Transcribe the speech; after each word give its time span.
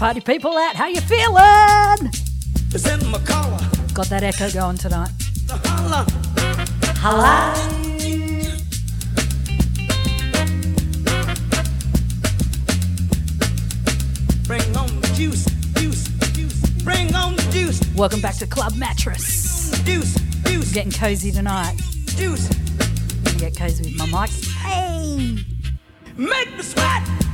party 0.00 0.20
people 0.22 0.56
out. 0.56 0.74
How 0.76 0.86
you 0.86 1.02
feeling? 1.02 2.10
Got 3.92 4.06
that 4.06 4.22
echo 4.22 4.50
going 4.50 4.78
tonight. 4.78 5.10
Hello. 7.02 7.52
Bring 14.46 14.74
on 14.74 15.00
the 15.02 15.12
juice, 15.14 15.44
juice, 15.74 16.08
juice. 16.32 16.82
Bring 16.82 17.14
on 17.14 17.36
the 17.36 17.42
juice. 17.52 17.82
Welcome 17.94 18.22
back 18.22 18.36
to 18.36 18.46
Club 18.46 18.74
Mattress. 18.76 19.70
Juice, 19.84 20.14
juice. 20.46 20.72
Getting 20.72 20.92
cozy 20.92 21.30
tonight. 21.30 21.76
Juice. 22.16 22.48
Gonna 23.22 23.38
get 23.38 23.54
cozy 23.54 23.90
with 23.90 23.98
my 23.98 24.06
mic. 24.06 24.30
Hey. 24.30 25.44
Make 26.16 26.56
the 26.56 26.62
sweat. 26.62 27.29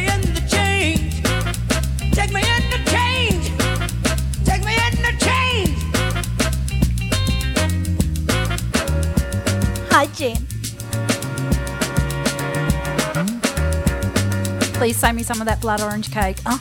In 0.00 0.20
the 0.34 0.42
change. 0.50 1.22
Take 2.12 2.30
me 2.30 2.42
in 2.42 2.70
the 2.70 2.78
change. 2.90 3.48
Take 4.44 4.62
me 4.66 4.74
in 4.86 5.00
the 5.02 5.12
change. 5.18 5.78
Hi, 9.90 10.06
Jen. 10.14 10.46
Please 14.74 14.96
save 14.98 15.14
me 15.14 15.22
some 15.22 15.40
of 15.40 15.46
that 15.46 15.62
blood 15.62 15.80
orange 15.80 16.12
cake. 16.12 16.36
Uh 16.44 16.58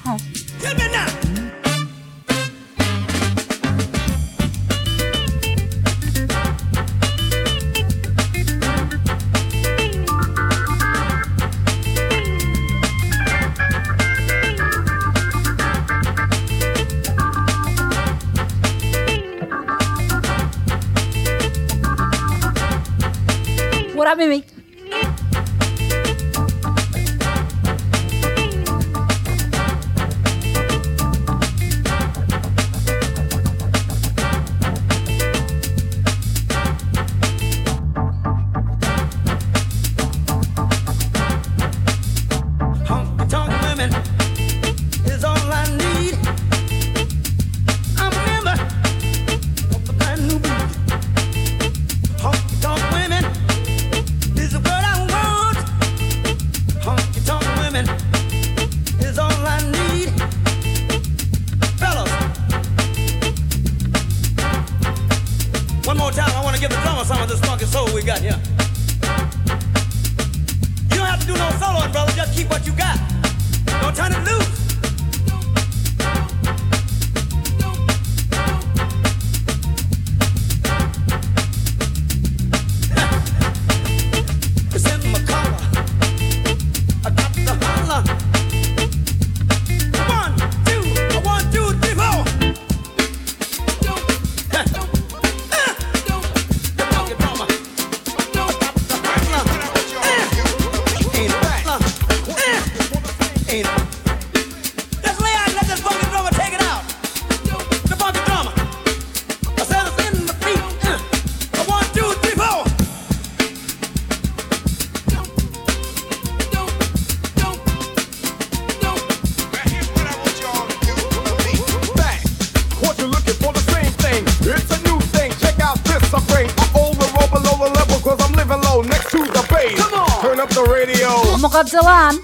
Godzilla. 130.55 132.15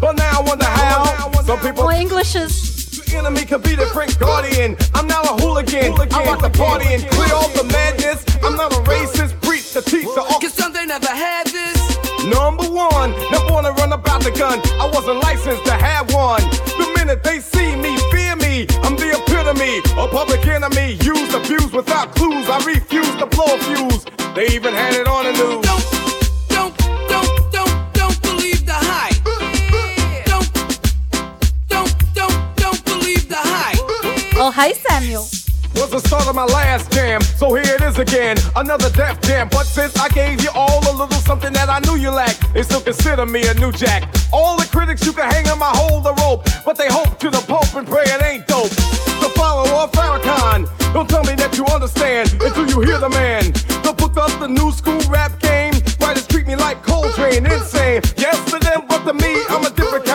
But 0.00 0.16
now 0.16 0.38
I 0.38 0.42
wonder 0.46 0.64
how 0.64 1.30
some 1.42 1.58
people. 1.60 1.84
More 1.84 1.92
Englishes. 1.92 3.14
Enemy 3.14 3.44
could 3.44 3.62
be 3.62 3.74
the 3.74 3.86
Frank 3.86 4.18
Guardian. 4.18 4.76
I'm 4.94 5.06
now 5.06 5.22
a 5.22 5.40
hooligan. 5.40 5.92
hooligan. 5.92 6.14
I 6.14 6.26
want 6.26 6.42
the 6.42 6.50
party 6.50 6.94
and 6.94 7.02
clear 7.10 7.32
all 7.32 7.48
the 7.50 7.64
madness. 7.64 8.24
I'm 8.42 8.54
not 8.54 8.72
a 8.72 8.80
racist, 8.82 9.40
preach 9.40 9.72
the 9.72 9.82
teacher. 9.82 10.22
Cause 10.42 10.52
some 10.52 10.72
they 10.72 10.84
never 10.86 11.08
had 11.08 11.46
this. 11.46 11.78
Number 12.26 12.64
one, 12.64 13.12
never 13.30 13.50
wanna 13.50 13.72
run 13.72 13.92
about 13.92 14.22
the 14.22 14.30
gun. 14.30 14.60
I 14.78 14.90
wasn't 14.92 15.22
licensed 15.22 15.64
to 15.64 15.72
have 15.72 16.12
one. 16.12 16.42
The 16.78 16.92
minute 16.96 17.22
they 17.24 17.40
see 17.40 17.74
me, 17.76 17.96
fear 18.10 18.36
me. 18.36 18.66
I'm 18.82 18.96
the 18.96 19.16
epitome, 19.16 19.78
a 19.96 20.06
public 20.08 20.46
enemy. 20.46 20.98
Used, 21.02 21.34
abused 21.34 21.72
without 21.72 22.14
clues. 22.14 22.48
I 22.48 22.58
refuse 22.64 23.16
to 23.16 23.26
blow 23.26 23.46
a 23.46 23.58
fuse. 23.58 24.04
They 24.34 24.48
even 24.54 24.74
had 24.74 24.94
it 24.94 25.08
on 25.08 25.24
the 25.24 25.32
news. 25.32 25.67
Hi, 34.58 34.72
Samuel. 34.72 35.22
Was 35.78 35.90
the 35.94 36.00
start 36.00 36.26
of 36.26 36.34
my 36.34 36.42
last 36.42 36.90
jam, 36.90 37.20
so 37.20 37.54
here 37.54 37.76
it 37.76 37.80
is 37.80 37.96
again, 38.00 38.36
another 38.56 38.90
death 38.90 39.22
jam. 39.22 39.46
But 39.48 39.66
since 39.66 39.96
I 39.96 40.08
gave 40.08 40.42
you 40.42 40.50
all 40.52 40.80
a 40.90 40.94
little 40.98 41.22
something 41.22 41.52
that 41.52 41.68
I 41.68 41.78
knew 41.86 41.94
you 41.94 42.10
lacked, 42.10 42.52
they 42.52 42.64
still 42.64 42.80
consider 42.80 43.24
me 43.24 43.46
a 43.46 43.54
new 43.54 43.70
jack. 43.70 44.12
All 44.32 44.56
the 44.56 44.66
critics 44.66 45.06
you 45.06 45.12
can 45.12 45.30
hang 45.30 45.46
on 45.46 45.60
my 45.60 45.70
hold 45.70 46.02
the 46.02 46.12
rope, 46.14 46.42
but 46.64 46.76
they 46.76 46.88
hope 46.88 47.20
to 47.20 47.30
the 47.30 47.38
Pope 47.46 47.72
and 47.76 47.86
pray 47.86 48.02
it 48.02 48.20
ain't 48.20 48.48
dope. 48.48 48.74
The 49.22 49.30
follower 49.36 49.84
of 49.84 49.92
Farrakhan, 49.92 50.66
don't 50.92 51.08
tell 51.08 51.22
me 51.22 51.36
that 51.36 51.56
you 51.56 51.64
understand 51.66 52.32
until 52.42 52.66
you 52.66 52.80
hear 52.80 52.98
the 52.98 53.10
man. 53.10 53.52
The 53.86 53.94
book 53.96 54.16
of 54.18 54.40
the 54.40 54.48
new 54.48 54.72
school 54.72 54.98
rap 55.08 55.38
game, 55.38 55.74
writers 56.00 56.26
treat 56.26 56.48
me 56.48 56.56
like 56.56 56.82
Coltrane, 56.82 57.46
insane. 57.46 58.02
Yes 58.16 58.34
to 58.50 58.58
them, 58.58 58.82
but 58.88 59.06
to 59.06 59.14
me, 59.14 59.38
I'm 59.50 59.64
a 59.64 59.70
different 59.70 60.07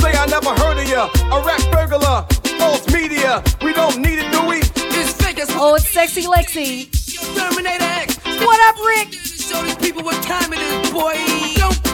say 0.00 0.12
I 0.12 0.26
never 0.26 0.50
heard 0.62 0.78
of 0.78 0.88
ya. 0.88 1.08
A 1.32 1.42
rap 1.42 1.60
burglar, 1.72 2.26
false 2.58 2.86
media. 2.92 3.42
We 3.62 3.72
don't 3.72 3.98
need 3.98 4.18
it, 4.18 4.30
do 4.32 4.46
we? 4.46 4.58
It's 4.98 5.12
fake 5.12 5.38
as 5.40 5.48
Oh, 5.52 5.74
it's 5.74 5.88
sexy 5.88 6.22
Lexi. 6.22 6.88
Terminator 7.36 7.84
X. 7.84 8.16
What 8.24 8.60
up, 8.68 8.76
Rick? 8.84 9.12
Show 9.12 9.62
these 9.62 9.76
people 9.76 10.02
what 10.02 10.22
time 10.22 10.52
it 10.52 10.60
is, 10.60 10.90
boy. 10.90 11.14
Don't, 11.56 11.85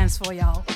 jams 0.00 0.16
for 0.16 0.32
y'all. 0.32 0.69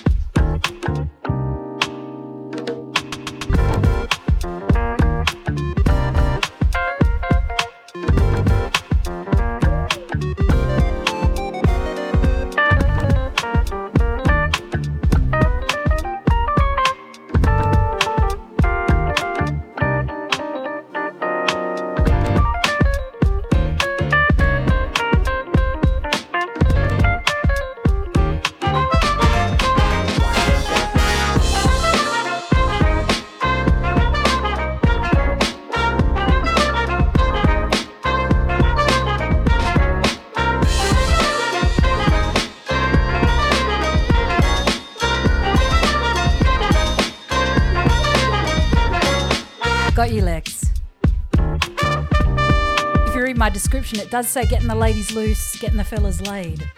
Description, 53.85 54.07
it 54.07 54.11
does 54.11 54.29
say 54.29 54.47
getting 54.47 54.69
the 54.69 54.75
ladies 54.75 55.13
loose, 55.13 55.57
getting 55.59 55.77
the 55.77 55.85
fellas 55.85 56.21
laid. 56.23 56.69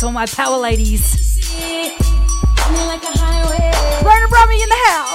To 0.00 0.06
all 0.06 0.12
my 0.12 0.24
power 0.24 0.56
ladies. 0.56 1.44
Around 4.02 4.48
me 4.48 4.62
in 4.62 4.68
the 4.68 4.82
house. 4.86 5.09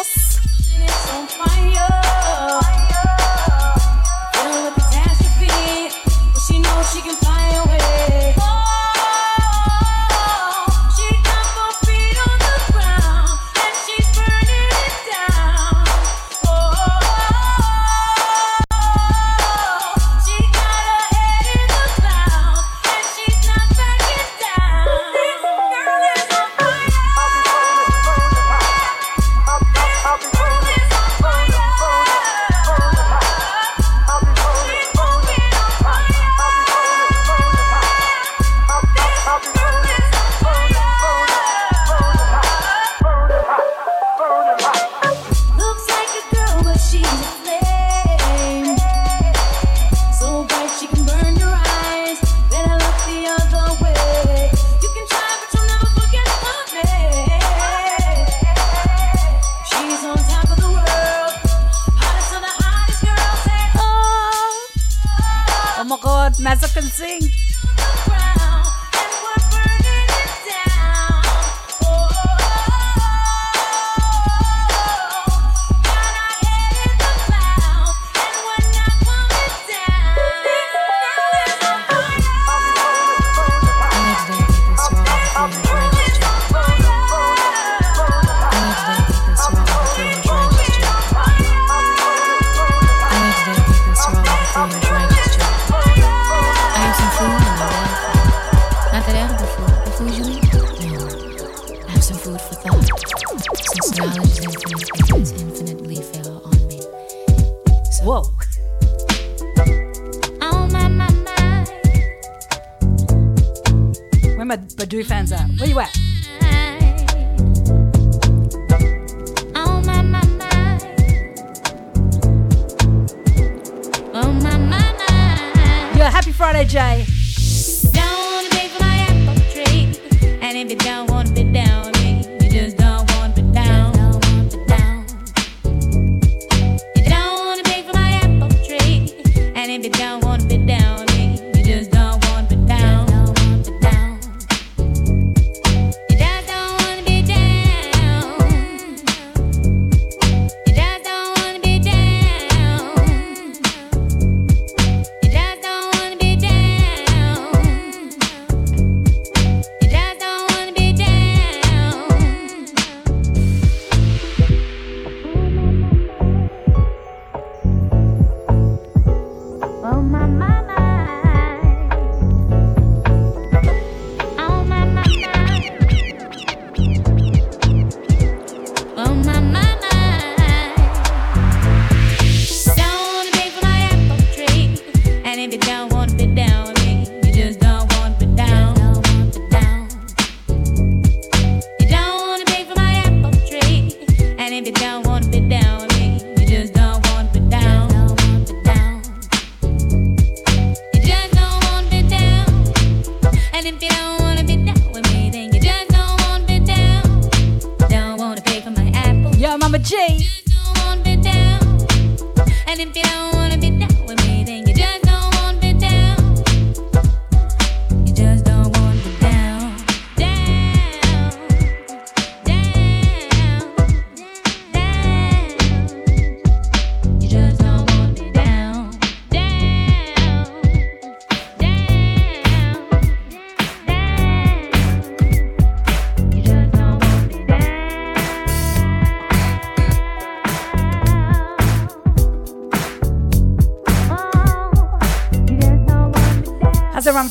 G. 209.86 210.25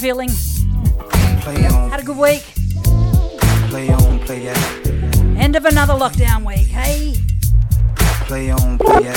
How's 0.04 0.11
everyone 0.11 0.28
feeling? 1.46 1.88
Had 1.88 2.00
a 2.00 2.02
good 2.02 2.18
week? 2.18 2.42
Play 3.70 3.88
on, 3.88 4.18
play 4.18 4.50
out. 4.50 4.87
End 5.38 5.56
of 5.56 5.64
another 5.64 5.94
lockdown 5.94 6.44
week, 6.44 6.66
hey? 6.66 7.14
Play 8.26 8.50
on, 8.50 8.76
play 8.76 9.08
out. 9.08 9.16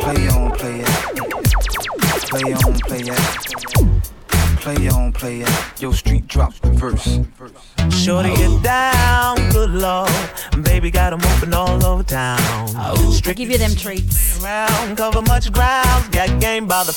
Play 0.00 0.28
on, 0.28 0.50
play 0.50 0.82
out. 0.82 0.88
Play 2.28 2.54
on, 2.54 2.74
play 2.80 3.08
out. 3.08 3.46
Play 4.66 4.88
on, 4.88 5.12
play 5.12 5.42
it. 5.42 5.80
Yo, 5.80 5.92
street 5.92 6.26
drops 6.26 6.58
the 6.58 6.70
verse. 6.70 7.20
Shorty 7.94 8.34
get 8.34 8.64
down, 8.64 9.36
good 9.52 9.70
lord. 9.70 10.10
Baby 10.62 10.90
got 10.90 11.10
them 11.10 11.20
open 11.36 11.54
all 11.54 11.86
over 11.86 12.02
town. 12.02 12.40
Oh, 12.74 13.20
I 13.24 13.32
give 13.32 13.48
you 13.48 13.58
them 13.58 13.76
treats. 13.76 14.42
Around, 14.42 14.55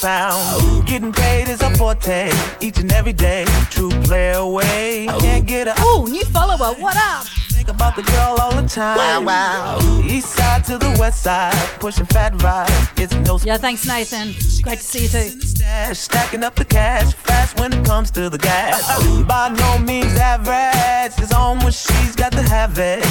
pound. 0.02 0.86
Getting 0.88 1.12
paid 1.12 1.50
is 1.50 1.62
a 1.62 1.70
forte, 1.76 2.32
each 2.62 2.78
and 2.80 2.92
every 2.92 3.14
day. 3.14 3.46
True 3.70 3.92
play 4.04 4.32
away, 4.32 5.08
can't 5.20 5.46
get 5.46 5.68
a. 5.68 5.74
Oh, 5.78 6.08
new 6.10 6.24
follower, 6.26 6.74
what 6.82 6.98
up? 6.98 7.26
Think 7.70 7.82
about 7.82 7.96
the 7.96 8.02
girl 8.02 8.36
all 8.42 8.60
the 8.60 8.68
time. 8.68 8.98
Wow, 8.98 9.22
wow. 9.22 10.02
East 10.04 10.30
side 10.30 10.64
to 10.66 10.80
the 10.80 10.90
west 11.00 11.22
side, 11.22 11.54
pushing 11.80 12.08
fat 12.08 12.42
rides. 12.42 12.74
It's 12.98 13.14
no. 13.14 13.38
Yeah, 13.44 13.58
thanks, 13.58 13.86
Nathan. 13.86 14.34
Great 14.64 14.80
to 14.80 14.84
see 14.84 15.04
you 15.04 15.08
too. 15.08 15.94
Stacking 15.94 16.44
up 16.44 16.56
the 16.56 16.66
cash 16.66 17.14
fast 17.14 17.60
when 17.60 17.72
it 17.72 17.86
comes 17.86 18.10
to 18.12 18.28
the 18.28 18.40
gas. 18.40 18.82
By 19.28 19.50
no 19.50 19.78
means 19.78 20.16
average, 20.16 21.14
it's 21.22 21.32
on 21.32 21.60
when 21.60 21.72
she's 21.72 22.16
got 22.16 22.32
to 22.32 22.42
have 22.42 22.80
it. 22.80 23.04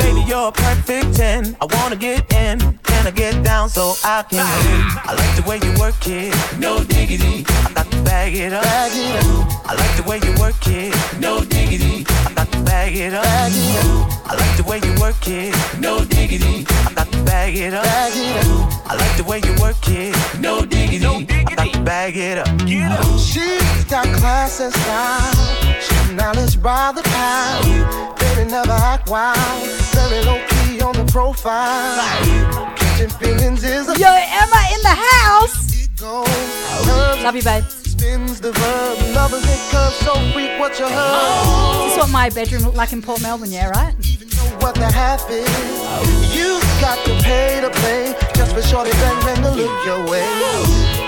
Baby, 0.00 0.22
you're 0.26 0.48
a 0.48 0.52
perfect 0.52 1.14
10. 1.14 1.58
I 1.60 1.66
wanna 1.66 1.96
get 1.96 2.32
in. 2.32 2.78
Can 2.84 3.06
I 3.06 3.10
get 3.10 3.44
down 3.44 3.68
so 3.68 3.92
I 4.04 4.22
can 4.22 4.38
win? 4.38 4.86
I 5.04 5.12
like 5.18 5.36
the 5.36 5.46
way 5.46 5.60
you 5.62 5.78
work 5.78 5.96
it, 6.06 6.34
no 6.58 6.82
diggity. 6.82 7.44
I 7.66 7.72
got 7.74 7.90
to 8.08 8.14
bag 8.14 8.34
it 8.34 8.52
up. 8.52 8.64
I 8.64 9.74
like 9.74 9.96
the 9.96 10.04
way 10.08 10.20
you 10.22 10.34
work 10.40 10.66
it, 10.66 10.94
no 11.20 11.44
diggity. 11.44 12.06
I 12.26 12.32
got 12.34 12.50
to 12.52 12.62
bag 12.62 12.96
it 12.96 13.14
up. 13.14 13.24
I 13.24 14.34
like 14.36 14.56
the 14.56 14.64
way 14.64 14.80
you 14.82 14.94
work 15.00 15.26
it, 15.26 15.54
no 15.78 16.04
diggity. 16.04 16.66
I 16.86 16.92
got 16.94 17.10
to 17.12 17.22
bag 17.24 17.56
it 17.56 17.74
up. 17.74 17.84
I 17.84 18.96
like 18.96 19.16
the 19.16 19.24
way 19.24 19.40
you 19.44 19.54
work 19.60 19.76
it, 19.88 20.14
no 20.40 20.64
diggity. 20.64 21.06
I 21.06 21.54
got 21.54 21.72
to 21.72 21.82
bag 21.82 22.16
it 22.16 22.38
up. 22.38 22.48
She's 23.18 23.84
got 23.84 24.06
class 24.16 24.60
and 24.60 24.72
style. 24.72 25.80
She's 25.80 26.12
knowledge 26.12 26.60
by 26.62 26.92
the 26.92 27.02
pound. 27.02 28.18
Baby 28.18 28.50
never 28.50 28.72
act 28.72 29.10
wild. 29.10 29.36
Very 29.92 30.24
low 30.24 30.40
key 30.48 30.80
on 30.80 30.94
the 30.94 31.04
profile. 31.12 31.96
Catching 32.76 33.10
feelings 33.20 33.64
is 33.64 33.88
a 33.88 33.98
Yo, 33.98 34.08
Emma 34.08 34.60
in 34.74 34.82
the 34.82 34.96
house. 34.96 35.68
Love 36.00 37.34
you, 37.34 37.42
babe. 37.42 37.77
Spins 37.98 38.40
the 38.40 38.52
verb, 38.52 38.96
lovers 39.12 39.42
it 39.42 39.58
curves 39.74 39.96
so 40.06 40.14
freak 40.30 40.54
what 40.60 40.78
you 40.78 40.86
heard. 40.86 41.82
This 41.82 41.92
is 41.94 41.98
what 41.98 42.10
my 42.10 42.30
bedroom 42.30 42.62
looked 42.62 42.76
like 42.76 42.92
in 42.92 43.02
Port 43.02 43.20
Melbourne, 43.22 43.50
yeah, 43.50 43.70
right? 43.70 43.92
Even 44.06 44.28
know 44.38 44.46
what 44.62 44.76
the 44.76 44.86
half 44.86 45.26
is. 45.28 45.50
You 46.30 46.60
got 46.78 46.94
to 47.06 47.12
pay 47.26 47.60
to 47.60 47.70
play 47.82 48.14
just 48.36 48.54
for 48.54 48.62
shorty 48.62 48.92
bang 49.02 49.18
bang 49.26 49.42
to 49.42 49.50
look 49.50 49.84
your 49.84 50.06
way. 50.06 50.22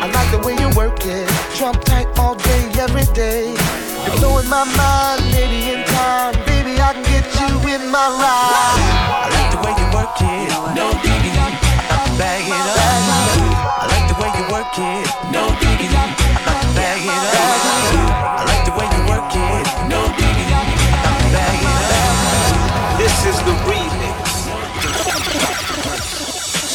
I 0.02 0.10
like 0.10 0.30
the 0.34 0.42
way 0.42 0.58
you 0.58 0.66
work 0.74 0.98
it, 1.06 1.30
trump 1.54 1.78
tight 1.84 2.10
all 2.18 2.34
day, 2.34 2.62
every 2.82 3.06
day. 3.14 3.54
You're 3.54 4.16
blowing 4.18 4.48
my 4.50 4.66
mind, 4.74 5.22
maybe 5.30 5.70
in 5.70 5.86
time, 5.86 6.34
baby 6.42 6.74
I 6.82 6.90
can 6.90 7.06
get 7.06 7.26
you 7.38 7.54
in 7.70 7.86
my 7.86 8.02
ride. 8.18 8.82
I 9.14 9.30
like 9.30 9.50
the 9.54 9.62
way 9.62 9.72
you 9.78 9.86
work 9.94 10.18
it, 10.18 10.50
no 10.74 10.90
diggity. 11.06 11.38
I 11.38 11.54
got 11.86 12.02
to 12.02 12.18
bag 12.18 12.50
it 12.50 12.66
up. 12.66 13.78
I 13.78 13.86
like 13.94 14.06
the 14.10 14.18
way 14.18 14.30
you 14.34 14.44
work 14.50 14.74
it, 14.74 15.06
no 15.30 15.54
diggity. 15.62 16.19
I 16.70 16.74
got 16.74 16.78
to 16.78 16.78
bag 16.78 17.02
it 17.02 17.10
up. 17.10 17.50
I 18.30 18.44
like 18.46 18.64
the 18.64 18.70
way 18.78 18.86
you 18.86 19.02
work 19.10 19.34
it, 19.34 19.66
no 19.90 20.00
diggity. 20.14 20.54
I 20.54 21.02
got 21.02 21.18
bag 21.34 21.62
it 21.66 21.90
up. 21.98 22.14
This 22.98 23.16
is 23.26 23.38
the 23.42 23.54
remix. 23.66 24.18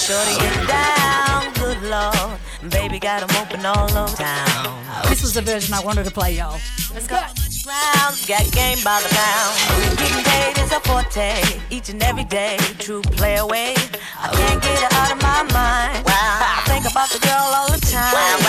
Shorty 0.06 0.36
get 0.40 0.68
down, 0.68 1.54
good 1.54 1.82
lord. 1.84 2.40
Baby 2.72 3.00
got 3.00 3.28
them 3.28 3.36
open 3.42 3.66
all 3.66 3.90
over 3.98 4.16
town. 4.18 4.84
This 5.08 5.22
was 5.22 5.34
the 5.34 5.42
version 5.42 5.74
I 5.74 5.80
wanted 5.84 6.06
to 6.06 6.12
play, 6.12 6.34
y'all. 6.34 6.60
Let's 6.94 7.08
go. 7.08 7.22
Rounds, 7.66 8.28
got 8.28 8.46
game 8.52 8.78
by 8.84 9.02
the 9.02 9.10
pound. 9.10 9.98
Getting 9.98 10.24
paid 10.24 10.58
is 10.62 10.72
a 10.72 10.80
forte, 10.82 11.42
each 11.72 11.90
and 11.90 12.04
every 12.04 12.25
day. 12.25 12.58
True 12.78 13.02
play 13.02 13.38
away. 13.38 13.74
I 14.20 14.30
can't 14.30 14.62
get 14.62 14.78
her 14.78 14.90
out 15.02 15.12
of 15.14 15.22
my 15.22 15.42
mind. 15.52 16.06
Wow. 16.06 16.14
I 16.14 16.62
think 16.68 16.86
about 16.86 17.10
the 17.10 17.18
girl 17.25 17.50
all 17.58 17.72
the 17.72 17.80
time. 17.82 18.45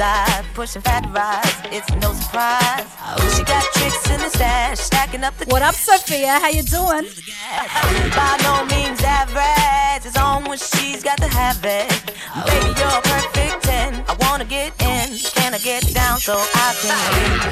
Side, 0.00 0.44
pushing 0.54 0.80
fat 0.80 1.04
rides. 1.12 1.60
It's 1.76 1.90
no 2.00 2.10
surprise. 2.14 2.88
She 3.36 3.44
got 3.44 3.64
tricks 3.76 4.08
in 4.08 4.18
the 4.24 4.30
stash, 4.30 4.78
stacking 4.78 5.22
up 5.24 5.36
the. 5.36 5.44
What 5.52 5.60
up, 5.60 5.74
Sophia? 5.74 6.40
How 6.40 6.48
you 6.48 6.62
doing? 6.62 7.04
By 8.16 8.32
no 8.48 8.54
means 8.72 9.02
average. 9.04 10.06
It's 10.08 10.16
on 10.16 10.44
when 10.48 10.56
she's 10.56 11.02
got 11.04 11.18
to 11.18 11.28
have 11.28 11.60
it. 11.78 11.88
Baby, 12.48 12.70
you're 12.80 12.96
a 13.00 13.02
perfect 13.12 13.62
10. 13.64 14.04
I 14.08 14.16
wanna 14.24 14.46
get 14.46 14.72
in. 14.80 15.06
Can 15.36 15.52
I 15.52 15.58
get 15.58 15.82
down 15.92 16.16
so 16.18 16.34
I 16.66 16.68
can? 16.80 16.96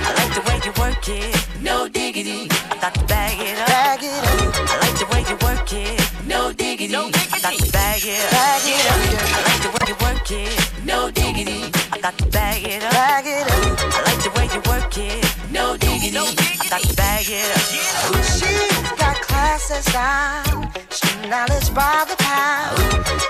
I 0.09 0.11
like 0.21 0.33
the 0.39 0.45
way 0.49 0.57
you 0.65 0.73
work 0.81 1.05
it. 1.07 1.37
No 1.61 1.87
diggity. 1.87 2.49
I 2.73 2.77
got 2.81 2.95
to 2.95 3.05
bag 3.05 3.37
it 3.47 3.59
up. 3.59 3.69
Bag 3.69 4.01
it 4.03 4.25
up. 4.25 4.55
I 4.73 4.77
like 4.85 4.97
the 5.03 5.09
way 5.13 5.21
you 5.29 5.37
work 5.47 5.71
it. 5.73 5.98
No 6.49 6.55
diggity. 6.55 6.97
I 6.97 7.41
got 7.43 7.59
to 7.59 7.73
bag 7.73 8.01
it 8.07 8.25
up. 8.25 8.31
Bag 8.33 8.63
it 8.65 8.87
up. 8.89 8.97
I 9.37 9.45
like 9.45 9.61
the 9.61 9.69
way 9.69 9.85
you 9.87 9.97
work 10.01 10.31
it. 10.31 10.83
No 10.83 11.11
diggity. 11.11 11.61
I 11.93 11.99
got 12.01 12.17
to 12.17 12.25
bag 12.25 12.65
it 12.65 12.83
up. 12.85 12.91
Bag 12.91 13.27
it 13.27 13.45
up. 13.45 13.79
I 13.93 14.01
like 14.09 14.23
the 14.25 14.31
way 14.33 14.49
you 14.55 14.63
work 14.65 14.97
it. 14.97 15.53
No 15.53 15.77
diggity. 15.77 16.17
I 16.17 16.69
got 16.71 16.81
to 16.81 16.97
bag 16.97 17.27
it 17.29 17.53
up. 17.53 17.61
She's 18.25 18.91
got 18.97 19.21
class 19.29 19.71
and 19.71 19.85
style. 19.85 20.73
She 20.89 21.29
knowledge 21.29 21.69
by 21.75 22.07
the 22.09 22.17
pound. 22.17 22.81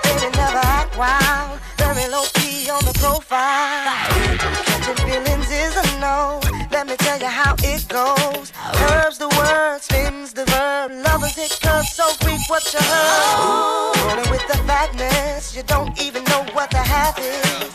Baby 0.04 0.30
never 0.36 0.62
act 0.62 0.96
wild. 0.96 1.58
Very 1.76 2.06
low 2.08 2.22
key 2.34 2.70
on 2.70 2.84
the 2.84 2.94
profile. 3.02 4.77
Catching 4.88 5.06
feelings 5.06 5.50
is 5.50 5.76
a 5.76 6.00
no. 6.00 6.40
Let 6.70 6.86
me 6.86 6.96
tell 6.96 7.18
you 7.18 7.26
how 7.26 7.54
it 7.58 7.86
goes. 7.88 8.52
Curves 8.72 9.18
the 9.18 9.28
word, 9.28 9.80
spins 9.82 10.32
the 10.32 10.46
verb. 10.46 10.92
Lovers 11.04 11.36
hit 11.36 11.58
curves, 11.60 11.92
so 11.92 12.04
reap 12.24 12.40
what 12.48 12.64
you 12.72 12.80
heard. 12.80 13.96
Rolling 14.06 14.30
with 14.30 14.46
the 14.48 14.56
fatness, 14.64 15.54
you 15.54 15.62
don't 15.64 15.92
even 16.00 16.24
know 16.24 16.42
what 16.54 16.70
the 16.70 16.78
half 16.78 17.18
is. 17.18 17.68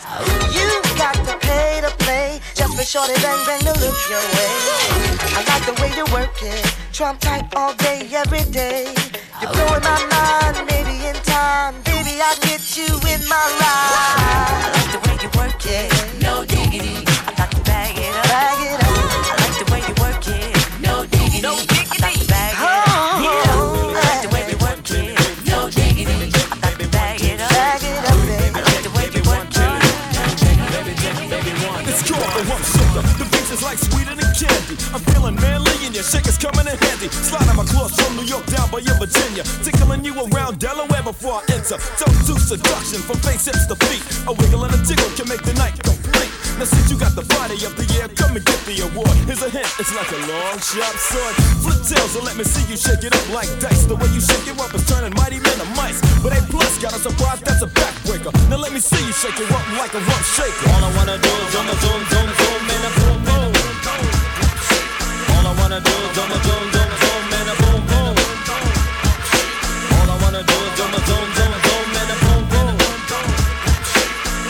You've 0.56 0.98
got 0.98 1.14
to 1.14 1.38
pay 1.38 1.80
to 1.82 1.90
play 2.02 2.40
just 2.54 2.76
for 2.76 2.82
shorty 2.82 3.14
bang 3.22 3.46
bang 3.46 3.60
to 3.60 3.74
look 3.78 3.98
your 4.10 4.24
way. 4.34 4.50
I 5.38 5.44
like 5.46 5.64
the 5.66 5.74
way 5.82 5.94
you 5.94 6.04
work 6.12 6.34
it, 6.42 6.66
trump 6.92 7.20
tight 7.20 7.46
all 7.54 7.74
day, 7.74 8.08
every 8.12 8.42
day. 8.50 8.92
You're 9.40 9.52
blowing 9.52 9.84
my 9.86 10.00
mind, 10.10 10.66
maybe 10.66 11.06
in 11.06 11.14
time, 11.22 11.74
baby 11.84 12.18
I 12.20 12.34
can 12.40 12.58
get 12.58 12.76
you 12.76 12.90
in 13.06 13.20
my 13.28 13.44
ride. 13.60 15.13
Coming 36.44 36.68
in 36.68 36.76
handy. 36.76 37.08
Sliding 37.08 37.56
my 37.56 37.64
claws 37.64 37.96
from 37.96 38.20
New 38.20 38.28
York 38.28 38.44
down 38.52 38.68
by 38.68 38.84
your 38.84 39.00
Virginia. 39.00 39.48
Tickling 39.64 40.04
you 40.04 40.12
around 40.12 40.60
Delaware 40.60 41.02
before 41.02 41.40
I 41.40 41.56
enter. 41.56 41.80
Don't 41.96 42.20
do 42.28 42.36
seduction 42.36 43.00
from 43.00 43.16
face 43.24 43.48
hips 43.48 43.64
to 43.72 43.76
feet. 43.88 44.04
A 44.28 44.32
wiggle 44.36 44.68
and 44.68 44.76
a 44.76 44.80
jiggle 44.84 45.08
can 45.16 45.24
make 45.32 45.40
the 45.40 45.56
night 45.56 45.72
complete. 45.80 46.28
Now 46.60 46.68
since 46.68 46.86
you 46.92 47.00
got 47.00 47.16
the 47.16 47.26
body 47.34 47.58
of 47.64 47.74
the 47.74 47.82
year, 47.96 48.06
come 48.14 48.36
and 48.36 48.44
get 48.44 48.60
the 48.62 48.78
award. 48.86 49.10
Here's 49.26 49.42
a 49.42 49.50
hint, 49.50 49.66
it's 49.80 49.90
like 49.90 50.06
a 50.12 50.20
long 50.28 50.56
sharp 50.60 50.94
sword. 51.00 51.34
Flip 51.64 51.80
tails 51.82 52.14
and 52.14 52.24
let 52.28 52.36
me 52.36 52.44
see 52.44 52.62
you 52.70 52.78
shake 52.78 53.02
it 53.02 53.10
up 53.10 53.26
like 53.34 53.50
dice. 53.58 53.88
The 53.88 53.96
way 53.96 54.06
you 54.14 54.20
shake 54.20 54.46
it 54.46 54.54
up 54.60 54.70
is 54.76 54.84
turning 54.86 55.16
mighty 55.18 55.40
men 55.40 55.56
to 55.58 55.66
mice. 55.74 55.98
But 56.22 56.36
A 56.36 56.40
plus 56.52 56.78
got 56.78 56.94
a 56.94 57.00
surprise, 57.00 57.40
that's 57.40 57.64
a 57.64 57.70
backbreaker. 57.72 58.30
Now 58.52 58.62
let 58.62 58.70
me 58.70 58.78
see 58.78 59.02
you 59.02 59.14
shake 59.16 59.40
it 59.40 59.50
up 59.50 59.66
like 59.80 59.96
a 59.98 60.02
rump 60.04 60.24
shaker. 60.36 60.68
All 60.76 60.84
I 60.84 60.90
wanna 60.94 61.18
do 61.18 61.32
is 61.42 61.48
zoom, 61.50 61.66
zoom, 61.82 62.00
zoom, 62.12 62.28
zoom, 62.38 62.60
and 62.70 62.82
a 62.86 62.90
boom, 63.02 63.13
wanna 65.74 65.86
do 65.86 65.90
is 65.90 66.14
zoom, 66.14 66.30
zoom, 66.30 66.64
zoom, 66.70 66.90
zoom, 67.02 67.32
and 67.34 67.50
a 67.50 67.54
boom, 67.58 67.80
boom. 67.90 68.14
All 69.90 70.10
I 70.10 70.16
wanna 70.22 70.42
do 70.44 70.54
is 70.54 70.72
zoom, 70.78 70.94
zoom, 71.08 71.26
zoom, 71.34 71.54
zoom, 71.66 71.96
and 71.98 72.10
a 72.10 72.16
boom, 72.22 72.42
boom. 72.52 72.74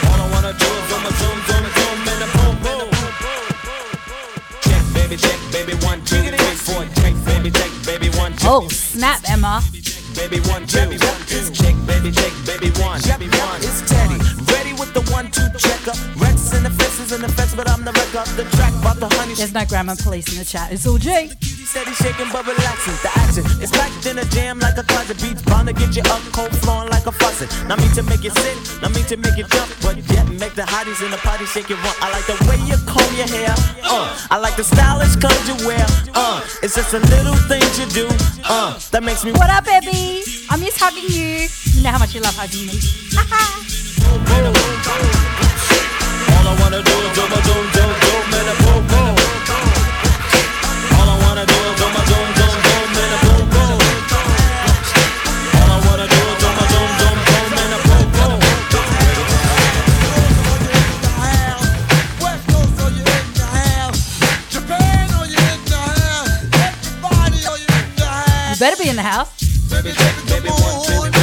All 0.04 0.20
I 0.20 0.26
wanna 0.32 0.52
do 0.52 0.68
is 0.68 0.84
zoom, 0.90 1.04
zoom, 1.20 1.38
zoom, 1.48 1.64
zoom, 1.76 2.08
and 2.12 2.22
a 2.24 2.28
boom, 2.36 2.54
boom. 2.64 2.88
Check, 4.60 4.84
baby, 4.92 5.16
check, 5.16 5.38
baby, 5.50 5.74
one, 5.86 6.04
two, 6.04 6.20
three, 6.20 6.56
four. 6.66 6.84
Check, 7.00 7.14
baby, 7.24 7.50
check, 7.50 7.72
baby, 7.86 8.08
one, 8.18 8.32
two. 8.36 8.46
Oh, 8.46 8.68
snap, 8.68 9.20
Emma. 9.26 9.62
Baby, 10.14 10.40
one, 10.52 10.66
two. 10.66 10.92
Check, 11.56 11.76
baby, 11.86 12.12
check, 12.12 12.34
baby, 12.44 12.68
one. 12.84 13.00
Baby, 13.00 13.28
one. 13.40 13.58
It's 13.64 13.80
Teddy. 13.88 14.20
Ready 14.52 14.74
with 14.74 14.92
the 14.92 15.00
one, 15.10 15.30
two 15.30 15.48
checker. 15.56 15.96
Rex 16.20 16.52
in 16.52 16.64
the 16.64 16.70
faces 16.70 17.12
in 17.12 17.22
the 17.22 17.28
fence, 17.28 17.54
but 17.54 17.68
I'm 17.70 17.82
the 17.82 17.92
wreck 17.92 18.14
of 18.14 18.37
the 18.37 18.44
track. 18.56 18.73
About 18.96 19.11
the 19.11 19.16
honey. 19.16 19.35
There's 19.35 19.52
no 19.52 19.64
grammar 19.66 19.96
police 19.96 20.30
in 20.30 20.38
the 20.38 20.44
chat. 20.44 20.70
It's 20.70 20.87
all 20.87 20.98
G. 20.98 21.28
Steady 21.66 21.94
shaking 21.94 22.30
but 22.30 22.46
relaxing. 22.46 22.94
The 23.02 23.11
action 23.18 23.44
is 23.62 23.70
packed 23.70 24.07
in 24.07 24.18
a 24.18 24.24
jam 24.30 24.59
like 24.61 24.78
a 24.78 24.85
closet. 24.85 25.18
Beats 25.20 25.42
bound 25.42 25.66
to 25.68 25.74
get 25.74 25.96
you 25.96 26.02
up 26.07 26.22
cold 26.30 26.54
flowing 26.62 26.88
like 26.90 27.07
a 27.07 27.12
faucet. 27.12 27.50
Not 27.66 27.80
mean 27.80 27.90
to 27.98 28.02
make 28.02 28.22
you 28.22 28.30
sit, 28.30 28.57
not 28.83 28.94
mean 28.94 29.04
to 29.07 29.16
make 29.16 29.37
you 29.37 29.44
jump, 29.50 29.70
but 29.83 29.98
yet 30.11 30.28
make 30.38 30.54
the 30.54 30.62
hotties 30.62 31.02
in 31.04 31.11
the 31.11 31.18
party 31.18 31.46
shake 31.46 31.70
it 31.70 31.78
run. 31.83 31.94
I 32.00 32.11
like 32.14 32.26
the 32.30 32.38
way 32.46 32.59
you 32.62 32.78
comb 32.87 33.11
your 33.18 33.26
hair. 33.26 33.54
Uh, 33.83 34.07
I 34.30 34.38
like 34.38 34.54
the 34.57 34.64
stylish 34.64 35.16
clothes 35.16 35.42
you 35.50 35.66
wear. 35.66 35.85
Uh, 36.14 36.44
it's 36.62 36.76
just 36.76 36.92
the 36.92 37.00
little 37.11 37.37
things 37.50 37.74
you 37.78 37.87
do. 37.90 38.07
Uh, 38.44 38.78
that 38.92 39.02
makes 39.02 39.24
me. 39.24 39.33
What 39.33 39.50
up, 39.50 39.64
baby? 39.64 40.22
I 40.50 40.57
miss 40.57 40.78
hugging 40.78 41.11
you. 41.11 41.50
You 41.74 41.83
know 41.83 41.90
how 41.90 41.98
much 41.98 42.14
you 42.14 42.20
love 42.20 42.37
hugging 42.37 42.70
me. 42.70 42.78
All 46.44 46.50
I 46.50 46.61
wanna 46.61 46.83
do 46.83 46.92
is 46.92 47.12
do 47.16 47.22
my 47.33 47.40
zoom, 47.46 47.64
zoom, 47.72 47.92
zoom, 48.04 48.35
and 48.38 48.48
a 48.48 48.54
boom, 48.62 48.83
boom. 48.90 49.16
All 50.92 51.09
I 51.09 51.16
wanna 51.24 51.44
do 51.46 51.54
is 51.54 51.74
do 51.80 51.87
my 51.88 52.04
zoom, 52.04 52.28
zoom, 52.37 52.54
zoom, 52.64 52.88
and 53.02 53.12
a 53.14 53.18
boom, 53.24 53.44
boom. 53.54 53.78
All 55.57 55.70
I 55.72 55.78
wanna 55.87 56.07
do 56.07 56.20
is 56.20 56.37
do 56.42 56.48
my 56.52 56.64
zoom, 56.72 56.90
zoom, 57.00 57.18
zoom, 57.33 57.48
and 57.64 57.72
a 57.72 57.80
boom, 57.88 58.07
boom. 58.12 58.38
West 62.20 62.44
Coast, 62.52 62.76
are 62.85 62.92
you 62.92 63.04
in 63.09 63.26
the 63.40 63.46
house? 63.48 64.00
Japan, 64.50 65.04
are 65.16 65.26
you 65.26 65.40
in 65.40 65.61
the 65.64 65.80
house? 65.80 66.44
Everybody, 66.52 67.40
are 67.48 67.59
you 67.59 67.68
in 67.72 67.88
the 67.96 68.04
house? 68.04 68.52
You 68.52 68.57
better 68.61 68.76
be 68.83 68.88
in 68.90 68.96
the 68.96 69.02
house. 69.02 69.30
Baby, 69.70 69.92
baby, 70.28 70.48
come 70.48 70.61
on, 70.61 71.09
baby, 71.09 71.13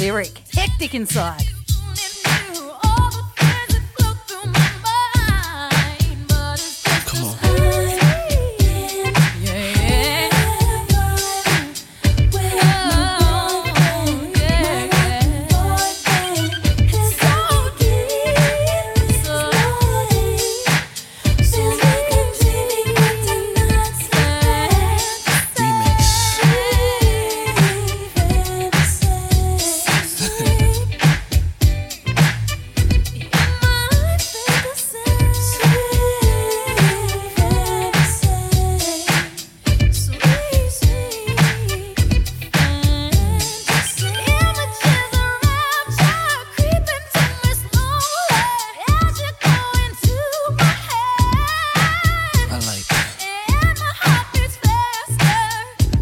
lyric. 0.00 0.42
Hectic 0.54 0.94
inside. 0.94 1.49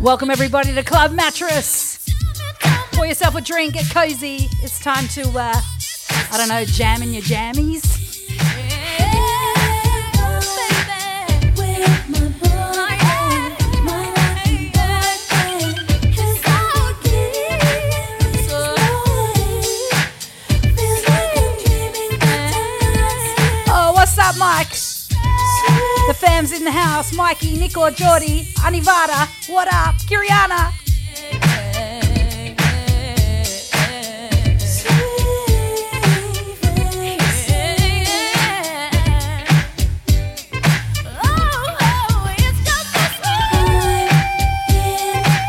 Welcome 0.08 0.30
everybody 0.30 0.74
to 0.74 0.82
Club 0.82 1.12
Mattress. 1.12 1.98
Pour 2.92 3.04
yourself 3.04 3.34
a 3.34 3.42
drink, 3.42 3.74
get 3.74 3.90
cozy. 3.90 4.48
It's 4.62 4.80
time 4.80 5.06
to, 5.08 5.20
uh, 5.38 5.60
I 6.32 6.38
don't 6.38 6.48
know, 6.48 6.64
jam 6.64 7.02
in 7.02 7.12
your 7.12 7.20
jammies. 7.20 7.84
Oh, 23.68 23.92
what's 23.92 24.16
up, 24.16 24.38
Mike? 24.38 24.70
The 26.06 26.14
fam's 26.14 26.52
in 26.52 26.64
the 26.64 26.70
house. 26.70 27.12
Mikey, 27.12 27.58
Nico, 27.58 27.90
Jordy, 27.90 28.44
Anivada. 28.54 29.27
What 29.48 29.66
up? 29.72 29.94
Kiriana. 30.06 30.72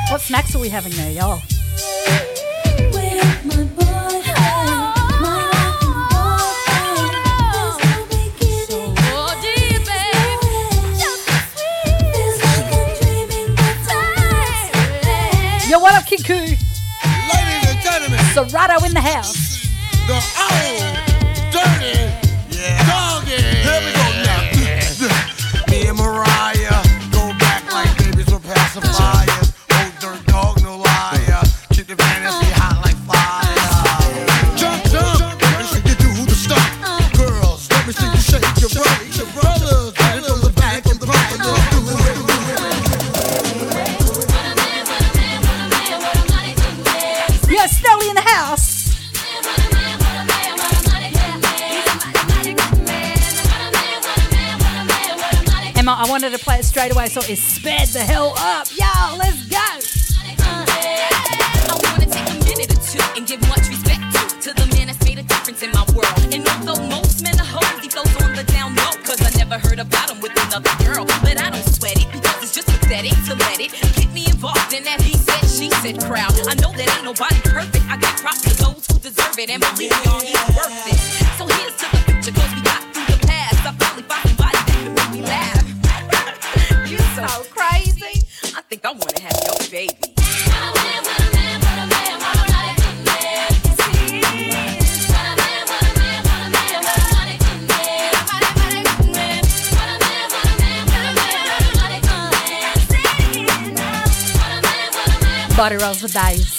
What 0.10 0.22
snacks 0.22 0.56
are 0.56 0.60
we 0.60 0.70
having 0.70 0.94
there, 0.94 1.12
y'all? 1.12 1.42
Serato 18.48 18.86
in 18.86 18.94
the 18.94 19.02
house. 19.02 19.68
the 20.08 20.99
play 57.10 57.30
it 57.30 57.38
straight 57.38 57.79
Love 105.90 106.14
Dive. 106.14 106.59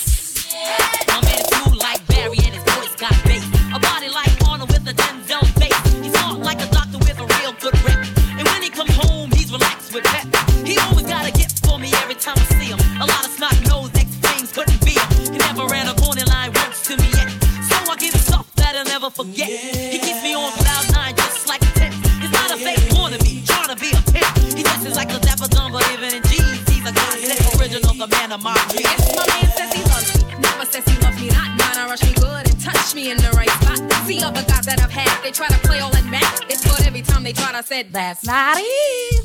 that's 38.10 38.26
not 38.26 38.56
it. 38.58 39.22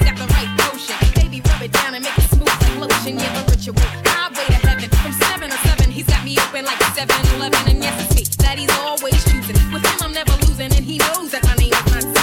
Got 0.00 0.16
the 0.16 0.26
right 0.32 0.48
potion. 0.56 0.96
Baby, 1.20 1.42
rub 1.44 1.60
it 1.60 1.72
down 1.72 1.94
and 1.94 2.02
make 2.02 2.16
it 2.16 2.28
smooth 2.32 2.80
lotion. 2.80 3.18
Yeah, 3.18 3.28
the 3.36 3.52
ritual. 3.52 3.76
Highway 4.08 4.46
to 4.46 4.58
heaven. 4.64 4.88
From 5.04 5.12
seven 5.12 5.50
seven, 5.68 5.90
he's 5.90 6.06
got 6.06 6.24
me 6.24 6.38
open 6.38 6.64
like 6.64 6.80
7 6.96 7.12
Eleven. 7.36 7.60
And 7.68 7.82
yes, 7.82 8.00
it's 8.00 8.14
me 8.14 8.40
that 8.40 8.56
he's 8.56 8.72
always 8.80 9.20
choosing. 9.28 9.56
With 9.70 9.84
him, 9.84 9.98
I'm 10.00 10.12
never 10.12 10.32
losing, 10.46 10.72
and 10.72 10.84
he 10.84 10.96
knows 10.96 11.30
that 11.32 11.44
my 11.44 11.56
name 11.60 11.76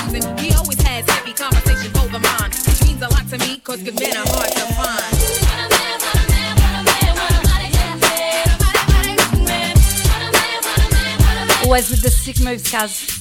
is. 0.10 0.26
He 0.42 0.50
always 0.58 0.82
has 0.82 1.06
heavy 1.08 1.34
over 2.02 2.18
mine, 2.18 2.50
which 2.66 2.82
means 2.88 3.02
a 3.04 3.10
lot 3.14 3.26
to 3.30 3.38
good 3.84 4.00
men 4.00 4.18
are 4.18 4.26
hard 4.34 4.52
to 4.58 4.66
find. 4.74 5.42
Was 11.70 11.90
with 11.90 12.02
the 12.02 12.10
sick 12.10 12.42
moves, 12.42 12.70
cuz 12.70 13.21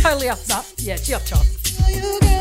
totally 0.00 0.28
up, 0.28 0.38
up. 0.50 0.64
Yeah, 0.78 0.96
chop 0.96 1.22
chop. 1.24 2.39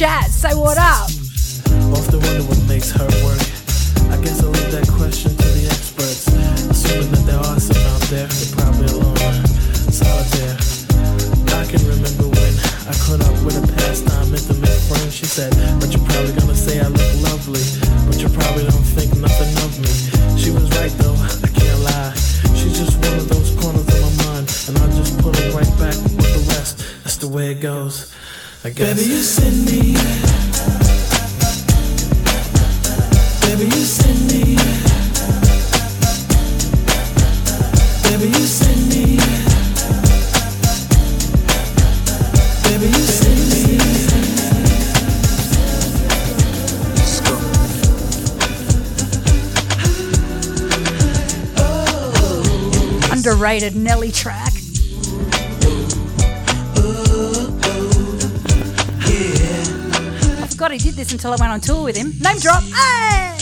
chat. 0.00 0.30
Say 0.30 0.54
what 0.54 0.78
up? 0.78 1.09
Underrated 53.20 53.76
Nelly 53.76 54.10
track. 54.10 54.50
I 60.38 60.46
forgot 60.48 60.72
he 60.72 60.78
did 60.78 60.94
this 60.94 61.12
until 61.12 61.34
I 61.34 61.36
went 61.36 61.52
on 61.52 61.60
tour 61.60 61.84
with 61.84 61.98
him. 61.98 62.14
Name 62.18 62.38
drop. 62.38 62.62
Hey! 62.62 63.36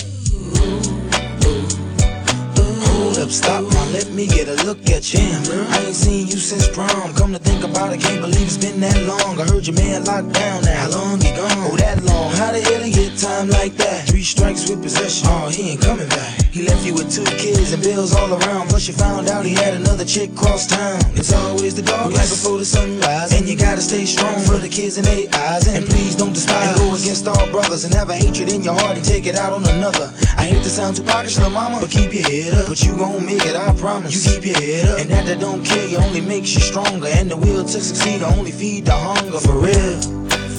Up, 3.18 3.30
stop 3.30 3.62
now, 3.72 3.84
let 3.90 4.10
me 4.10 4.26
get 4.26 4.48
a 4.48 4.54
look 4.64 4.78
at 4.90 5.14
you. 5.14 5.20
I 5.20 5.84
ain't 5.86 5.94
seen 5.94 6.26
you 6.26 6.38
since 6.38 6.68
prom. 6.68 7.14
Come 7.14 7.32
to 7.32 7.38
think 7.38 7.62
about 7.62 7.92
it, 7.92 8.00
can't 8.00 8.20
believe 8.20 8.42
it's 8.42 8.56
been 8.56 8.80
that 8.80 9.00
long. 9.06 9.40
I 9.40 9.44
heard 9.44 9.64
your 9.66 9.76
man 9.76 10.04
locked 10.04 10.32
down 10.32 10.62
now. 10.62 10.74
How 10.74 10.90
long 10.90 11.20
he 11.20 11.30
gone? 11.30 11.50
Oh, 11.70 11.76
that 11.76 12.02
long. 12.02 12.32
How 12.32 12.50
the 12.50 12.60
hell 12.60 12.82
he 12.82 12.97
time 13.18 13.50
like 13.50 13.74
that? 13.74 14.06
Three 14.06 14.22
strikes 14.22 14.70
with 14.70 14.82
possession. 14.82 15.26
Oh, 15.30 15.50
he 15.50 15.72
ain't 15.72 15.82
coming 15.82 16.08
back. 16.08 16.38
He 16.54 16.62
left 16.62 16.86
you 16.86 16.94
with 16.94 17.10
two 17.10 17.26
kids 17.36 17.72
and 17.72 17.82
bills 17.82 18.14
all 18.14 18.30
around. 18.30 18.68
Plus, 18.68 18.86
you 18.86 18.94
found 18.94 19.28
out 19.28 19.44
he 19.44 19.54
had 19.54 19.74
another 19.74 20.04
chick 20.04 20.34
cross 20.36 20.66
town. 20.66 21.00
It's 21.18 21.32
always 21.32 21.74
the 21.74 21.82
dark 21.82 22.14
right 22.14 22.30
before 22.30 22.58
the 22.58 22.64
sunrise. 22.64 23.34
And 23.34 23.48
you 23.48 23.56
gotta 23.56 23.80
stay 23.80 24.04
strong 24.04 24.38
for 24.42 24.56
the 24.58 24.68
kids 24.68 24.98
and 24.98 25.06
their 25.06 25.26
eyes. 25.34 25.66
And 25.66 25.84
please 25.84 26.14
don't 26.14 26.32
despise. 26.32 26.68
And 26.68 26.78
go 26.78 26.94
against 26.94 27.26
all 27.26 27.46
brothers 27.50 27.84
and 27.84 27.92
have 27.94 28.08
a 28.08 28.14
hatred 28.14 28.52
in 28.52 28.62
your 28.62 28.74
heart 28.74 28.96
and 28.96 29.04
take 29.04 29.26
it 29.26 29.34
out 29.34 29.52
on 29.52 29.66
another. 29.68 30.12
I 30.38 30.44
hate 30.44 30.62
to 30.62 30.70
sound 30.70 30.96
too 30.96 31.02
pockets, 31.02 31.36
little 31.36 31.52
mama, 31.52 31.78
but 31.80 31.90
keep 31.90 32.14
your 32.14 32.22
head 32.22 32.54
up. 32.54 32.68
But 32.68 32.82
you 32.82 32.96
gon' 32.96 33.26
make 33.26 33.44
it, 33.44 33.56
I 33.56 33.74
promise. 33.74 34.14
You 34.14 34.40
keep 34.40 34.46
your 34.46 34.60
head 34.60 34.88
up. 34.88 35.00
And 35.00 35.10
that 35.10 35.26
that 35.26 35.40
don't 35.40 35.64
kill 35.64 35.88
you 35.88 35.98
only 35.98 36.20
makes 36.20 36.54
you 36.54 36.60
stronger. 36.60 37.08
And 37.08 37.30
the 37.30 37.36
will 37.36 37.64
to 37.64 37.80
succeed 37.80 38.22
only 38.22 38.52
feed 38.52 38.86
the 38.86 38.94
hunger 38.94 39.40
for 39.40 39.58
real. 39.58 40.00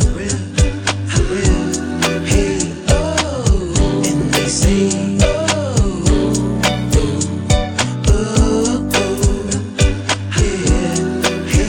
For 0.03 0.11
real. 0.11 0.37
For 1.07 1.23
real. 1.33 1.58
Say. 4.49 4.89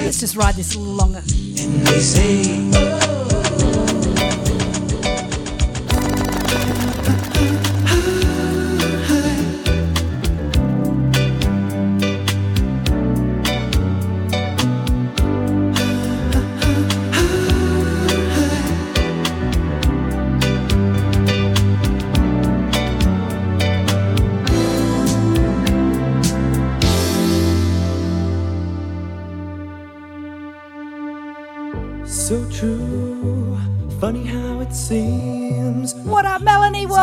Let's 0.03 0.19
just 0.19 0.35
ride 0.35 0.55
this 0.55 0.75
a 0.75 0.79
little 0.79 0.95
longer. 0.95 1.23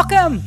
Welcome. 0.10 0.42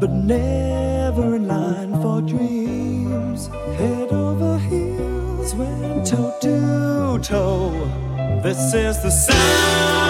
but 0.00 0.10
never 0.10 1.36
in 1.36 1.46
line 1.46 1.92
for 2.02 2.20
dreams. 2.20 3.46
Head 3.76 4.12
over 4.12 4.58
heels, 4.58 5.54
went 5.54 6.04
toe 6.04 6.34
to 6.40 7.18
toe. 7.22 7.70
This 8.42 8.74
is 8.74 9.00
the 9.00 9.10
sound 9.10 10.03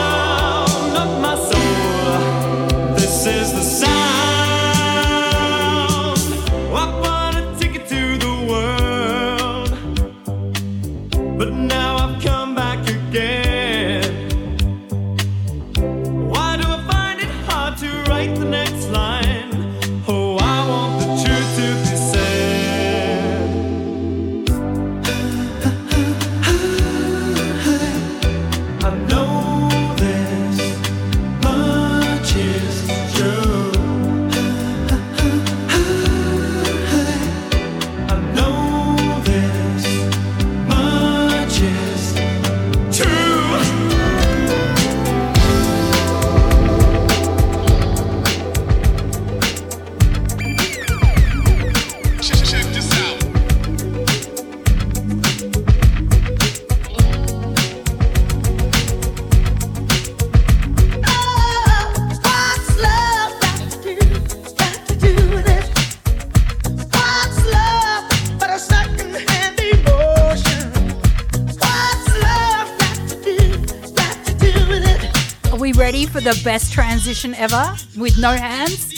transition 77.04 77.34
ever 77.34 77.76
with 77.98 78.16
no 78.16 78.30
hands? 78.30 78.93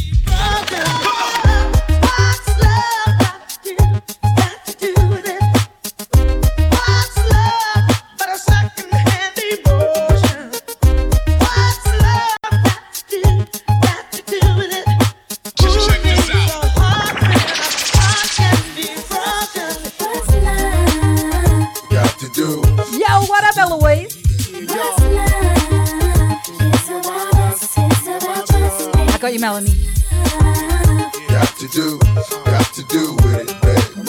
Melanie. 29.46 29.78
Got 31.28 31.54
to 31.58 31.68
do. 31.68 32.00
Got 32.46 32.66
to 32.74 32.82
do 32.90 33.14
with 33.22 33.46
it, 33.46 33.54
baby. 33.62 34.06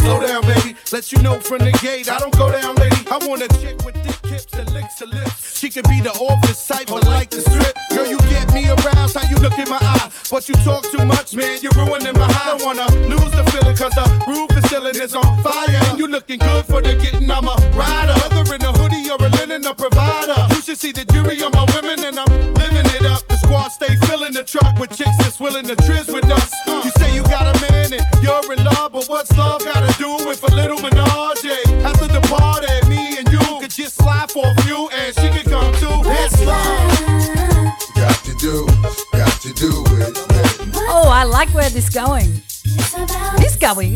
Slow 0.00 0.26
down, 0.26 0.42
baby. 0.42 0.74
Let 0.90 1.12
you 1.12 1.22
know 1.22 1.38
from 1.38 1.58
the 1.58 1.70
gate. 1.80 2.10
I 2.10 2.18
don't 2.18 2.36
go 2.36 2.50
down, 2.50 2.74
lady. 2.74 2.96
I 3.12 3.18
want 3.28 3.42
a 3.42 3.48
chick 3.60 3.84
with 3.84 3.94
thick 4.02 4.26
hips 4.28 4.46
that 4.56 4.72
licks 4.72 4.98
her 4.98 5.06
lips. 5.06 5.56
She 5.56 5.70
could 5.70 5.84
be 5.84 6.00
the 6.00 6.10
office 6.10 6.66
type, 6.66 6.88
but 6.88 7.04
like 7.06 7.30
the 7.30 7.42
strip. 7.42 7.78
Girl, 7.90 8.08
you 8.08 8.18
get 8.28 8.52
me 8.52 8.68
aroused. 8.68 9.16
How 9.16 9.30
you 9.30 9.36
look 9.36 9.56
in 9.56 9.68
my 9.68 9.78
eye. 9.80 10.10
But 10.32 10.48
you 10.48 10.56
talk 10.64 10.82
too 10.90 11.04
much, 11.04 11.36
man. 11.36 11.60
You're 11.62 11.70
ruining 11.78 12.18
my 12.18 12.26
high. 12.26 12.54
I 12.54 12.58
don't 12.58 12.66
wanna 12.66 12.90
lose 13.06 13.30
the 13.30 13.44
feeling, 13.52 13.76
cause 13.76 13.94
the 13.94 14.02
roof 14.26 14.50
is 14.58 14.68
ceiling 14.68 14.96
is 14.96 15.14
on 15.14 15.42
fire. 15.44 15.68
And 15.68 15.98
you 16.00 16.08
looking 16.08 16.40
good 16.40 16.64
for 16.64 16.82
the 16.82 16.96
getting. 16.96 17.30
I'm 17.30 17.46
a 17.46 17.61
see 20.82 20.90
the 20.90 21.04
jury 21.12 21.40
on 21.44 21.52
my 21.52 21.64
women, 21.76 22.02
and 22.04 22.18
I'm 22.18 22.54
living 22.54 22.88
it 22.98 23.06
up. 23.06 23.22
The 23.28 23.36
squad 23.36 23.68
stay 23.68 23.94
filling 24.06 24.32
the 24.32 24.42
truck 24.42 24.76
with 24.80 24.90
chicks 24.90 25.16
that's 25.18 25.38
willing 25.38 25.64
to 25.68 25.76
trizz 25.76 26.12
with 26.12 26.28
us. 26.28 26.50
You 26.66 26.90
say 26.98 27.14
you 27.14 27.22
got 27.22 27.46
a 27.54 27.54
man 27.70 27.92
and 27.92 28.02
you're 28.20 28.52
in 28.52 28.64
love, 28.64 28.90
but 28.90 29.06
what's 29.06 29.30
love 29.38 29.64
gotta 29.64 29.96
do 29.96 30.10
with 30.26 30.42
a 30.42 30.52
little 30.52 30.80
menage? 30.82 31.46
After 31.86 32.08
the 32.08 32.20
party, 32.26 32.74
me 32.90 33.16
and 33.18 33.30
you 33.30 33.38
could 33.60 33.70
just 33.70 33.94
slide 33.94 34.32
for 34.32 34.44
a 34.44 34.62
few, 34.62 34.88
and 34.90 35.14
she 35.14 35.28
could 35.30 35.48
come 35.48 35.72
too. 35.74 36.02
It's 36.18 36.44
love. 36.44 36.74
Got 37.94 38.18
to 38.26 38.34
do. 38.42 38.66
Got 39.12 39.40
to 39.42 39.52
do 39.54 39.70
it. 40.02 40.18
Oh, 40.90 41.08
I 41.08 41.22
like 41.22 41.50
where 41.50 41.70
this 41.70 41.90
going. 41.90 42.42
This 43.38 43.54
going. 43.54 43.94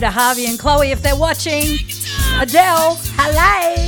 to 0.00 0.10
Harvey 0.10 0.46
and 0.46 0.58
Chloe 0.58 0.90
if 0.90 1.02
they're 1.02 1.16
watching. 1.16 1.78
Adele, 2.40 2.98
hello. 3.16 3.79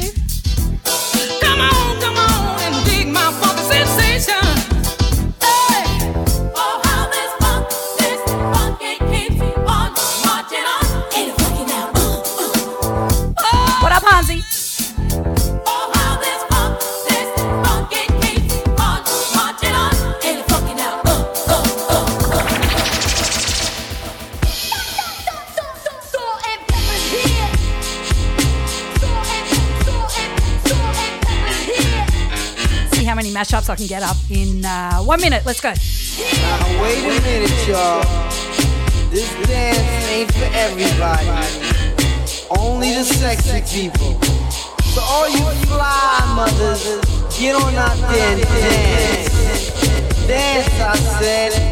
up 33.62 33.66
so 33.66 33.72
I 33.72 33.76
can 33.76 33.86
get 33.86 34.02
up 34.02 34.16
in 34.30 34.64
uh, 34.64 34.98
one 35.02 35.20
minute. 35.20 35.44
Let's 35.46 35.60
go. 35.60 35.70
Now, 35.70 36.82
wait 36.82 36.98
a 36.98 37.22
minute, 37.22 37.68
y'all. 37.68 38.02
This 39.10 39.30
dance 39.46 40.08
ain't 40.08 40.32
for 40.32 40.48
everybody. 40.52 41.28
Only 42.50 42.94
the 42.94 43.04
sexy 43.04 43.90
people. 43.90 44.20
So 44.94 45.00
all 45.00 45.28
you 45.28 45.44
fly 45.66 46.32
mothers, 46.34 46.84
get 47.38 47.54
on 47.54 47.74
out 47.74 47.96
there 48.10 48.34
and 48.34 48.42
dance. 48.42 50.26
Dance, 50.26 50.80
I 50.80 50.96
said. 51.20 51.71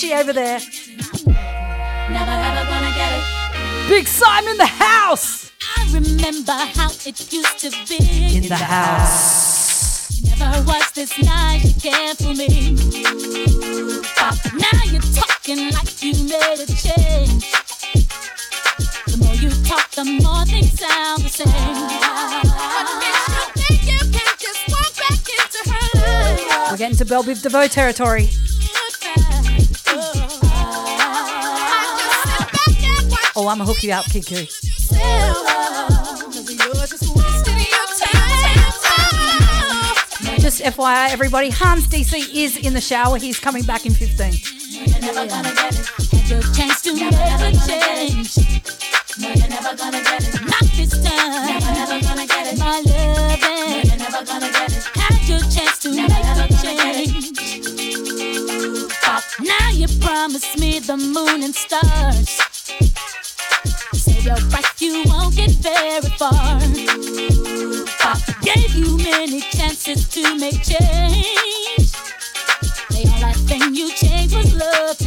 Over 0.00 0.32
there. 0.32 0.60
Never, 1.26 2.34
Big 3.88 4.06
Simon 4.06 4.52
in 4.52 4.56
the 4.56 4.64
house. 4.64 5.50
I 5.76 5.90
remember 5.92 6.52
how 6.52 6.90
it 7.04 7.32
used 7.32 7.58
to 7.58 7.70
be 7.88 8.36
in, 8.36 8.44
in 8.44 8.48
the, 8.48 8.54
house. 8.54 10.06
house. 10.06 10.20
You 10.22 10.30
never 10.36 10.62
was 10.68 10.92
this 10.92 11.20
night 11.20 11.64
you 11.64 11.74
care 11.80 12.14
for 12.14 12.32
me. 12.32 12.76
But 14.14 14.38
now 14.54 14.84
you're 14.86 15.02
talking 15.18 15.72
like 15.72 16.00
you 16.00 16.14
made 16.28 16.60
a 16.60 16.66
change. 16.66 17.50
The 19.04 19.16
more 19.18 19.34
you 19.34 19.50
talk, 19.64 19.90
the 19.90 20.04
more 20.22 20.44
things 20.46 20.78
sound 20.78 21.24
the 21.24 21.28
same. 21.28 21.98
We're 26.70 26.76
getting 26.76 26.96
to 26.98 27.04
Bell 27.04 27.24
Biv 27.24 27.42
DeVoe 27.42 27.66
territory. 27.66 28.30
Oh, 33.48 33.52
I'ma 33.52 33.64
hook 33.64 33.82
you 33.82 33.92
up, 33.92 34.04
Kid 34.04 34.26
Just 40.38 40.60
FYI, 40.60 41.08
everybody, 41.08 41.48
Hans 41.48 41.86
DC 41.86 42.34
is 42.34 42.58
in 42.58 42.74
the 42.74 42.80
shower. 42.82 43.16
He's 43.16 43.40
coming 43.40 43.62
back 43.62 43.86
in 43.86 43.94
15. 43.94 44.34
Never 45.00 45.26
gonna 45.26 45.54
get 45.54 45.80
it. 45.80 45.86
Had 46.12 46.28
your 46.28 46.42
chance 46.52 46.82
to 46.82 46.92
make 46.92 47.14
a 47.14 47.52
change. 47.66 48.36
No, 49.18 49.28
you're 49.32 49.48
never 49.48 49.74
gonna 49.74 50.02
get 50.02 50.28
it. 50.28 50.42
Not 50.44 50.64
this 50.76 50.90
time. 51.02 51.46
Never, 51.46 51.72
never 51.72 52.00
gonna 52.06 52.26
get 52.26 52.52
it. 52.52 52.58
My 52.58 52.82
loving. 52.84 53.40
No, 53.40 53.80
you're 53.82 53.96
never 53.96 54.24
gonna 54.26 54.52
get 54.52 54.76
it. 54.76 54.84
Had 54.94 55.26
your 55.26 55.40
chance 55.40 55.78
to 55.78 55.88
make 55.96 56.10
a 56.12 56.48
change. 56.60 57.32
But 59.00 59.24
now 59.40 59.70
you 59.70 59.88
promise 60.00 60.54
me 60.58 60.80
the 60.80 60.98
moon 60.98 61.42
and 61.42 61.54
stars. 61.54 62.37
Very 65.60 66.10
far. 66.18 66.60
Pop 67.98 68.18
gave 68.42 68.74
you 68.74 68.96
many 68.98 69.40
chances 69.40 70.08
to 70.08 70.22
make 70.38 70.62
change. 70.62 71.92
The 72.90 73.02
only 73.14 73.34
thing 73.48 73.74
you 73.74 73.90
changed 73.92 74.34
was 74.34 74.54
love 74.54 74.98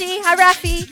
Hi, 0.00 0.06
Marchie. 0.06 0.22
Hi, 0.24 0.34
Rafi. 0.34 0.90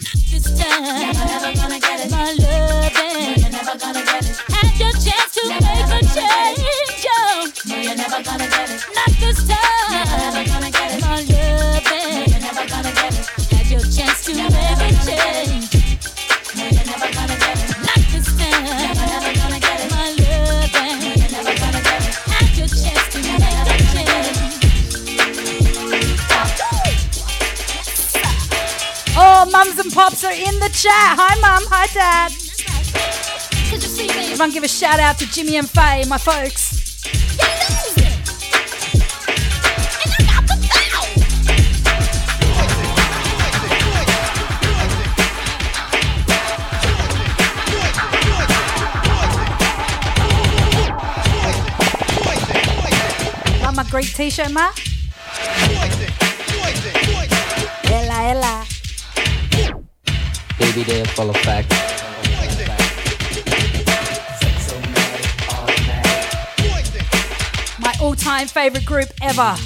Are 30.28 30.32
in 30.32 30.60
the 30.60 30.68
chat. 30.68 31.16
Hi, 31.16 31.34
mum. 31.40 31.64
Hi, 31.70 31.86
dad. 31.94 32.32
Everyone 34.30 34.50
give 34.50 34.62
a 34.62 34.68
shout 34.68 35.00
out 35.00 35.18
to 35.18 35.26
Jimmy 35.30 35.56
and 35.56 35.68
Faye, 35.68 36.04
my 36.06 36.18
folks. 36.18 36.76
Great 53.90 54.14
t-shirt, 54.14 54.52
ma. 54.52 54.70
Baby, 60.78 60.92
they're 60.92 61.04
full 61.06 61.28
of 61.28 61.36
fact. 61.38 61.70
My 67.80 67.92
all-time 68.00 68.46
favorite 68.46 68.84
group 68.84 69.08
ever. 69.20 69.56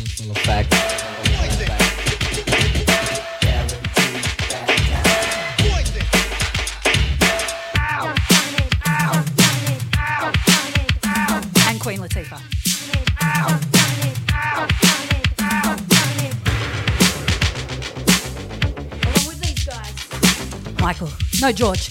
Michael. 21.52 21.74
George. 21.74 21.90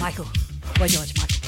Michael. 0.00 0.26
Boy, 0.74 0.86
George. 0.86 1.14
Michael. 1.16 1.38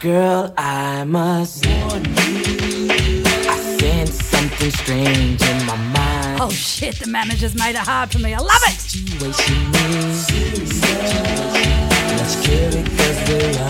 Girl, 0.00 0.52
I 0.58 1.04
must 1.04 1.64
warn 1.64 2.04
you. 2.04 3.22
I 3.48 3.76
sense 3.78 4.24
something 4.24 4.70
strange 4.70 5.42
in 5.42 5.66
my 5.66 5.76
mind. 5.76 6.40
Oh 6.40 6.50
shit, 6.50 6.96
the 6.96 7.06
manager's 7.06 7.54
made 7.54 7.76
it 7.76 7.76
hard 7.76 8.10
for 8.10 8.18
me. 8.18 8.34
I 8.34 8.40
love 8.40 8.62
it. 8.64 8.80
Situation 8.80 9.74
is 9.94 10.28
Let's 12.10 12.46
kill 12.46 12.74
it 12.74 12.86
cause 12.98 13.28
we're 13.28 13.63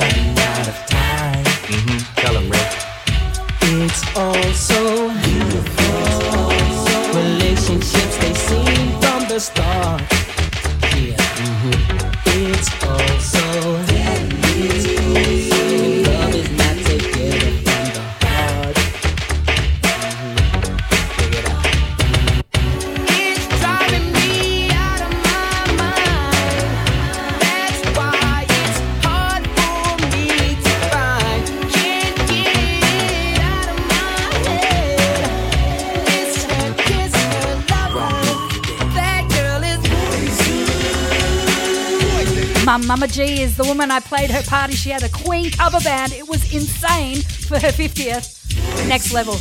The 43.56 43.62
woman 43.62 43.92
I 43.92 44.00
played 44.00 44.30
her 44.32 44.42
party. 44.42 44.74
She 44.74 44.90
had 44.90 45.04
a 45.04 45.08
Queen 45.08 45.50
cover 45.52 45.78
band. 45.78 46.12
It 46.12 46.28
was 46.28 46.52
insane 46.52 47.22
for 47.22 47.54
her 47.54 47.70
50th. 47.70 48.88
Next 48.88 49.12
level. 49.12 49.34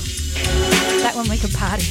That 1.02 1.16
one 1.16 1.28
we 1.30 1.38
could 1.38 1.52
party. 1.52 1.84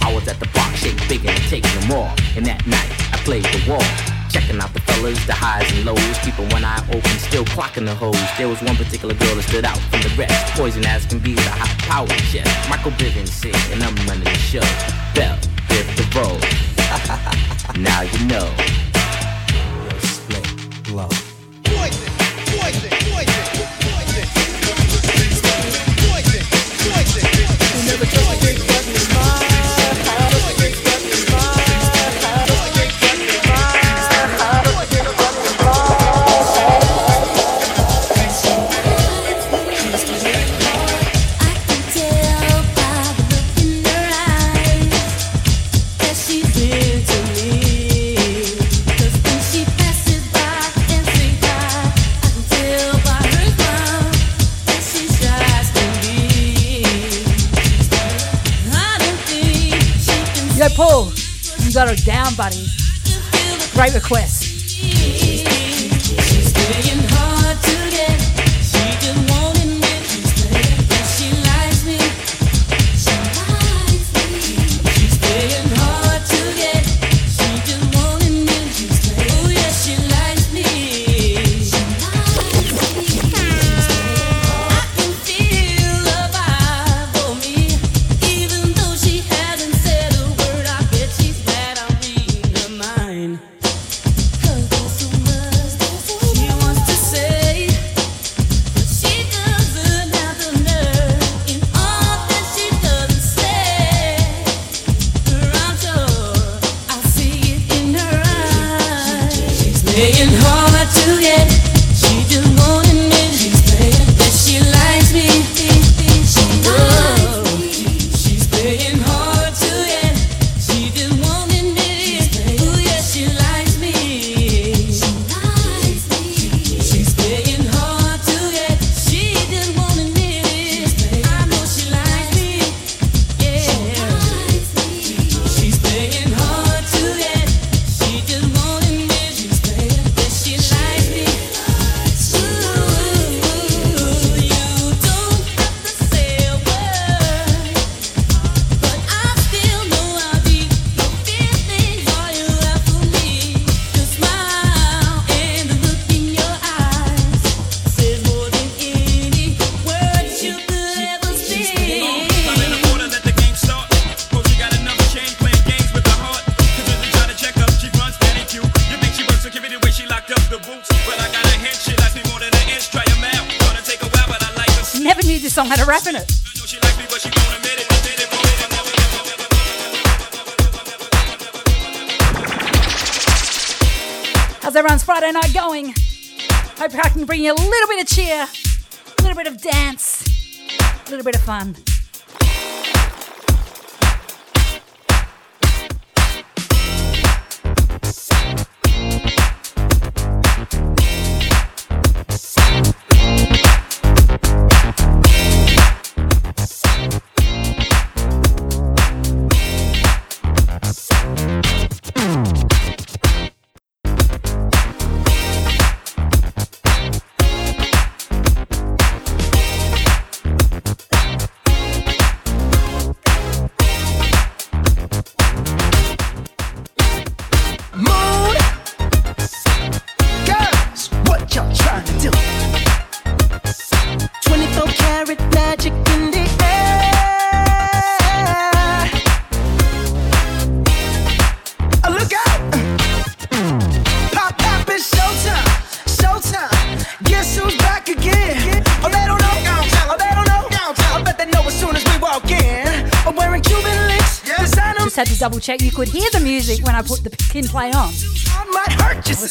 I 0.00 0.14
was 0.14 0.26
at 0.28 0.40
the 0.40 0.48
bar, 0.54 0.72
shake 0.76 0.96
big 1.10 1.26
and 1.26 1.36
taking 1.50 1.78
them 1.80 1.92
all. 1.92 2.08
And 2.34 2.46
that 2.46 2.66
night, 2.66 2.88
I 3.12 3.18
played 3.22 3.44
the 3.44 3.70
wall. 3.70 3.84
Checking 4.30 4.60
out 4.60 4.72
the 4.72 4.80
fellas, 4.80 5.22
the 5.26 5.34
highs 5.34 5.70
and 5.72 5.84
lows. 5.84 6.18
Keeping 6.24 6.48
one 6.48 6.64
eye 6.64 6.82
open, 6.88 7.18
still 7.18 7.44
clocking 7.44 7.84
the 7.84 7.94
hoes. 7.94 8.16
There 8.38 8.48
was 8.48 8.62
one 8.62 8.76
particular 8.76 9.14
girl 9.14 9.34
that 9.34 9.42
stood 9.42 9.66
out 9.66 9.78
from 9.90 10.00
the 10.00 10.12
rest. 10.16 10.54
Poison 10.54 10.86
as 10.86 11.04
can 11.04 11.18
be 11.18 11.34
a 11.34 11.40
hot 11.52 11.76
power 11.84 12.16
chest. 12.32 12.48
Michael 12.70 12.92
Bivins 12.92 13.28
said, 13.28 13.54
and 13.72 13.82
I'm 13.82 13.94
running 14.06 14.24
the 14.24 14.38
show. 14.38 14.64
Bell, 15.14 15.36
DeVoe. 15.96 16.38
now 17.80 18.02
you 18.02 18.26
know. 18.26 18.79
Down. 62.36 62.52
Great 63.74 63.94
request. 63.94 64.49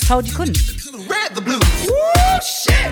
Told 0.09 0.27
you 0.27 0.33
couldn't. 0.33 0.57
Red 1.07 1.35
the 1.35 1.41
blues. 1.41 1.61
Woo, 1.85 2.41
shit. 2.41 2.91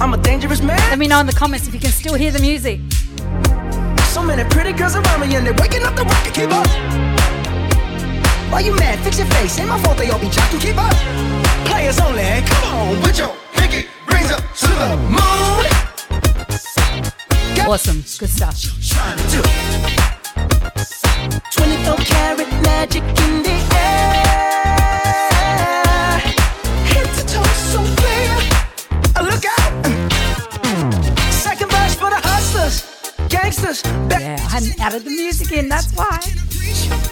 I'm 0.00 0.14
a 0.14 0.16
dangerous 0.16 0.62
man. 0.62 0.78
Let 0.88 0.98
me 0.98 1.06
know 1.06 1.20
in 1.20 1.26
the 1.26 1.34
comments 1.34 1.68
if 1.68 1.74
you 1.74 1.80
can 1.80 1.90
still 1.90 2.14
hear 2.14 2.30
the 2.30 2.38
music. 2.38 2.80
So 4.14 4.22
many 4.22 4.48
pretty 4.48 4.72
girls 4.72 4.96
around 4.96 5.20
me 5.20 5.36
and 5.36 5.46
they're 5.46 5.52
waking 5.60 5.82
up 5.82 5.94
the 5.94 6.04
rocket. 6.04 6.32
Keep 6.32 6.52
up. 6.52 6.66
Why 8.50 8.60
you 8.60 8.74
mad? 8.76 8.98
Fix 9.00 9.18
your 9.18 9.26
face. 9.26 9.58
Ain't 9.58 9.68
my 9.68 9.78
fault 9.82 9.98
they 9.98 10.08
all 10.08 10.18
be 10.18 10.28
jocking. 10.28 10.58
Keep 10.58 10.78
up. 10.78 10.96
Players 11.68 12.00
only. 12.00 12.24
Come 12.48 12.64
on, 12.72 13.02
put 13.02 13.18
your 13.18 13.36
pinky 13.52 13.88
rings 14.08 14.30
up 14.32 14.40
to 14.56 14.68
the 14.68 14.96
moon. 15.16 15.66
Awesome. 17.68 18.00
Good 18.00 18.30
stuff. 18.30 18.56
Trying 18.88 19.18
to 19.18 19.24
do. 19.36 19.42
24 21.50 21.96
karat 22.08 22.50
magic 22.64 23.02
in 23.02 23.42
the 23.42 23.56
air. 23.76 24.51
Gangsters. 33.62 33.82
Yeah, 34.10 34.36
I 34.50 34.86
added 34.86 35.04
the 35.04 35.10
music 35.10 35.52
in, 35.52 35.68
that's 35.68 35.92
why. 35.94 36.18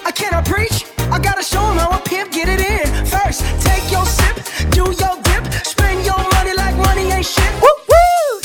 I 0.04 0.10
cannot 0.12 0.44
preach. 0.44 0.84
I 1.10 1.18
gotta 1.18 1.42
show 1.42 1.62
'em 1.62 1.78
how 1.78 1.98
a 1.98 2.00
pimp 2.00 2.32
get 2.32 2.48
it 2.48 2.60
in. 2.60 3.06
First, 3.06 3.42
take 3.60 3.90
your 3.90 4.06
sip, 4.06 4.36
do 4.70 4.84
your 5.02 5.16
dip, 5.22 5.44
spend 5.64 6.04
your 6.04 6.18
money 6.34 6.54
like 6.54 6.76
money 6.76 7.10
ain't 7.12 7.26
shit. 7.26 7.52
Woo 7.62 7.74
woo! 7.90 8.40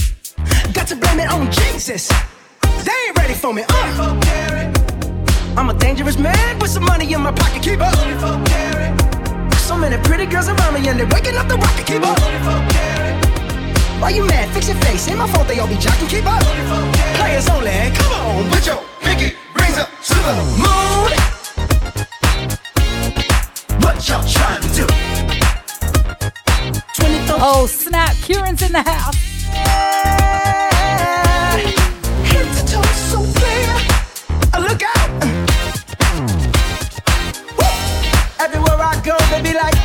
Got 0.73 0.87
to 0.87 0.95
blame 0.95 1.19
it 1.19 1.29
on 1.31 1.51
Jesus. 1.51 2.09
They 2.85 2.97
ain't 3.07 3.17
ready 3.17 3.33
for 3.33 3.53
me. 3.53 3.63
Uh. 3.69 4.21
I'm 5.57 5.69
a 5.69 5.73
dangerous 5.73 6.17
man 6.17 6.59
with 6.59 6.71
some 6.71 6.85
money 6.85 7.11
in 7.13 7.21
my 7.21 7.31
pocket. 7.31 7.61
Keep 7.63 7.81
up. 7.81 7.95
So 9.59 9.75
many 9.77 9.97
pretty 10.03 10.25
girls 10.25 10.47
around 10.47 10.73
me 10.73 10.87
and 10.89 10.99
they're 10.99 11.07
waking 11.07 11.37
up 11.37 11.47
the 11.47 11.57
rocket. 11.57 11.85
Keep 11.85 12.03
up. 12.03 13.24
Why 13.99 14.09
you 14.09 14.25
mad? 14.25 14.49
Fix 14.53 14.67
your 14.67 14.77
face. 14.77 15.07
Ain't 15.07 15.17
my 15.17 15.27
fault 15.27 15.47
they 15.47 15.59
all 15.59 15.67
be 15.67 15.75
jocking. 15.75 16.09
Keep 16.09 16.25
up. 16.25 16.43
Players 17.15 17.49
only. 17.49 17.91
Come 17.95 18.11
on, 18.11 18.49
put 18.51 18.65
your 18.67 18.83
pinky 19.01 19.35
rings 19.55 19.77
up 19.77 19.89
to 20.09 20.13
the 20.13 20.33
moon. 20.61 21.11
What 23.81 24.07
y'all 24.07 24.23
trying 24.27 24.61
to 24.61 24.69
do? 24.75 24.85
Oh, 27.37 27.67
snap. 27.67 28.15
Kieran's 28.23 28.61
in 28.61 28.71
the 28.71 28.81
house. 28.81 29.17
Head 32.29 32.47
to 32.55 32.61
toe 32.71 32.89
so 33.09 33.19
clear. 33.37 33.71
Look 34.67 34.81
out. 34.83 35.09
Woo. 37.57 37.69
Everywhere 38.39 38.79
I 38.79 39.01
go, 39.03 39.17
they 39.31 39.41
be 39.41 39.53
like. 39.53 39.84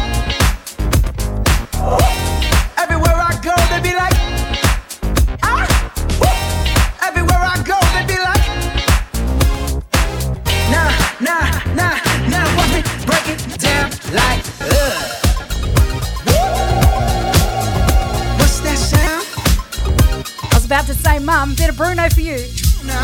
About 20.71 20.87
to 20.87 20.95
say, 20.95 21.19
Mum, 21.19 21.53
bit 21.57 21.69
of 21.69 21.77
Bruno 21.77 22.09
for 22.11 22.21
you. 22.21 22.37
24 22.37 22.95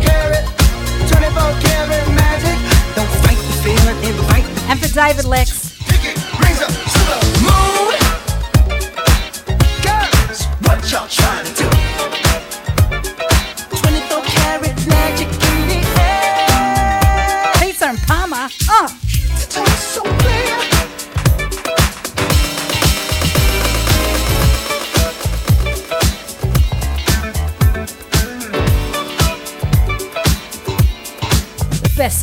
karat, 0.00 0.46
24 1.10 1.50
karat 1.58 2.06
magic. 2.14 2.58
Don't 2.94 3.10
fight 3.24 3.36
the 3.42 3.54
feeling, 3.64 3.98
invite 4.04 4.44
the 4.54 4.60
And 4.70 4.78
for 4.78 4.86
David 4.94 5.24
Lex. 5.24 5.74
up 6.62 6.70
to 6.70 7.00
the 7.10 7.18
moon. 7.42 7.98
Girls, 9.82 10.46
what 10.62 10.78
y'all 10.92 11.08
trying 11.08 11.44
to 11.44 11.54
do? 11.54 11.63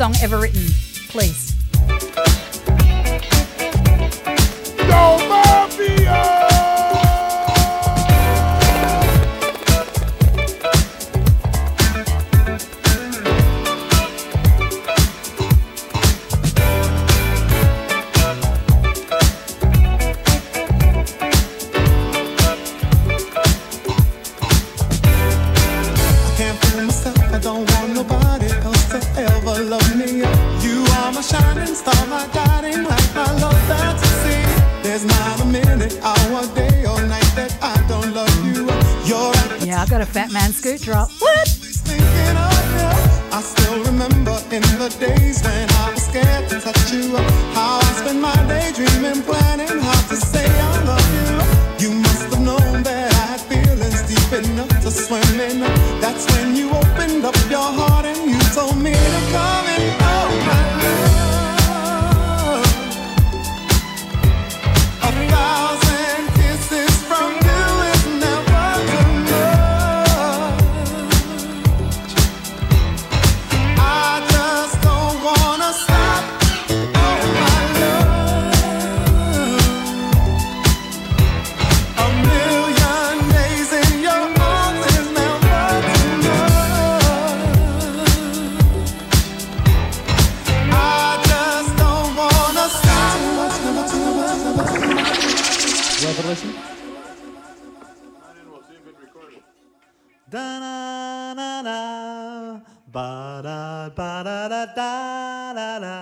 Song 0.01 0.15
ever 0.23 0.39
written. 0.39 0.90
Da 100.31 100.59
na 100.63 101.33
na 101.35 101.61
na, 101.61 102.61
ba 102.87 103.41
da 103.43 103.89
ba 103.93 104.23
da 104.23 104.47
da 104.47 104.65
da 104.65 105.53
da 105.53 105.79
da. 105.83 105.97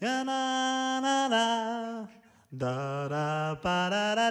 Na 0.00 0.24
na 0.24 1.28
na, 1.28 2.08
da 2.50 3.06
da 3.08 3.54
ba 3.62 3.88
da 3.88 4.14
da 4.18 4.30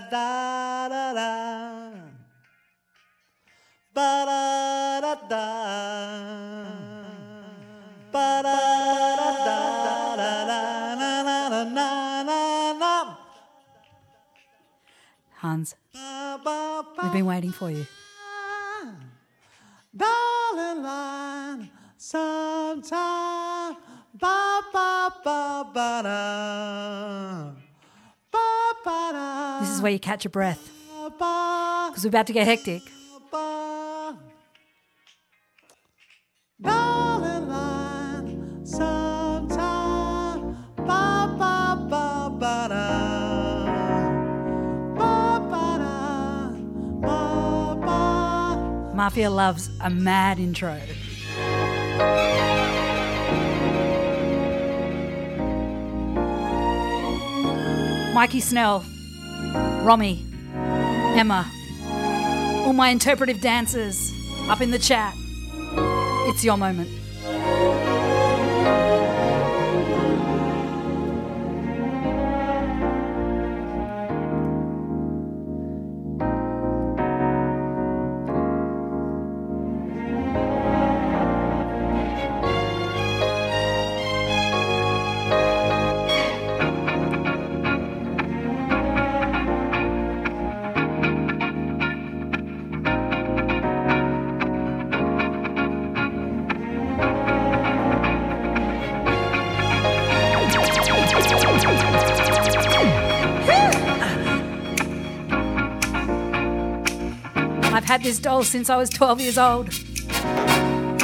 been 17.20 17.26
waiting 17.26 17.52
for 17.52 17.70
you. 17.70 17.86
Darling 19.96 20.84
line, 20.84 21.70
sometime, 21.98 23.76
ba 24.14 24.62
ba 24.72 25.12
ba 25.24 25.70
ba 25.74 26.02
da, 26.04 27.52
ba 28.32 28.74
ba 28.86 29.10
da. 29.12 29.60
This 29.60 29.70
is 29.70 29.82
where 29.82 29.92
you 29.92 30.00
catch 30.00 30.24
your 30.24 30.32
breath. 30.32 30.72
Because 31.18 32.06
we're 32.06 32.10
about 32.10 32.28
to 32.28 32.34
get 32.34 32.48
hectic. 32.48 32.84
Mafia 49.10 49.32
loves 49.32 49.72
a 49.82 49.90
mad 49.90 50.38
intro. 50.38 50.80
Mikey 58.14 58.40
Snell, 58.40 58.86
Romy, 59.84 60.24
Emma, 61.18 61.52
all 62.68 62.74
my 62.74 62.90
interpretive 62.90 63.42
dancers 63.42 64.14
up 64.48 64.62
in 64.62 64.70
the 64.70 64.78
chat. 64.78 65.16
It's 66.28 66.44
your 66.44 66.58
moment. 66.58 66.99
Had 108.00 108.06
this 108.06 108.20
doll 108.20 108.44
since 108.44 108.70
I 108.70 108.78
was 108.78 108.90
12 108.90 109.20
years 109.20 109.38
old. 109.38 109.74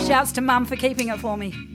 Shouts 0.08 0.32
to 0.34 0.42
Mum 0.42 0.66
for 0.66 0.78
keeping 0.78 1.10
it 1.10 1.20
for 1.20 1.36
me. 1.36 1.75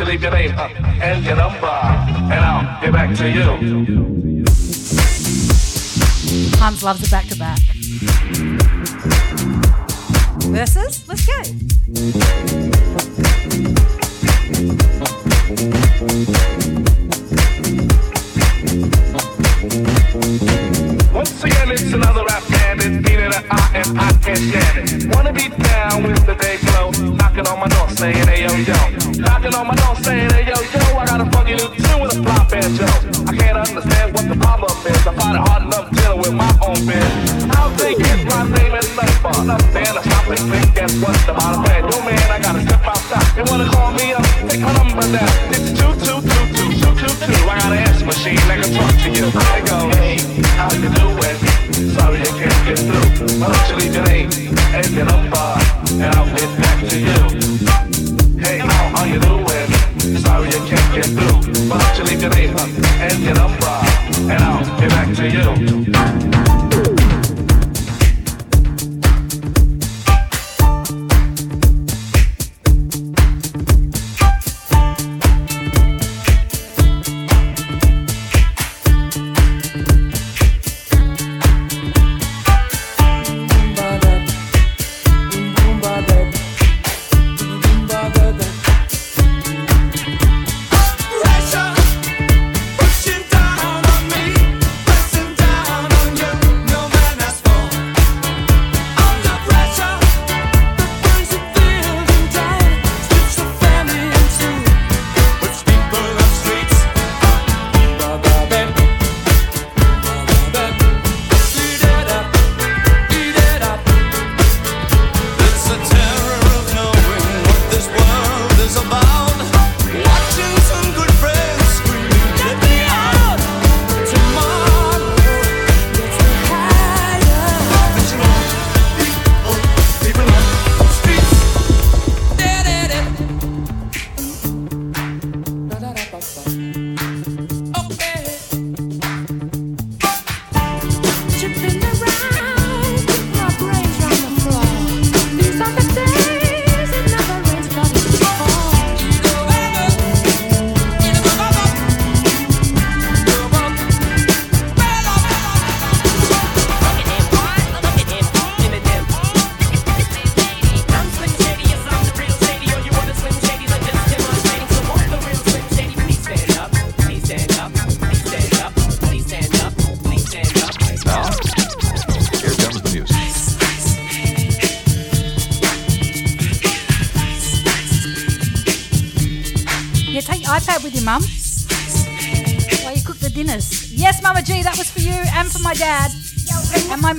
you 0.00 0.06
leave 0.06 0.22
your 0.22 0.32
name 0.32 0.54
uh, 0.56 0.68
and 1.02 1.24
your 1.24 1.36
number, 1.36 1.66
and 1.66 2.32
I'll 2.32 2.80
get 2.80 2.92
back 2.92 3.14
to 3.16 3.28
you. 3.28 3.42
Hans 6.58 6.82
loves 6.82 7.02
it 7.02 7.10
back. 7.10 7.19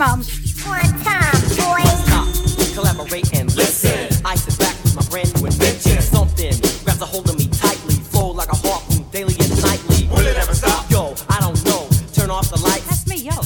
One 0.01 0.23
time, 0.23 1.37
boy. 1.61 1.85
Stop, 2.01 2.73
collaborate 2.73 3.31
and 3.35 3.55
listen. 3.55 4.09
I 4.25 4.33
sit 4.33 4.57
back 4.57 4.75
with 4.81 4.95
my 4.95 5.03
brand 5.11 5.31
new 5.39 5.45
invention. 5.45 6.01
Something 6.01 6.57
grabs 6.83 7.01
a 7.01 7.05
hold 7.05 7.29
of 7.29 7.37
me 7.37 7.45
tightly, 7.49 7.93
flow 7.93 8.31
like 8.31 8.51
a 8.51 8.55
harpoon 8.55 9.07
daily 9.11 9.35
and 9.39 9.61
nightly. 9.61 10.07
Will 10.07 10.25
it 10.25 10.37
ever 10.37 10.55
stop? 10.55 10.89
Yo, 10.89 11.13
I 11.29 11.39
don't 11.39 11.63
know. 11.65 11.87
Turn 12.13 12.31
off 12.31 12.49
the 12.49 12.59
lights. 12.61 12.87
That's 12.87 13.05
me, 13.05 13.17
yo. 13.17 13.43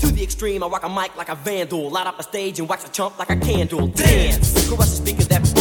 To 0.00 0.06
the 0.10 0.22
extreme, 0.22 0.62
I 0.62 0.68
rock 0.68 0.84
a 0.84 0.88
mic 0.88 1.14
like 1.18 1.28
a 1.28 1.34
vandal. 1.34 1.90
Light 1.90 2.06
up 2.06 2.18
a 2.18 2.22
stage 2.22 2.58
and 2.58 2.66
wax 2.66 2.86
a 2.86 2.90
chump 2.90 3.18
like 3.18 3.28
a 3.28 3.36
candle. 3.36 3.86
Dance, 3.88 4.66
caress 4.66 4.98
the 4.98 5.04
speaker 5.04 5.24
that 5.24 5.53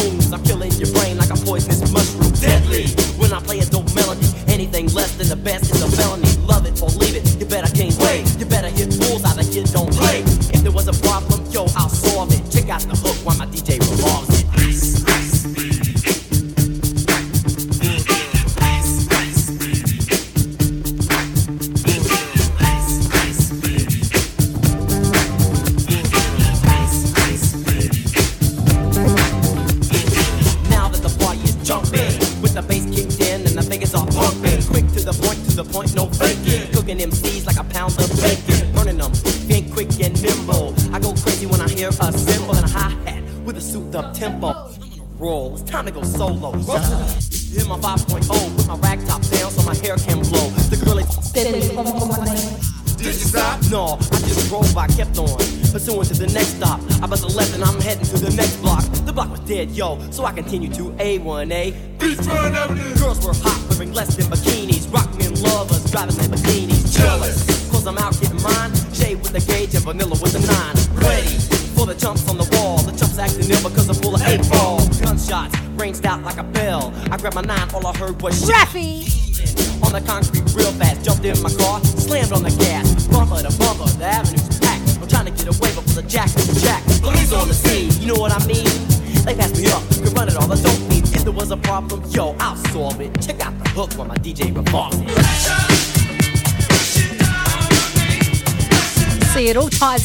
so 60.14 60.26
I 60.26 60.32
continue 60.32 60.70
to 60.70 60.92
A1A. 61.02 61.98
Beachfront 61.98 62.54
Avenue. 62.54 62.96
Girls 63.00 63.26
were 63.26 63.34
hot, 63.34 63.60
wearing 63.72 63.94
less 63.94 64.16
than 64.16 64.28
bikinis. 64.28 64.92
Rock 64.94 65.10
men 65.18 65.34
lovers, 65.42 65.90
driving 65.90 66.16
Lamborghinis. 66.16 66.96
Jealous, 66.96 67.72
cause 67.72 67.88
I'm 67.88 67.98
out 67.98 68.14
getting 68.22 68.42
mine. 68.44 68.72
Shade 68.94 69.18
with 69.24 69.34
a 69.34 69.42
gauge 69.42 69.74
and 69.74 69.84
vanilla 69.84 70.16
with 70.22 70.36
a 70.36 70.44
nine. 70.46 70.76
Ready 71.02 71.38
for 71.74 71.88
the 71.88 71.96
chumps 71.96 72.30
on 72.30 72.38
the 72.38 72.48
wall. 72.54 72.78
The 72.78 72.92
chumps 72.92 73.18
acting 73.18 73.50
ill 73.50 73.68
because 73.68 73.90
I'm 73.90 73.96
full 73.96 74.14
of 74.14 74.22
eight 74.22 74.48
ball. 74.52 74.78
Gunshots 75.02 75.58
ranged 75.82 76.06
out 76.06 76.22
like 76.22 76.38
a 76.38 76.44
bell. 76.44 76.94
I 77.10 77.18
grabbed 77.18 77.36
my 77.36 77.42
nine, 77.42 77.68
all 77.74 77.88
I 77.88 77.98
heard 77.98 78.22
was 78.22 78.40
shit. 78.40 78.53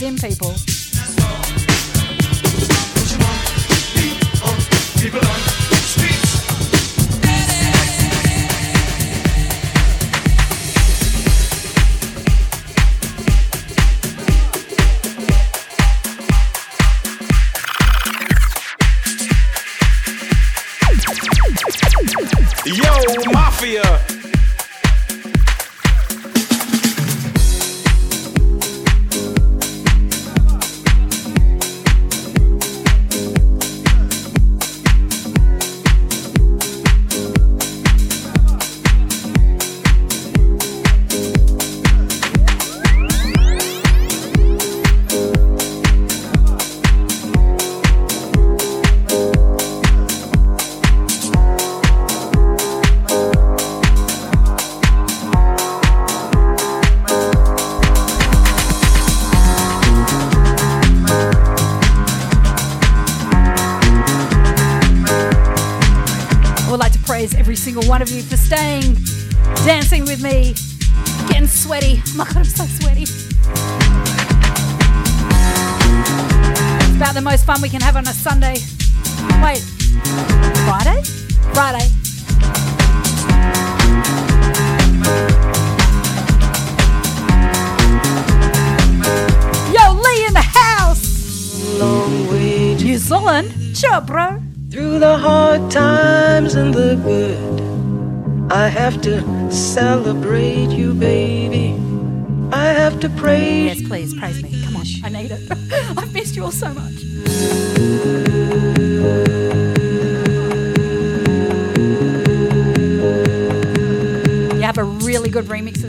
Locked 0.01 0.23
in, 0.23 0.31
people. 0.31 0.55
Yo, 22.67 23.33
Mafia! 23.33 24.08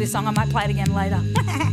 song. 0.09 0.27
I 0.27 0.31
might 0.31 0.49
play 0.49 0.63
it 0.63 0.71
again 0.71 0.93
later. 0.93 1.21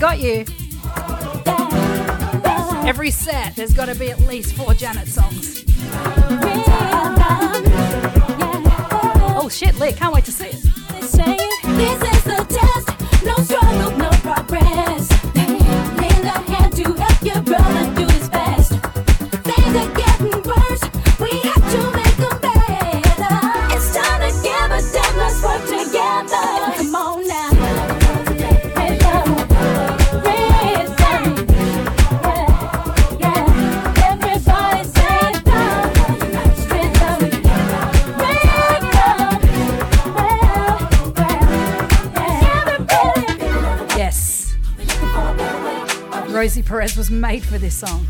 got 0.00 0.18
you. 0.18 0.46
Every 2.88 3.10
set, 3.10 3.54
there's 3.54 3.74
got 3.74 3.86
to 3.86 3.94
be 3.94 4.10
at 4.10 4.18
least 4.20 4.54
four 4.54 4.72
Janet 4.72 5.06
songs. 5.06 5.62
Oh 9.36 9.50
shit, 9.52 9.78
Lee, 9.78 9.92
Can't 9.92 10.14
wait 10.14 10.24
to 10.24 10.32
see 10.32 10.46
it. 10.46 10.79
Alvarez 46.80 46.96
was 46.96 47.10
made 47.10 47.44
for 47.44 47.58
this 47.58 47.74
song. 47.74 48.06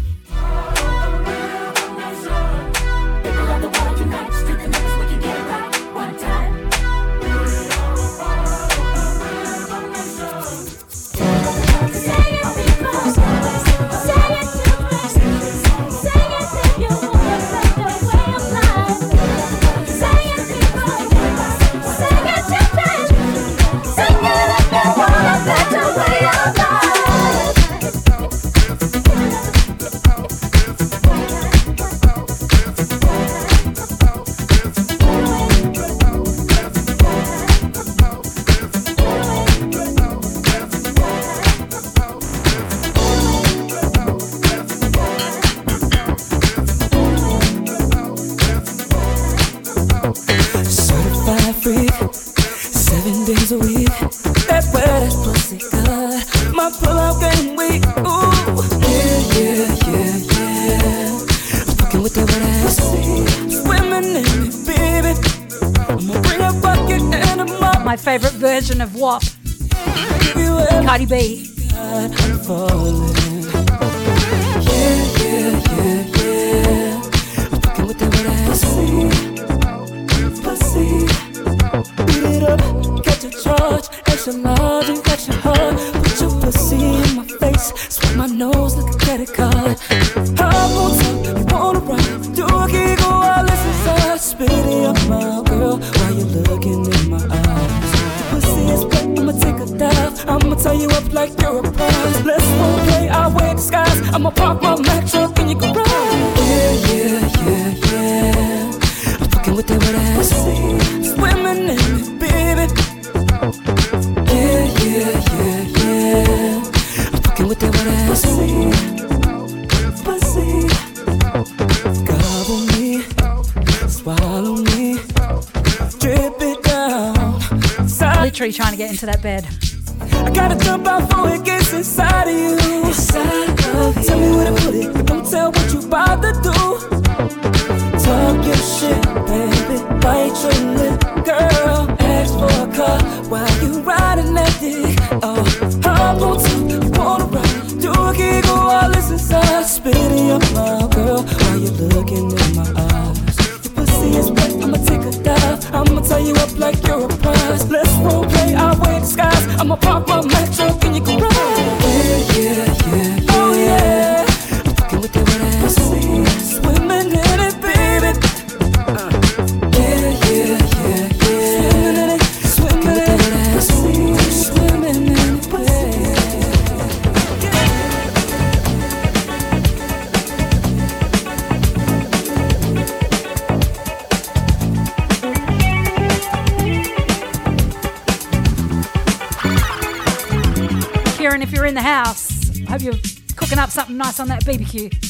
Kieran, 191.21 191.43
if 191.43 191.53
you're 191.53 191.67
in 191.67 191.75
the 191.75 191.83
house. 191.83 192.49
I 192.63 192.71
hope 192.71 192.81
you're 192.81 192.95
cooking 193.37 193.59
up 193.59 193.69
something 193.69 193.99
nice 193.99 194.21
on 194.21 194.29
that 194.29 194.43
BBQ. 194.43 195.10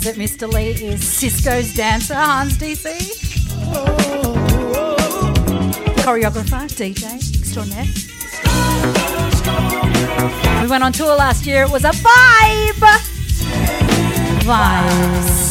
Just 0.00 0.16
that 0.16 0.22
Mr. 0.22 0.52
Lee 0.52 0.70
is 0.70 1.02
Cisco's 1.02 1.74
dancer, 1.74 2.14
Hans 2.14 2.56
DC. 2.56 2.86
Choreographer, 6.02 6.68
DJ, 6.74 7.16
extraordinaire. 7.38 7.86
We 10.62 10.68
went 10.68 10.84
on 10.84 10.92
tour 10.92 11.14
last 11.16 11.46
year. 11.46 11.62
It 11.64 11.70
was 11.70 11.84
a 11.84 11.90
vibe. 11.90 12.80
Vibes. 14.44 15.50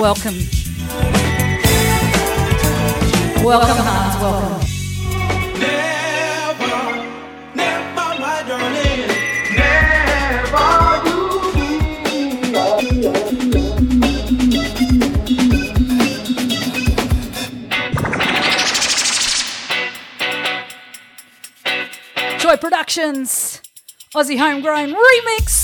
Welcome. 0.00 0.38
Welcome, 3.44 3.76
Hans. 3.76 4.22
Welcome. 4.22 4.67
Aussie 24.12 24.38
Homegrown. 24.40 24.92
Remix. 24.92 25.57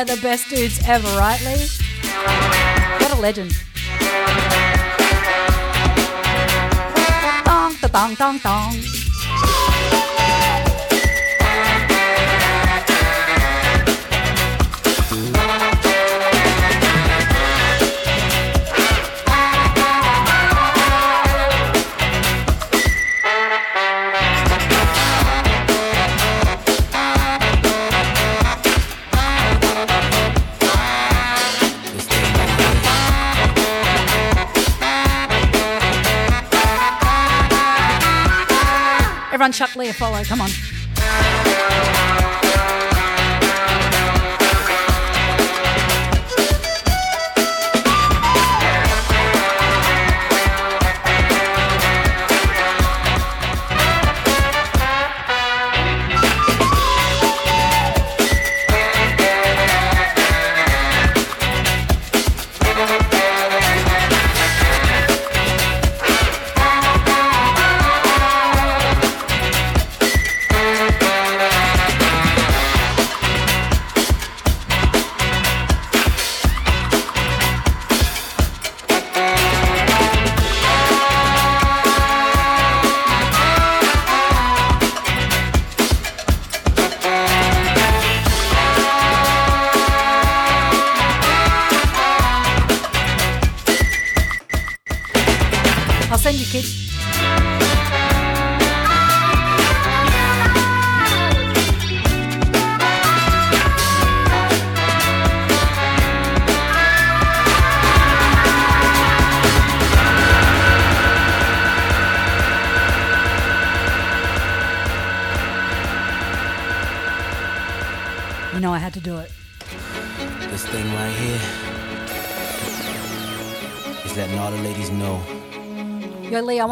Of 0.00 0.06
the 0.06 0.22
best 0.22 0.48
dudes 0.48 0.80
ever, 0.86 1.06
right, 1.18 1.38
Lee? 1.44 1.66
What 3.00 3.12
a 3.12 3.20
legend. 3.20 3.52
Dong, 7.44 7.76
dong, 7.92 8.14
dong, 8.14 8.38
dong. 8.38 8.74
Everyone, 39.40 39.52
Chuck 39.52 39.74
follow. 39.94 40.22
Come 40.24 40.42
on. 40.42 40.79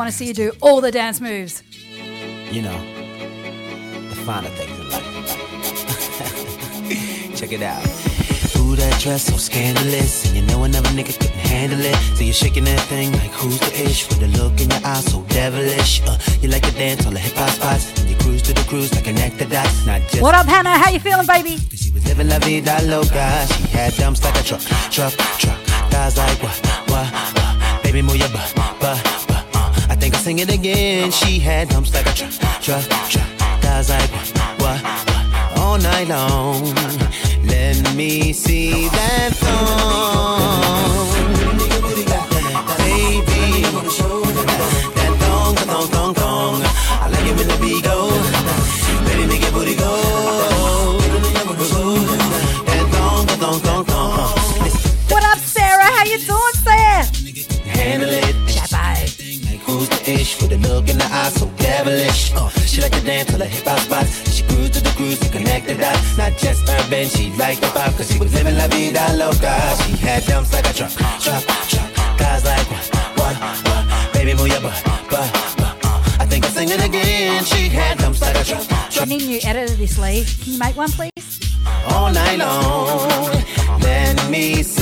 Want 0.08 0.14
to 0.14 0.18
see 0.24 0.28
you 0.28 0.32
do 0.32 0.52
all 0.62 0.80
the 0.80 0.90
dance 0.90 1.20
moves. 1.20 1.62
you 2.50 2.62
know, 2.62 2.78
the 4.08 4.16
finer 4.24 4.48
things 4.48 4.78
in 4.80 4.88
life. 4.88 5.04
Check 7.36 7.52
it 7.52 7.60
out. 7.60 7.84
Ooh, 8.56 8.74
that 8.76 8.98
dress 9.02 9.24
so 9.24 9.36
scandalous, 9.36 10.24
and 10.26 10.34
you 10.36 10.42
know 10.46 10.64
another 10.64 10.88
nigga 10.96 11.12
couldn't 11.12 11.36
handle 11.36 11.80
it. 11.80 11.94
So 12.16 12.24
you're 12.24 12.32
shaking 12.32 12.64
that 12.64 12.80
thing 12.88 13.12
like 13.12 13.32
who's 13.32 13.60
the 13.60 13.84
ish 13.84 14.08
with 14.08 14.22
a 14.22 14.28
look 14.40 14.58
in 14.62 14.70
your 14.70 14.80
eyes 14.82 15.04
so 15.12 15.22
devilish. 15.28 16.00
Uh, 16.06 16.16
you 16.40 16.48
like 16.48 16.62
to 16.62 16.72
dance 16.72 17.04
on 17.04 17.12
the 17.12 17.20
hip 17.20 17.34
hop 17.34 17.50
spots, 17.50 18.00
and 18.00 18.08
you 18.08 18.16
cruise 18.16 18.40
to 18.42 18.54
the 18.54 18.64
cruise 18.66 18.94
like 18.94 19.08
an 19.08 19.18
actor 19.18 19.44
dots. 19.44 19.84
Not 19.84 20.00
just 20.08 20.22
What 20.22 20.34
up, 20.34 20.46
Hannah? 20.46 20.78
How 20.78 20.88
you 20.88 21.00
feeling, 21.00 21.26
baby? 21.26 21.58
She 21.76 21.90
was 21.92 22.06
living 22.06 22.28
la 22.28 22.38
vida 22.38 22.80
loca. 22.84 23.46
She 23.52 23.64
had 23.76 23.92
dumps 23.96 24.24
like 24.24 24.40
a 24.40 24.42
truck, 24.42 24.62
truck, 24.90 25.12
truck. 25.36 25.60
Guys 25.90 26.16
like 26.16 26.42
what, 26.42 26.56
what, 26.88 27.12
what? 27.12 27.82
Baby, 27.82 28.00
move 28.00 28.16
your 28.16 28.30
butt. 28.30 28.67
Sing 30.28 30.40
it 30.40 30.52
again. 30.52 31.10
She 31.10 31.38
had 31.38 31.70
dumps 31.70 31.94
like 31.94 32.06
a 32.06 32.12
truck, 32.12 32.32
truck, 32.60 32.84
truck. 33.08 33.28
Guys 33.62 33.88
like 33.88 34.10
what, 34.10 34.82
what? 34.82 35.58
All 35.58 35.78
night 35.78 36.08
long. 36.08 36.74
Let 37.46 37.94
me 37.94 38.34
see 38.34 38.88
that 38.88 39.30
thong. 39.42 41.37
hella 63.38 63.50
hip 63.50 63.64
hop 63.64 63.78
spots. 63.78 64.34
She 64.34 64.42
cruised 64.44 64.74
to 64.74 64.80
the 64.80 64.90
cruise 64.90 65.20
and 65.22 65.32
connected 65.32 65.78
dots. 65.78 66.16
Not 66.16 66.36
just 66.36 66.68
urban, 66.68 67.08
she 67.08 67.30
liked 67.32 67.60
the 67.60 67.68
pop, 67.68 67.94
cause 67.96 68.10
she 68.10 68.18
was 68.18 68.32
living 68.34 68.56
la 68.56 68.66
vida 68.68 69.14
loca. 69.16 69.54
She 69.84 69.96
had 69.96 70.24
dumps 70.24 70.52
like 70.52 70.68
a 70.68 70.72
truck, 70.72 70.92
truck, 71.20 71.44
truck. 71.70 71.88
Cars 72.18 72.44
like 72.44 72.66
one, 73.16 73.36
one, 73.36 73.58
one. 73.72 74.12
Baby, 74.12 74.34
move 74.34 74.48
your 74.48 74.60
butt, 74.60 74.82
butt, 75.10 75.30
butt. 75.56 75.74
I 76.20 76.26
think 76.26 76.44
I'm 76.44 76.52
singing 76.52 76.80
again. 76.80 77.44
She 77.44 77.68
had 77.68 77.98
dumps 77.98 78.20
like 78.20 78.36
a 78.36 78.44
truck, 78.44 78.66
truck. 78.90 79.02
I 79.02 79.04
need 79.04 79.26
new 79.26 79.40
editor 79.44 79.74
this, 79.74 79.98
Lee. 79.98 80.24
Can 80.42 80.52
you 80.54 80.58
make 80.58 80.76
one, 80.76 80.90
please? 80.90 81.10
All 81.90 82.12
night 82.12 82.38
long, 82.38 83.30
let 83.80 84.30
me 84.30 84.62
see. 84.62 84.77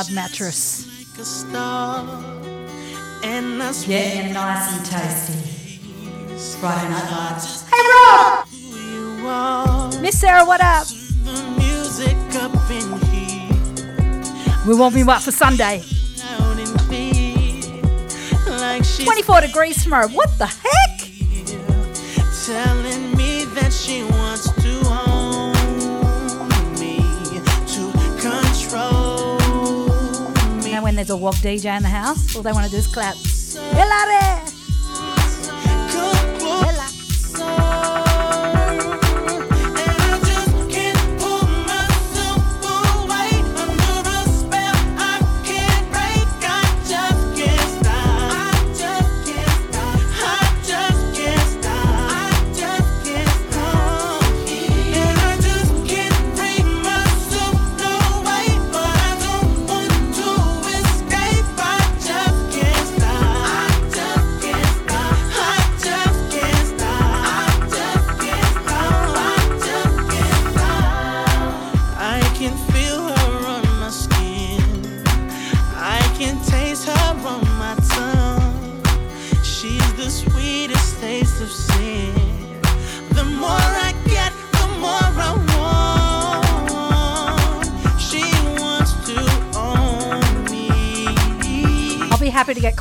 club 0.00 0.14
mattress. 0.14 0.86
Like 0.86 1.26
star, 1.26 2.06
and 3.22 3.58
Getting 3.86 4.32
nice 4.32 4.76
and 4.76 4.86
tasty. 4.86 5.34
Friday 6.58 6.88
night 6.88 7.10
lights. 7.10 7.68
Hey 7.68 7.82
Rob! 9.22 9.94
Miss 10.00 10.18
Sarah, 10.18 10.44
what 10.44 10.60
up? 10.62 10.86
up 12.36 12.52
we 14.66 14.74
won't 14.74 14.94
be 14.94 15.02
up 15.02 15.22
for 15.22 15.32
Sunday. 15.32 15.82
24 19.04 19.40
degrees 19.42 19.82
tomorrow. 19.82 20.08
What 20.08 20.30
the 20.38 20.46
heck? 20.46 20.89
there's 31.00 31.08
a 31.08 31.16
walk 31.16 31.36
DJ 31.36 31.74
in 31.78 31.82
the 31.82 31.88
house, 31.88 32.36
all 32.36 32.42
they 32.42 32.52
want 32.52 32.66
to 32.66 32.70
do 32.70 32.76
is 32.76 32.86
clap. 32.86 33.16
We 33.54 33.78
love 33.78 34.44
it! 34.46 34.49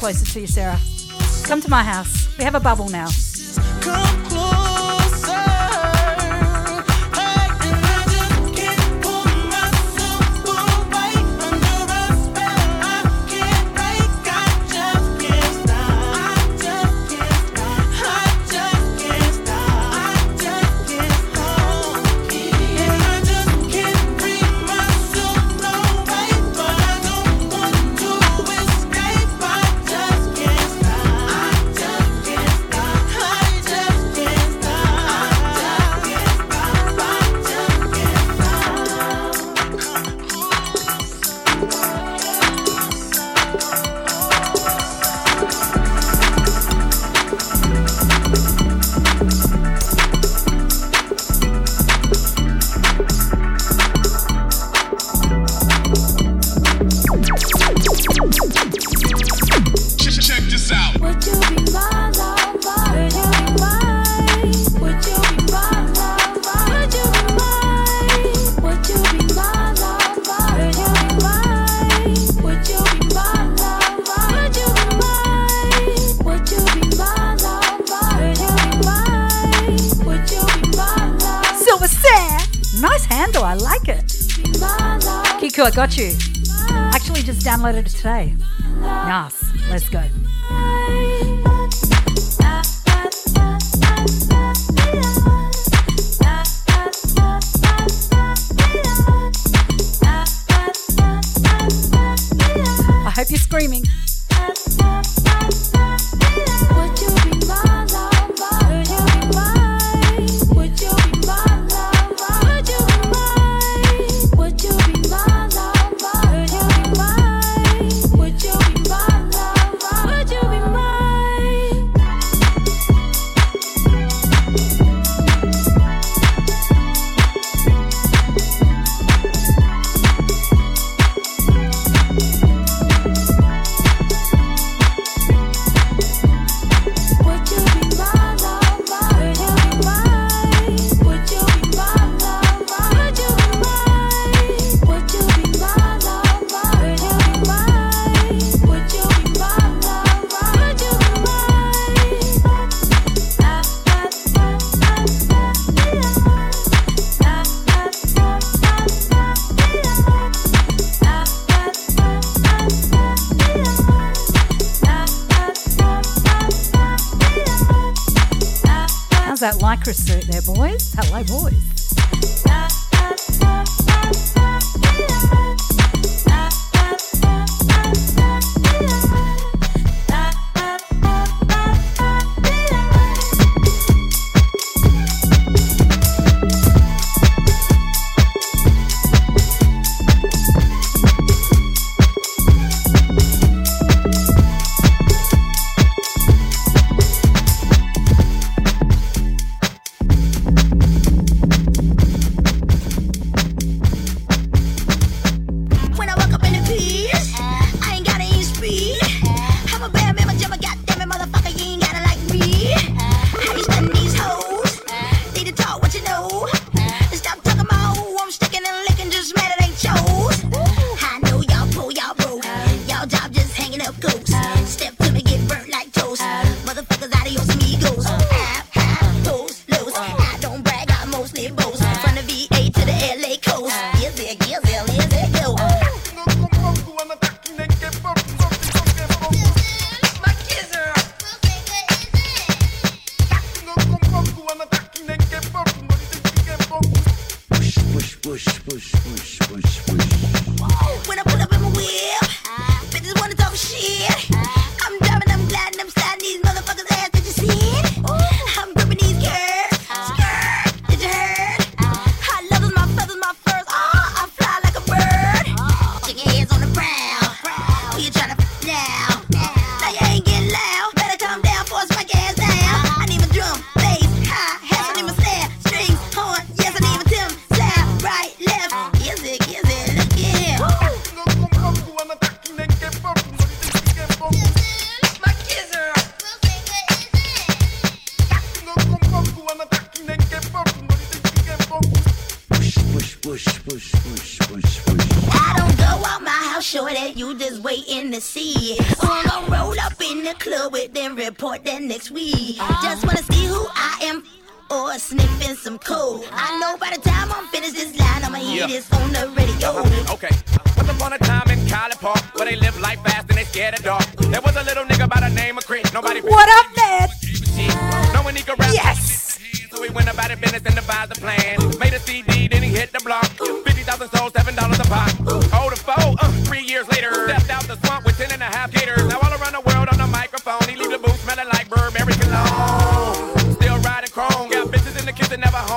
closer 0.10 0.34
to 0.34 0.42
you, 0.42 0.48
Sarah. 0.48 0.80
Come 1.44 1.62
to 1.62 1.70
my 1.70 1.84
house. 1.84 2.36
We 2.40 2.44
have 2.44 2.56
a 2.56 2.60
bubble 2.60 2.90
now. 2.90 3.10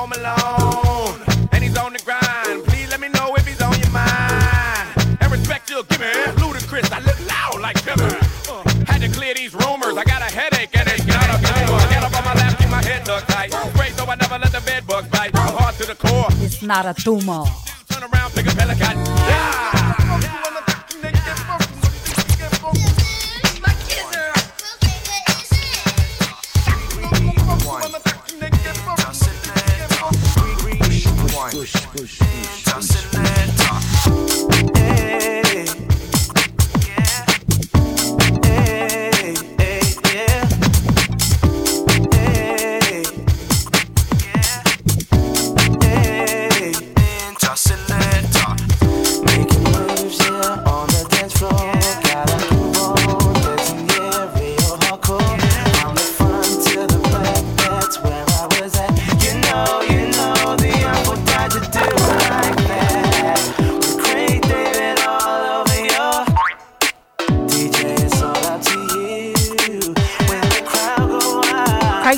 home 0.03 0.13
alone 0.19 1.15
and 1.53 1.63
he's 1.63 1.77
on 1.79 1.93
the 1.93 2.03
grind. 2.03 2.65
Please 2.65 2.91
let 2.91 3.01
me 3.01 3.09
know 3.09 3.35
if 3.37 3.47
he's 3.47 3.63
on 3.63 3.79
your 3.79 3.91
mind. 3.91 4.89
And 5.21 5.31
respect 5.31 5.71
you'll 5.71 5.85
give 5.85 6.01
me. 6.01 6.13
Ludicrous, 6.43 6.91
I 6.91 6.99
look 7.01 7.19
loud 7.29 7.61
like 7.61 7.81
Trevor. 7.83 8.19
Uh, 8.51 8.63
had 8.91 9.01
to 9.03 9.09
clear 9.09 9.35
these 9.35 9.55
rumors. 9.55 9.97
I 9.97 10.05
got 10.05 10.21
a 10.23 10.31
headache 10.35 10.75
and 10.75 10.89
it's 10.89 11.07
not 11.07 11.29
a 11.31 11.39
good 11.39 11.71
one. 11.71 11.89
Get 11.95 12.03
up 12.03 12.15
on 12.19 12.25
my 12.25 12.35
lap, 12.35 12.59
keep 12.59 12.71
my 12.71 12.83
head 12.83 13.07
tucked 13.07 13.29
tight. 13.29 13.53
Straight 13.75 13.95
so 13.95 14.05
I 14.05 14.17
never 14.17 14.39
let 14.39 14.51
the 14.51 14.63
bed 14.63 14.87
bugs 14.89 15.09
bite. 15.09 15.31
I'm 15.37 15.55
hard 15.55 15.75
to 15.77 15.87
the 15.87 15.95
core. 15.95 16.27
It's 16.47 16.63
not 16.63 16.85
a 16.85 16.95
tumor. 16.95 17.45
Turn 17.89 18.03
around, 18.03 18.33
pick 18.33 18.47
a 18.47 18.55
pelican. 18.57 18.97
Yeah. 19.31 20.52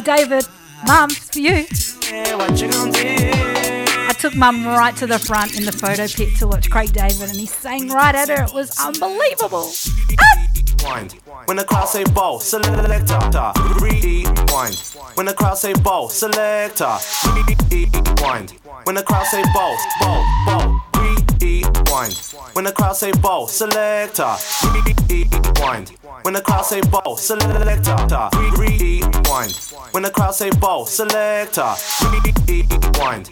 David, 0.05 0.47
Mum, 0.86 1.10
it's 1.10 1.31
for 1.31 1.39
you. 1.39 1.66
I 4.06 4.14
took 4.18 4.36
Mum 4.36 4.66
right 4.66 4.94
to 4.97 5.06
the 5.06 5.18
front 5.18 5.56
in 5.59 5.64
the 5.64 5.72
photo 5.72 6.06
pit 6.06 6.36
to 6.39 6.47
watch 6.47 6.70
Craig 6.70 6.93
David, 6.93 7.31
and 7.31 7.36
he 7.36 7.47
sang 7.47 7.89
right 7.89 8.14
at 8.14 8.28
her. 8.28 8.44
It 8.44 8.52
was 8.52 8.78
unbelievable. 8.78 9.72
Wind. 10.85 11.14
When 11.47 11.56
the 11.56 11.64
crowd 11.64 11.89
say 11.89 12.05
ball, 12.05 12.39
selector, 12.40 13.52
rewind. 13.81 14.76
When 15.14 15.26
the 15.26 15.35
crowd 15.35 15.56
say 15.56 15.72
ball, 15.72 16.10
selector, 16.10 16.98
rewind. 17.70 18.52
When 18.85 18.94
the 18.94 19.02
crowd 19.02 19.26
say 19.26 19.43
ball, 19.55 19.76
ball, 20.01 20.22
ball, 20.44 20.82
rewind. 21.40 22.14
When 22.52 22.64
the 22.66 22.72
crowd 22.72 22.97
say 22.97 23.12
ball, 23.12 23.48
selector, 23.48 24.36
rewind. 25.09 25.93
When 26.25 26.33
the 26.33 26.41
crowd 26.41 26.65
say 26.65 26.81
ball, 26.81 27.19
selector, 27.19 28.31
rewind. 28.57 29.53
When 29.91 30.05
the 30.05 30.11
crowd 30.11 30.35
say 30.35 30.49
ball, 30.53 30.87
selector, 30.87 31.75
rewind. 32.49 33.31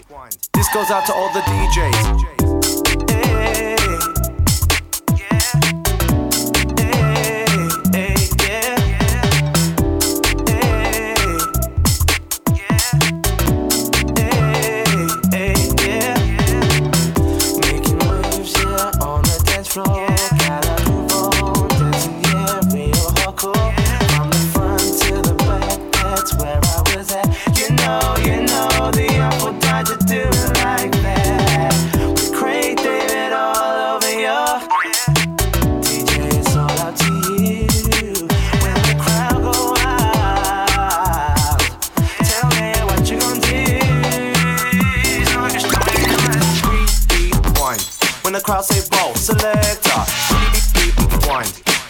This 0.53 0.69
goes 0.75 0.91
out 0.91 1.07
to 1.07 1.15
all 1.15 1.33
the 1.33 1.41
DJs. 1.41 3.11
Hey. 3.11 4.42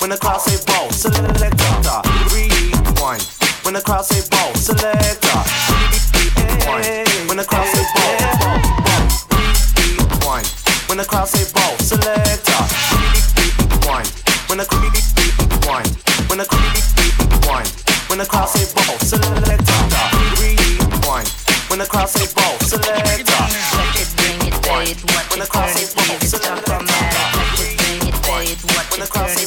When 0.03 0.11
the 0.11 0.19
crowd 0.19 0.41
say 0.41 0.59
ball, 0.67 0.91
selector. 0.91 2.03
Rewind. 2.35 3.23
When 3.63 3.75
the 3.75 3.81
crowd 3.87 4.05
say 4.05 4.19
ball, 4.35 4.53
selector. 4.59 5.39
Rewind. 6.43 7.07
When 7.29 7.39
the 7.39 7.45
crowd 7.47 7.71
say 7.71 7.87
ball, 7.95 8.19
ball, 8.43 8.59
ball. 8.83 9.07
Rewind. 9.79 10.51
When 10.91 10.99
the 10.99 11.07
crowd 11.07 11.29
say 11.29 11.47
ball, 11.55 11.79
selector. 11.79 12.67
Rewind. 13.79 14.11
When 14.51 14.59
the 14.59 14.67
rewind. 14.75 15.95
When 16.27 16.43
the 16.43 16.51
rewind. 16.51 17.71
When 18.11 18.19
the 18.19 18.27
crowd 18.27 18.49
say 18.51 18.67
ball, 18.75 18.99
selector. 18.99 19.79
Rewind. 20.43 21.31
When 21.71 21.79
the 21.79 21.87
crowd 21.87 22.09
say 22.11 22.27
ball, 22.35 22.59
selector. 22.67 23.39
When 25.31 25.39
the 25.39 25.47
crowd 25.47 25.71
say 25.71 25.87
ball, 25.95 26.19
selector. 26.27 26.83
When 28.91 29.01
the 29.01 29.07
crowd 29.07 29.31
say 29.31 29.42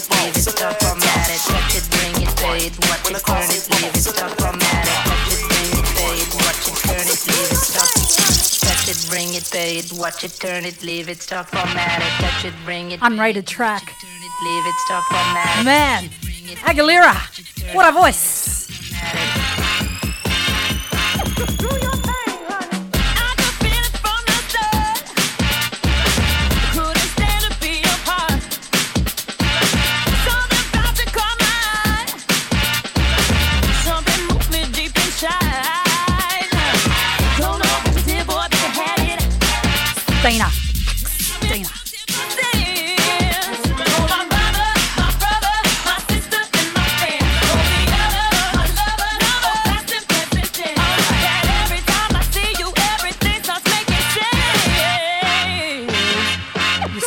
watch 10.06 10.24
it, 10.24 10.34
turn 10.40 10.66
it, 10.66 10.84
leave 10.84 11.10
it, 11.10 11.20
stop, 11.20 11.48
format 11.48 12.00
it. 12.00 12.24
Touch 12.24 12.46
it, 12.46 12.54
bring 12.64 12.92
it, 12.92 13.00
Unrated 13.00 13.48
track. 13.48 13.82
leave 14.44 14.66
it, 14.72 14.76
stop, 14.86 15.04
format 15.06 15.60
it. 15.60 15.66
Man, 15.66 16.04
Aguilera, 16.70 17.16
what 17.74 17.90
a 17.90 17.92
voice. 17.92 18.35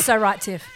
So 0.08 0.16
right, 0.16 0.40
Tiff. 0.40 0.66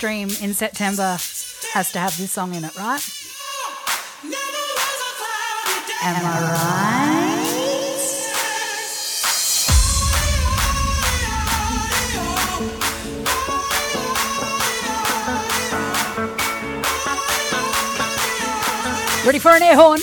Stream 0.00 0.30
in 0.40 0.54
September 0.54 1.18
has 1.74 1.92
to 1.92 1.98
have 1.98 2.16
this 2.16 2.32
song 2.32 2.54
in 2.54 2.64
it, 2.64 2.74
right? 2.74 3.06
Am 6.02 6.24
I 6.24 6.40
right? 6.40 7.26
Ready 19.26 19.38
for 19.38 19.50
an 19.50 19.62
air 19.62 19.76
horn? 19.76 20.00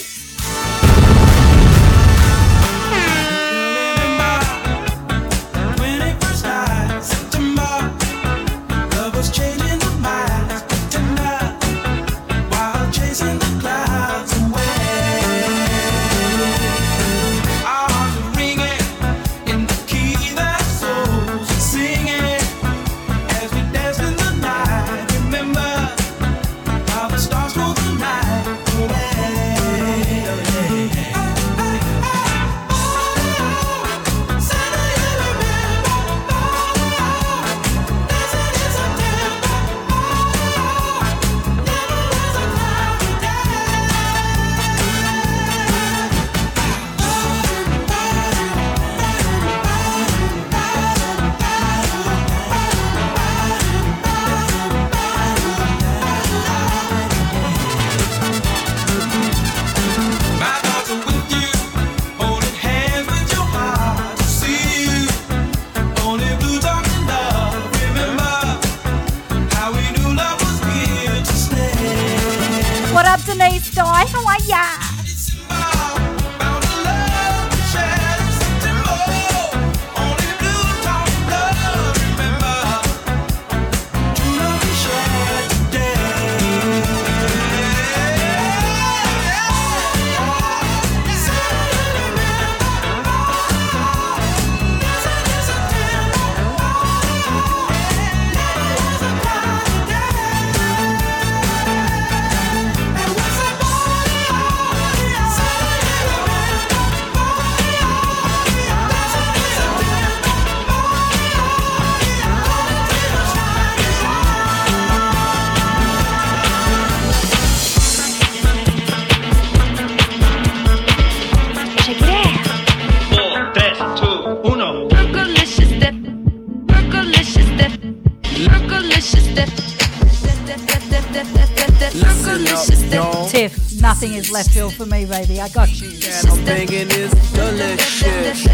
Nothing 134.07 134.19
is 134.19 134.31
left 134.31 134.51
field 134.51 134.73
for 134.73 134.85
me, 134.85 135.05
baby. 135.05 135.39
I 135.41 135.49
got 135.49 135.69
you. 135.81 135.87
I'm 135.87 136.39
thinking 136.45 136.87
it's 136.89 137.33
delicious. 137.33 138.47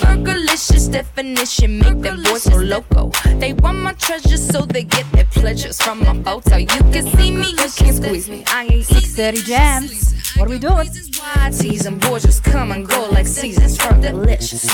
Fergalicious 0.00 0.90
definition 0.90 1.78
make 1.78 2.00
them 2.00 2.22
boys 2.22 2.42
so 2.42 2.56
loco. 2.56 3.10
They 3.38 3.52
want 3.52 3.78
my 3.78 3.92
treasures 3.92 4.44
so 4.44 4.62
they 4.62 4.84
get 4.84 5.10
their 5.12 5.24
pleasures 5.26 5.80
from 5.80 6.00
my 6.00 6.22
photo. 6.22 6.56
You 6.56 6.66
can 6.66 7.06
see 7.16 7.27
you 7.27 7.27
can't 7.76 7.96
squeeze 7.96 8.28
me. 8.28 8.44
I 8.46 8.64
ain't 8.64 8.84
Six 8.86 9.14
thirty 9.14 9.42
jams. 9.42 10.14
What 10.36 10.48
are 10.48 10.50
we 10.50 10.58
doing? 10.58 10.88
wide 11.18 11.54
season. 11.54 11.98
Boys 11.98 12.22
just 12.22 12.44
come 12.44 12.72
and 12.72 12.86
go 12.86 13.08
like 13.10 13.26
seasons 13.26 13.76
from 13.76 14.00
delicious. 14.00 14.66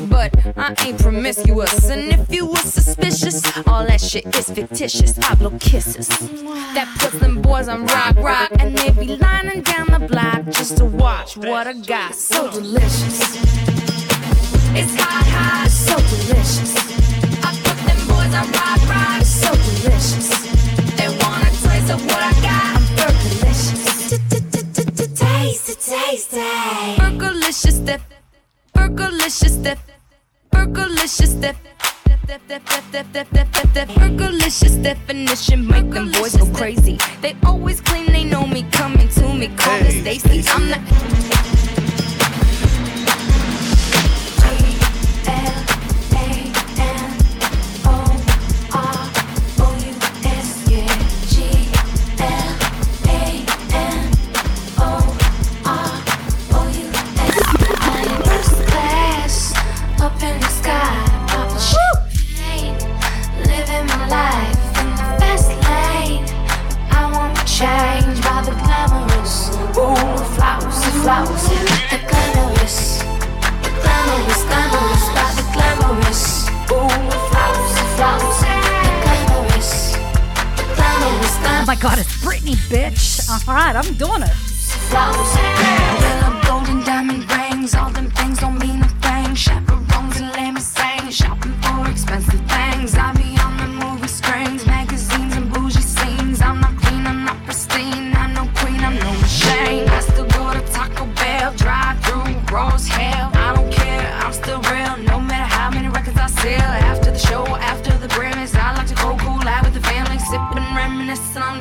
But 0.00 0.34
I 0.56 0.74
ain't 0.84 0.98
promiscuous. 1.00 1.90
And 1.90 2.12
if 2.12 2.32
you 2.32 2.46
was 2.46 2.62
suspicious, 2.62 3.42
all 3.66 3.84
that 3.86 4.00
shit 4.00 4.26
is 4.36 4.50
fictitious. 4.50 5.18
I 5.18 5.34
blow 5.34 5.50
kisses. 5.58 6.08
That 6.74 6.88
puts 6.98 7.18
them 7.18 7.42
boys 7.42 7.68
on 7.68 7.86
rock, 7.86 8.16
rock. 8.16 8.50
And 8.58 8.76
they 8.76 8.90
be 8.90 9.16
lining 9.16 9.62
down 9.62 9.86
the 9.88 10.06
block 10.06 10.44
just 10.46 10.76
to 10.78 10.84
watch 10.84 11.36
what 11.36 11.66
I 11.66 11.72
got. 11.74 12.14
So 12.14 12.50
delicious. 12.50 13.20
It's 14.72 14.94
hot, 15.00 15.26
hot, 15.26 15.68
so 15.70 15.96
delicious. 15.96 16.76
I 17.44 17.50
put 17.64 17.76
them 17.86 18.00
boys 18.06 18.34
on 18.34 18.46
rock, 18.52 18.88
rock. 18.88 19.22
So 19.24 19.50
delicious. 19.52 20.39
They 21.90 21.96
want 21.96 22.06
a 22.06 22.06
taste 22.06 22.06
of 22.06 22.06
what 22.06 22.22
I 22.22 22.32
got. 22.40 22.76
I'm 22.76 22.84
Fergalicious. 22.96 23.82
Taste 25.16 25.68
it, 25.70 25.80
taste 25.80 26.32
it. 26.34 26.98
Fergalicious, 27.00 27.78
def. 27.84 28.02
Fergalicious, 28.74 29.56
def. 29.64 29.80
Fergalicious, 30.52 31.40
def. 31.40 31.56
Fergalicious 33.98 34.82
definition 34.82 35.66
make 35.66 35.90
them 35.90 36.12
boys 36.12 36.36
go 36.36 36.46
crazy. 36.52 36.98
They 37.22 37.34
always 37.44 37.80
claim 37.80 38.06
they 38.06 38.22
know 38.24 38.46
me, 38.46 38.62
coming 38.70 39.08
to 39.08 39.34
me, 39.34 39.48
call 39.56 39.80
me 39.80 39.90
Stacy. 39.90 40.44
I'm 40.48 40.68
the 40.68 40.78
change 67.60 68.22
by 68.22 68.40
the 68.40 68.52
glamorous, 68.64 69.50
ooh, 69.76 70.24
flowers, 70.34 70.80
flowers, 71.04 71.44
the 71.92 72.00
glamorous, 72.08 73.02
the 73.60 73.70
glamorous, 73.82 74.42
glamorous, 74.48 75.04
by 75.16 75.28
the 75.36 75.44
glamorous, 75.52 76.48
ooh, 76.72 76.88
flowers, 77.28 77.72
flowers, 77.96 78.38
the 78.40 78.92
glamorous, 79.04 79.92
the 80.56 80.64
glamorous, 80.74 81.34
Oh 81.44 81.64
my 81.66 81.76
god, 81.76 81.98
it's 81.98 82.16
Britney, 82.24 82.56
bitch. 82.72 83.28
All 83.28 83.54
right, 83.54 83.76
I'm 83.76 83.92
doing 83.94 84.22
it. 84.22 84.34
flowers. 84.88 85.32
Yellow 86.00 86.40
golden 86.46 86.82
diamond 86.82 87.30
rings, 87.30 87.74
all 87.74 87.90
them 87.90 88.10
things 88.12 88.38
don't 88.38 88.58
mean 88.58 88.80
a 88.80 88.88
thing. 89.04 89.34
Chaperones 89.34 89.89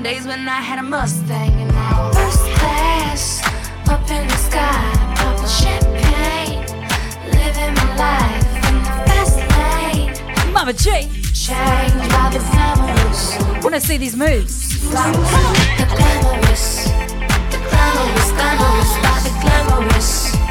days 0.09 0.25
when 0.25 0.47
I 0.47 0.61
had 0.61 0.79
a 0.79 0.83
Mustang 0.83 1.53
and 1.61 1.71
all. 1.71 2.11
First 2.13 2.45
class, 2.57 3.41
up 3.89 4.09
in 4.09 4.27
the 4.27 4.39
sky, 4.49 4.81
popping 5.19 5.53
champagne, 5.61 6.61
living 7.37 7.73
my 7.79 7.89
life 8.05 8.49
in 8.69 8.75
the 8.85 8.93
fast 9.07 9.37
lane. 9.55 10.53
Mama 10.53 10.73
G. 10.73 10.85
Changed 11.47 12.09
by 12.13 12.25
the 12.33 12.41
glamorous, 12.49 13.21
Want 13.63 13.75
to 13.75 13.81
see 13.81 13.97
these 13.97 14.15
moves? 14.15 14.53
The 14.79 14.89
glamorous, 14.89 15.33
the 15.79 15.85
glamorous, 17.69 18.31
glamorous, 18.37 18.91
by 19.05 19.15
the 19.25 19.33
glamorous. 19.41 20.09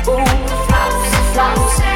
Ooh, 0.08 0.24
flowers, 0.66 1.12
flowers. 1.34 1.87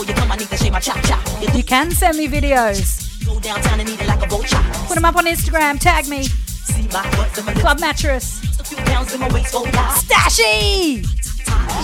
You 0.00 1.64
can 1.64 1.90
send 1.90 2.16
me 2.16 2.26
videos. 2.26 3.22
Go 3.26 3.38
downtown 3.38 3.80
and 3.80 3.88
eat 3.88 4.00
it 4.00 4.08
like 4.08 4.22
a 4.22 4.26
vulture. 4.26 4.56
Put 4.88 4.94
them 4.94 5.04
up 5.04 5.16
on 5.16 5.26
Instagram. 5.26 5.78
Tag 5.78 6.08
me. 6.08 6.22
See 6.22 6.88
my 6.88 7.04
butt 7.16 7.44
my. 7.44 7.52
Club 7.54 7.80
mattress. 7.80 8.40
A 8.58 8.64
few 8.64 8.78
pounds 8.78 9.12
in 9.12 9.20
my 9.20 9.28
waist, 9.32 9.54
oh, 9.54 9.64
go 9.64 9.70
down. 9.70 9.92
Stashy. 9.92 11.04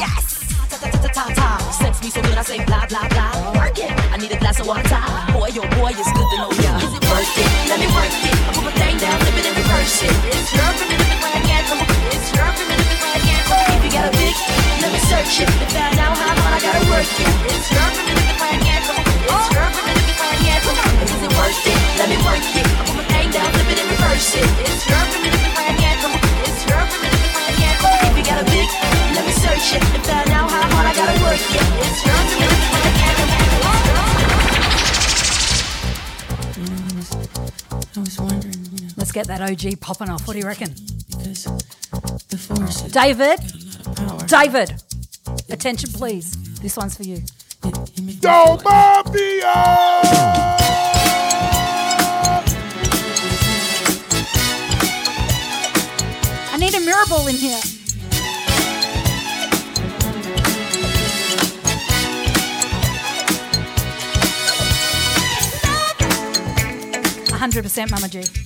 Yes. 0.01 0.33
Sex 1.77 2.03
me 2.03 2.09
so 2.09 2.23
good 2.23 2.39
I 2.39 2.43
say 2.43 2.65
blah 2.65 2.87
blah 2.87 3.07
blah. 3.09 3.53
Work 3.53 3.79
it. 3.79 3.91
I 3.91 4.17
need 4.17 4.33
a 4.33 4.39
glass 4.39 4.61
of 4.61 4.67
water. 4.67 5.03
Boy, 5.33 5.49
your 5.49 5.69
boy 5.77 5.91
is 5.91 6.09
good 6.17 6.29
to 6.31 6.37
know 6.39 6.51
ya. 6.65 6.77
Is 6.79 6.95
it 6.97 7.05
worth 7.05 7.37
it? 7.37 7.69
Let 7.69 7.81
me 7.81 7.87
work 7.93 8.09
it. 8.09 8.33
I 8.33 8.53
put 8.55 8.65
my 8.65 8.73
thing 8.73 8.97
down, 8.97 9.21
flip 9.21 9.37
it 9.37 9.47
and 9.47 9.57
reverse 9.57 10.03
it. 10.05 10.15
It's 10.33 10.55
your 10.55 11.06
let 15.27 15.35
me 15.35 15.43
search 15.43 15.43
it 15.43 15.59
to 15.59 15.67
find 15.75 15.99
out 15.99 16.15
how 16.15 16.39
hard 16.39 16.55
I 16.55 16.61
gotta 16.63 16.87
work 16.87 17.03
it. 17.03 17.27
It's 17.51 17.67
your 17.67 17.83
primitive 17.83 18.39
grand 18.39 18.63
anthem. 18.63 18.95
It's 19.03 19.51
your 19.51 19.67
primitive 19.75 20.15
grand 20.23 20.47
anthem. 20.47 20.77
Is 21.03 21.23
it 21.27 21.33
worth 21.35 21.67
it? 21.67 21.79
Let 21.99 22.07
me 22.15 22.19
work 22.23 22.47
it. 22.47 22.63
I 22.63 22.87
put 22.87 22.95
my 22.95 23.03
thing 23.11 23.31
down, 23.35 23.51
flip 23.51 23.75
it 23.75 23.79
and 23.83 23.91
reverse 23.91 24.39
it. 24.39 24.47
It's 24.71 24.87
your 24.87 25.03
primitive 25.11 25.51
grand 25.51 25.79
anthem. 25.83 26.15
It's 26.47 26.63
your 26.71 26.79
primitive 26.79 27.33
grand 27.35 27.59
anthem. 27.59 27.91
If 28.07 28.15
you 28.15 28.23
got 28.23 28.39
a 28.39 28.47
big, 28.47 28.69
let 29.19 29.25
me 29.27 29.35
search 29.35 29.67
it 29.75 29.83
to 29.83 29.99
find 30.07 30.31
out 30.31 30.47
how 30.47 30.63
hard 30.63 30.87
I 30.87 30.95
gotta 30.95 31.19
work 31.27 31.43
it. 31.43 31.67
It's 31.75 32.01
your 32.07 32.19
primitive 32.23 32.71
grand 32.71 32.99
anthem. 33.03 33.31
I 37.99 37.99
was 37.99 38.15
wondering, 38.23 38.63
you 38.79 38.87
know, 38.87 38.95
Let's 38.97 39.11
get 39.11 39.27
that 39.27 39.43
OG 39.43 39.81
popping 39.83 40.07
off. 40.09 40.27
What 40.27 40.35
do 40.35 40.39
you 40.39 40.47
reckon? 40.47 40.71
because 41.11 41.45
the 42.31 42.39
force 42.39 42.83
David. 42.95 43.43
power. 43.97 44.23
David. 44.27 44.86
Attention, 45.49 45.91
please. 45.93 46.37
This 46.61 46.77
one's 46.77 46.97
for 46.97 47.05
you. 47.05 47.23
Yo, 48.23 48.57
Mafia! 48.65 49.53
I 56.53 56.57
need 56.59 56.75
a 56.75 56.81
mirror 56.81 57.05
ball 57.09 57.27
in 57.29 57.37
here. 57.37 57.61
A 67.29 67.39
hundred 67.39 67.63
percent, 67.63 67.91
Mama 67.91 68.09
G. 68.09 68.46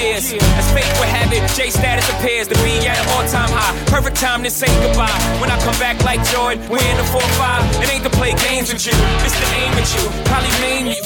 years. 0.00 0.32
As 0.32 0.68
fate 0.72 0.88
would 0.98 1.08
have 1.08 1.32
it, 1.32 1.42
J 1.56 1.70
status 1.70 2.08
appears 2.18 2.48
to 2.48 2.56
be 2.66 2.84
at 2.86 2.98
an 2.98 3.06
all-time 3.16 3.50
high. 3.50 3.74
Perfect 3.86 4.16
time 4.16 4.42
to 4.44 4.50
say 4.50 4.68
goodbye. 4.84 5.10
When 5.40 5.50
I 5.50 5.58
come 5.64 5.78
back 5.78 6.02
like 6.04 6.22
Jordan, 6.28 6.60
we're 6.68 6.84
in 6.84 6.96
the 6.96 7.06
4-5. 7.08 7.82
It 7.82 7.92
ain't 7.92 8.04
to 8.04 8.10
play 8.10 8.34
games 8.48 8.72
with 8.72 8.84
you, 8.86 8.96
it's 9.24 9.36
to 9.36 9.46
aim 9.58 9.72
at 9.74 9.88
you. 9.96 10.04
Probably 10.28 10.52
name 10.60 10.86
you. 10.92 11.00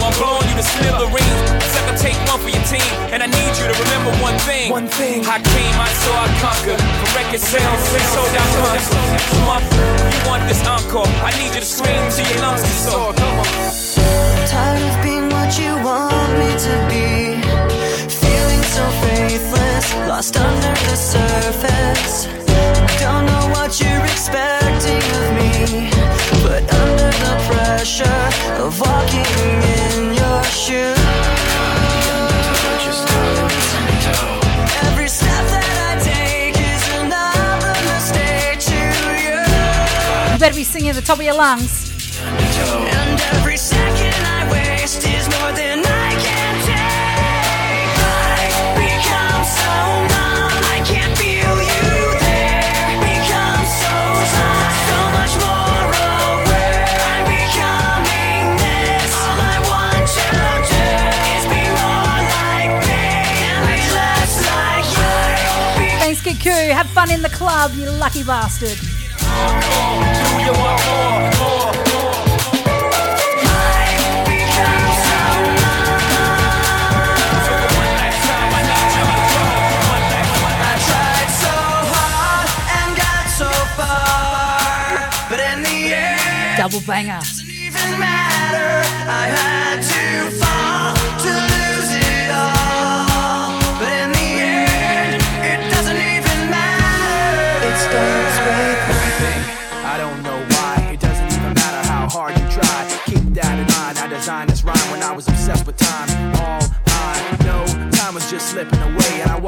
I'm 0.00 0.16
blowing 0.16 0.48
you 0.48 0.56
to 0.56 0.64
smithereens. 0.64 1.40
Suck 1.76 1.92
I 1.92 1.94
take 1.96 2.16
one 2.24 2.40
for 2.40 2.48
your 2.48 2.64
team, 2.64 2.88
and 3.12 3.20
I 3.22 3.28
need 3.28 3.52
you 3.60 3.68
to 3.68 3.76
remember 3.84 4.16
one 4.24 4.36
thing. 4.48 4.72
One 4.72 4.88
thing. 4.88 5.26
I 5.28 5.36
came, 5.44 5.76
I 5.76 5.92
saw, 5.92 6.24
I 6.24 6.28
conquered. 6.40 6.80
For 6.80 7.08
record 7.20 7.40
sales, 7.40 7.84
sold 8.08 8.32
out 8.32 8.50
guns. 8.64 8.88
You 9.28 10.20
want 10.24 10.48
this 10.48 10.64
encore? 10.66 11.04
I 11.20 11.36
need 11.36 11.52
you 11.52 11.60
to 11.60 11.68
scream 11.68 12.00
to 12.16 12.22
your 12.32 12.40
lungs 12.40 12.64
get. 12.64 13.12
Come 13.12 13.40
on. 13.40 13.46
Tired 14.48 14.80
of 14.88 14.96
being 15.04 15.28
what 15.28 15.58
you 15.60 15.76
want 15.84 16.32
me 16.40 16.48
to 16.48 16.72
be 16.88 16.89
lost 20.08 20.36
under 20.36 20.74
the 20.88 20.96
surface. 20.96 22.26
Don't 23.00 23.26
know 23.26 23.48
what 23.54 23.80
you're 23.80 24.04
expecting 24.04 25.02
of 25.20 25.34
me, 25.38 25.90
but 26.42 26.62
under 26.74 27.10
the 27.24 27.34
pressure 27.48 28.22
of 28.62 28.78
walking 28.80 29.26
in 29.78 30.14
your 30.14 30.44
shoes. 30.44 30.98
You. 40.30 40.38
Better 40.38 40.54
be 40.54 40.64
singing 40.64 40.88
at 40.88 40.94
the 40.94 41.02
top 41.02 41.18
of 41.18 41.24
your 41.24 41.34
lungs. 41.34 41.90
And 42.22 43.20
every 43.34 43.56
second 43.56 44.14
I 44.14 44.50
waste 44.50 45.06
is 45.06 45.28
more 45.38 45.52
than. 45.52 45.89
coup. 66.40 66.72
Have 66.72 66.88
fun 66.90 67.10
in 67.10 67.22
the 67.22 67.28
club, 67.28 67.72
you 67.74 67.88
lucky 67.90 68.24
bastard. 68.24 68.78
Double 86.56 86.80
banger. 86.86 87.20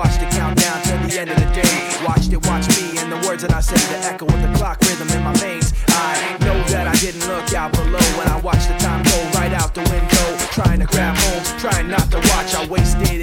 watched 0.02 0.20
it 0.20 0.30
count 0.30 0.58
down 0.58 0.82
till 0.82 0.98
the 1.06 1.20
end 1.20 1.30
of 1.30 1.38
the 1.38 1.50
day. 1.54 1.74
Watched 2.04 2.32
it 2.32 2.42
watch 2.46 2.66
me 2.74 2.98
and 2.98 3.08
the 3.12 3.20
words 3.26 3.42
that 3.42 3.52
I 3.54 3.60
said, 3.60 3.78
to 3.78 3.98
echo 4.10 4.26
with 4.26 4.42
the 4.42 4.52
clock 4.58 4.80
rhythm 4.82 5.08
in 5.10 5.22
my 5.22 5.32
veins. 5.34 5.72
I 5.88 6.36
know 6.40 6.58
that 6.74 6.88
I 6.88 6.96
didn't 6.96 7.26
look 7.28 7.54
out 7.54 7.72
below 7.72 8.06
when 8.18 8.26
I 8.26 8.38
watched 8.40 8.68
the 8.68 8.76
time 8.78 9.02
go 9.04 9.18
right 9.38 9.52
out 9.52 9.74
the 9.74 9.86
window. 9.94 10.26
Trying 10.58 10.80
to 10.80 10.86
grab 10.86 11.14
hold, 11.16 11.44
trying 11.62 11.88
not 11.88 12.10
to 12.10 12.18
watch, 12.34 12.54
I 12.54 12.66
wasted 12.66 13.21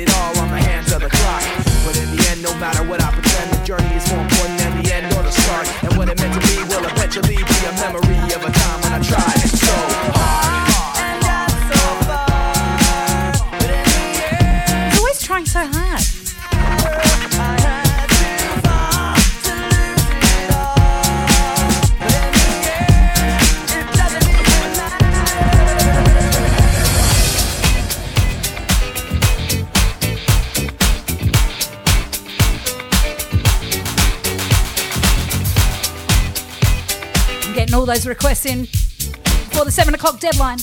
those 37.89 38.05
requests 38.05 38.45
in 38.45 38.67
for 38.67 39.65
the 39.65 39.71
seven 39.71 39.95
o'clock 39.95 40.19
deadline. 40.19 40.59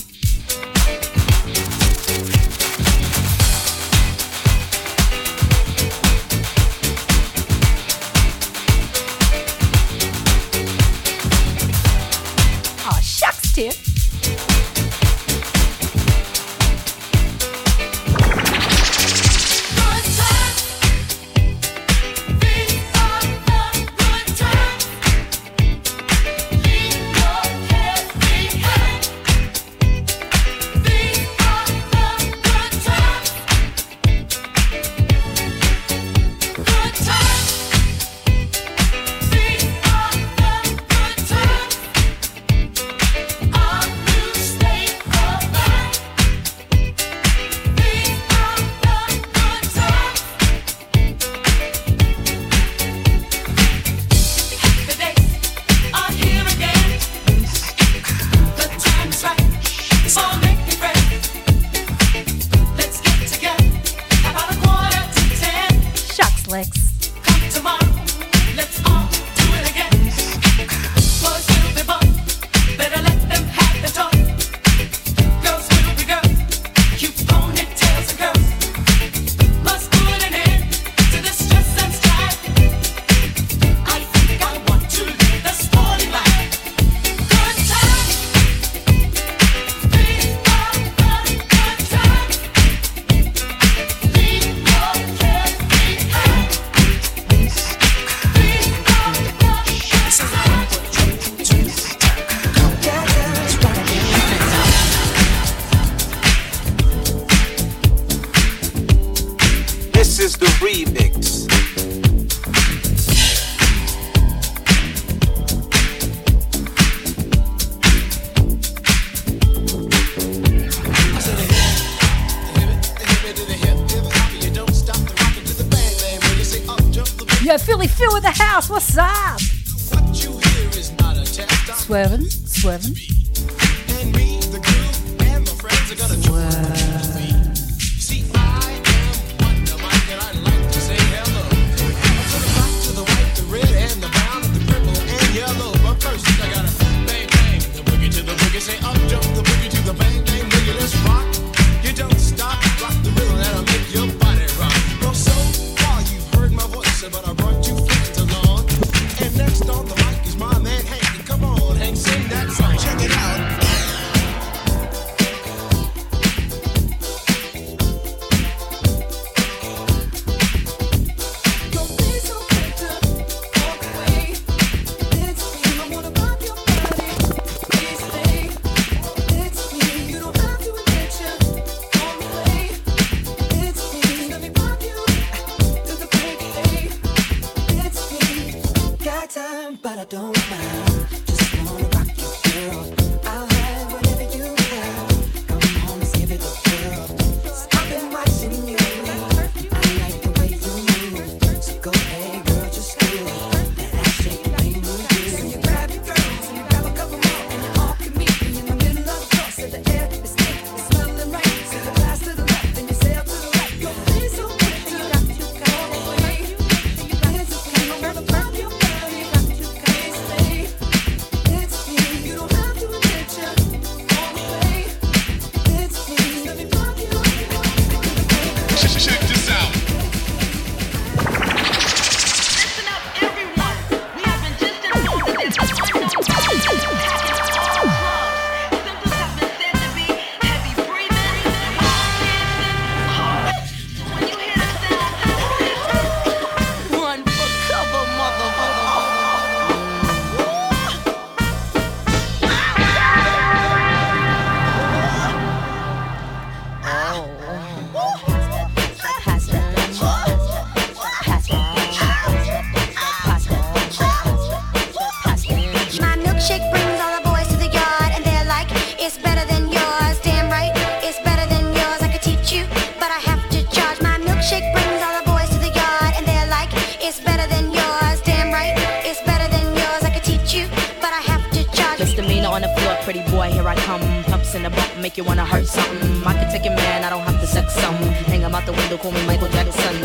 here 283.57 283.67
I 283.67 283.75
come. 283.89 284.01
Pumps 284.25 284.53
in 284.53 284.63
the 284.63 284.69
butt 284.69 284.91
make 285.01 285.17
you 285.17 285.23
wanna 285.23 285.45
hurt 285.45 285.65
something. 285.65 286.23
I 286.23 286.33
can 286.33 286.47
take 286.51 286.65
it, 286.69 286.75
man, 286.81 287.03
I 287.03 287.09
don't 287.09 287.25
have 287.29 287.39
to 287.41 287.47
suck 287.47 287.69
some. 287.69 287.95
Hang 288.31 288.43
'em 288.43 288.53
out 288.53 288.65
the 288.65 288.73
window, 288.79 288.97
call 288.97 289.11
me 289.11 289.21
Michael 289.25 289.49
Jackson. 289.55 289.95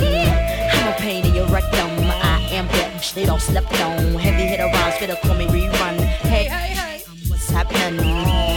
I'm 0.76 0.88
a 0.92 0.94
pain 1.06 1.24
in 1.28 1.34
your 1.34 1.46
rectum. 1.56 1.90
I 2.34 2.38
am 2.58 2.66
that 2.68 2.90
they 3.14 3.24
don't 3.30 3.42
slept 3.50 3.74
on. 3.86 3.98
Heavy 4.26 4.46
hitter 4.52 4.70
rhymes, 4.74 4.96
better 5.00 5.18
call 5.24 5.36
me 5.40 5.46
rerun. 5.56 5.96
Hey, 6.32 6.44
hey, 6.56 6.72
hey, 6.80 6.94
um, 7.08 7.12
what's 7.28 7.48
happening? 7.50 7.96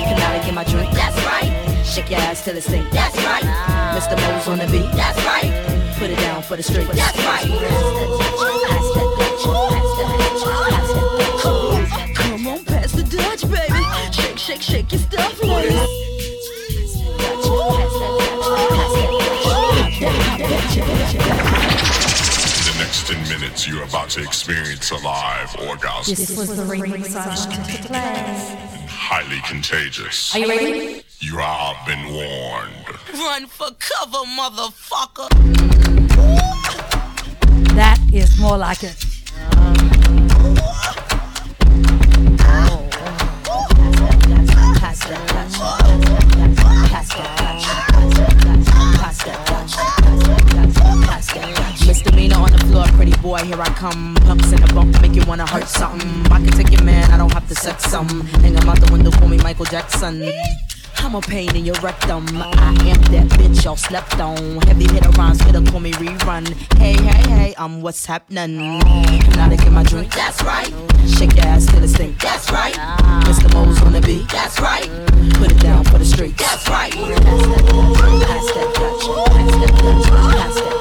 Can 0.08 0.18
I 0.30 0.40
get 0.46 0.54
my 0.54 0.64
drink? 0.64 0.92
That's 1.02 1.20
right. 1.32 1.52
Shake 1.94 2.10
your 2.12 2.22
ass 2.28 2.44
till 2.46 2.58
it 2.60 2.64
stink. 2.64 2.90
That's 2.92 3.18
right. 3.30 3.48
Mr. 3.98 4.16
Moe's 4.24 4.48
on 4.48 4.58
the 4.64 4.68
beat. 4.74 4.92
That's 5.02 5.22
right. 5.32 5.52
Put 6.00 6.10
it 6.10 6.20
down 6.28 6.42
for 6.48 6.56
the 6.56 6.64
street. 6.64 6.88
That's 7.02 7.20
right. 7.30 7.48
Pass 9.70 9.85
shake, 14.46 14.62
shake 14.62 14.92
your 14.92 15.02
stuff 15.02 15.42
now. 15.42 15.60
The 22.62 22.76
next 22.78 23.08
10 23.08 23.24
minutes, 23.30 23.68
you're 23.68 23.84
about 23.84 24.10
to 24.12 24.22
experience 24.22 24.92
a 24.92 24.98
live 24.98 25.56
orgasm. 25.68 26.14
This 26.14 26.38
was 26.38 26.56
the 26.56 26.64
ring 26.64 26.84
Highly 28.88 29.42
contagious. 29.48 30.36
Are 30.36 30.40
you 30.40 30.48
ready? 30.48 31.02
You 31.20 31.38
have 31.38 31.84
been 31.88 32.14
warned. 32.14 32.86
Run 33.14 33.48
for 33.48 33.70
cover, 33.80 34.26
motherfucker. 34.28 35.30
That 37.76 38.00
is 38.14 38.40
more 38.40 38.58
like 38.60 38.84
it. 38.84 39.15
boy, 53.36 53.45
here 53.45 53.62
I 53.62 53.70
come. 53.70 54.16
Pumps 54.26 54.52
in 54.52 54.64
a 54.64 54.68
bump, 54.74 55.02
make 55.02 55.14
you 55.14 55.24
wanna 55.26 55.48
hurt 55.48 55.68
something. 55.68 56.10
I 56.32 56.40
can 56.40 56.52
take 56.52 56.72
your 56.72 56.84
man, 56.84 57.12
I 57.12 57.18
don't 57.18 57.34
have 57.34 57.48
to 57.49 57.56
sex 57.56 57.84
something. 57.84 58.22
Hang 58.41 58.53
him 58.53 58.70
out 58.70 58.80
the 58.80 58.91
window, 58.91 59.12
call 59.12 59.28
me 59.28 59.38
Michael 59.38 59.66
Jackson. 59.66 60.32
I'm 60.98 61.16
a 61.16 61.22
pain 61.22 61.56
in 61.56 61.66
your 61.66 61.76
rectum. 61.82 62.26
I 62.38 62.72
am 62.91 63.02
that 63.14 63.28
bitch 63.38 63.64
y'all 63.64 63.76
slept 63.76 64.20
on. 64.20 64.62
Heavy 64.68 64.86
hitter 64.86 65.10
rhymes, 65.12 65.40
spit 65.40 65.56
up, 65.56 65.66
call 65.68 65.82
me 65.82 65.91
rerun. 65.94 66.45
Hey, 66.78 66.94
hey, 66.94 67.30
hey, 67.30 67.56
I'm 67.57 67.82
what's 67.82 68.06
happening. 68.06 68.80
Now 69.38 69.49
they 69.49 69.57
get 69.57 69.72
my 69.72 69.84
drink, 69.84 70.14
that's 70.14 70.41
right. 70.44 70.72
Shake 71.18 71.36
your 71.36 71.45
ass 71.45 71.66
to 71.68 71.80
the 71.80 71.88
stink, 71.88 72.20
that's 72.20 72.49
right. 72.52 72.76
Mr. 73.28 73.53
Moe's 73.53 73.82
on 73.82 73.91
the 73.94 74.02
beat, 74.02 74.30
that's 74.30 74.60
right. 74.62 74.90
Put 75.40 75.52
it 75.52 75.60
down 75.60 75.84
for 75.86 75.98
the 75.98 76.06
street, 76.06 76.38
that's 76.38 76.68
right. 76.70 76.94
Pass 76.94 77.12
that, 77.12 77.66
pass 78.26 78.48
that, 78.56 78.76
pass 79.28 79.56
that, 79.60 80.14
pass 80.14 80.56
that. 80.62 80.74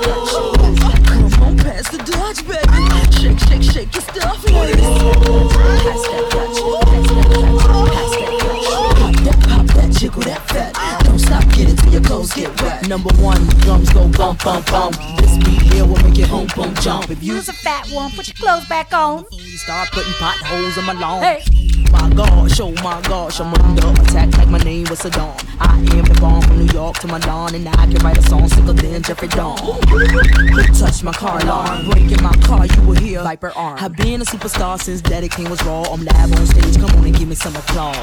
Number 12.94 13.12
one, 13.20 13.44
drums 13.62 13.92
go 13.92 14.06
bump, 14.06 14.44
bump, 14.44 14.70
bump. 14.70 14.96
This 15.18 15.36
beat 15.38 15.62
here 15.62 15.84
will 15.84 16.00
make 16.04 16.16
your 16.16 16.28
home 16.28 16.46
bump 16.54 16.80
jump. 16.80 17.10
If 17.10 17.24
you's 17.24 17.48
a 17.48 17.52
fat 17.52 17.88
one. 17.88 18.12
Put 18.12 18.28
your 18.28 18.36
clothes 18.36 18.68
back 18.68 18.92
on. 18.92 19.24
start 19.56 19.90
putting 19.90 20.12
potholes 20.12 20.78
in 20.78 20.84
my 20.84 20.92
lawn. 20.92 21.20
Hey. 21.20 21.42
My 21.90 22.08
gosh, 22.10 22.60
oh 22.60 22.70
my 22.84 23.00
gosh, 23.02 23.40
I'm 23.40 23.52
under 23.52 24.00
attack 24.00 24.38
like 24.38 24.46
my 24.46 24.58
name 24.58 24.86
was 24.88 25.00
Saddam. 25.00 25.34
I 25.58 25.78
am 25.78 26.04
the 26.04 26.16
bomb 26.20 26.42
from 26.42 26.64
New 26.64 26.72
York 26.72 26.96
to 27.00 27.08
Milan, 27.08 27.56
and 27.56 27.68
I 27.68 27.72
can 27.72 27.96
write 27.96 28.18
a 28.18 28.22
song 28.22 28.48
sicker 28.48 28.72
than 28.72 29.02
Jeffrey 29.02 29.26
Dawn. 29.26 29.58
Who 29.58 30.62
touched 30.72 31.02
my 31.02 31.12
car 31.12 31.40
alarm? 31.40 31.90
Breaking 31.90 32.22
my 32.22 32.36
car, 32.46 32.64
you 32.64 32.82
will 32.82 32.94
hear 32.94 33.24
Viper 33.24 33.50
arm. 33.56 33.76
I've 33.80 33.96
been 33.96 34.22
a 34.22 34.24
superstar 34.24 34.80
since 34.80 35.00
Daddy 35.00 35.28
King 35.28 35.50
was 35.50 35.60
raw. 35.64 35.82
I'm 35.82 36.04
live 36.04 36.32
on 36.32 36.46
stage, 36.46 36.76
come 36.76 36.96
on 36.96 37.06
and 37.06 37.18
give 37.18 37.26
me 37.26 37.34
some 37.34 37.56
applause. 37.56 37.96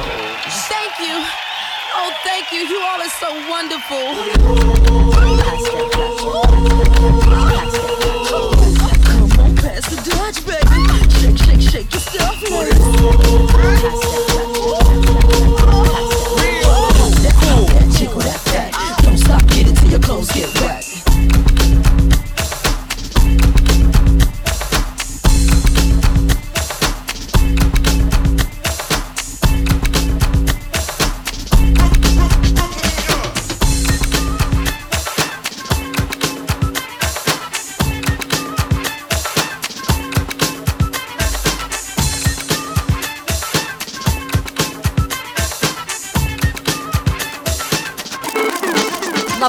Thank 0.67 0.99
you. 0.99 1.40
Oh, 2.03 2.11
thank 2.23 2.51
you. 2.51 2.61
You 2.61 2.79
all 2.81 2.99
are 2.99 3.09
so 3.09 3.29
wonderful. 3.47 4.15
Come 9.05 9.39
on, 9.39 9.55
pass 9.55 9.85
the 9.93 9.97
Dutch, 10.09 10.43
baby. 10.43 10.81
Shake, 11.19 11.37
shake, 11.37 11.61
shake 11.61 11.93
your 11.93 12.01
stuff, 12.01 12.41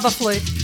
Love 0.03 0.13
a 0.13 0.17
flute. 0.17 0.62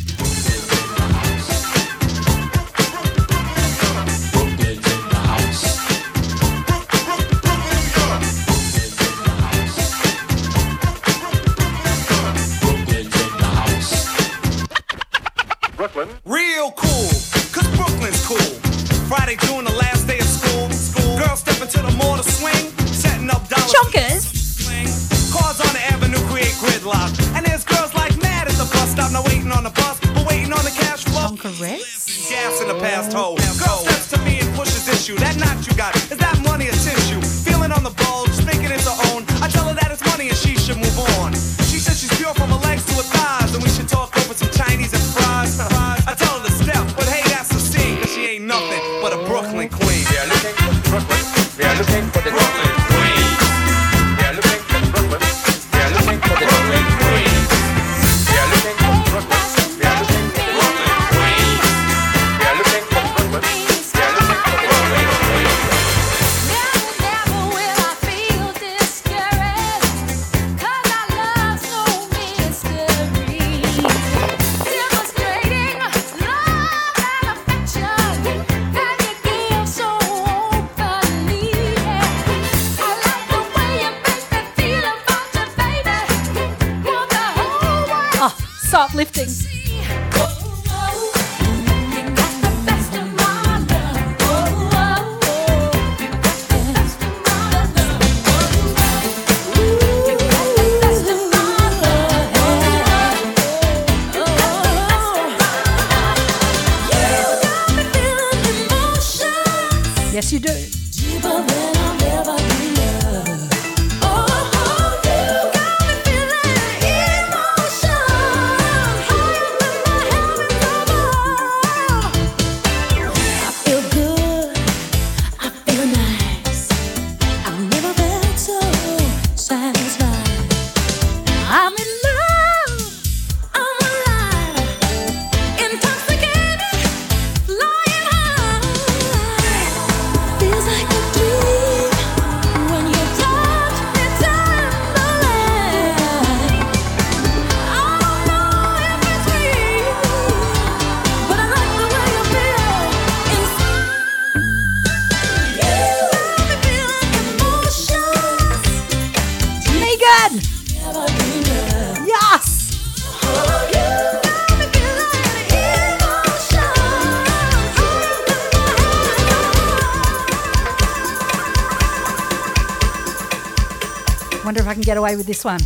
Get 174.89 174.97
away 174.97 175.17
with 175.17 175.27
this 175.27 175.45
one. 175.45 175.61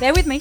Bear 0.00 0.12
with 0.12 0.26
me. 0.26 0.40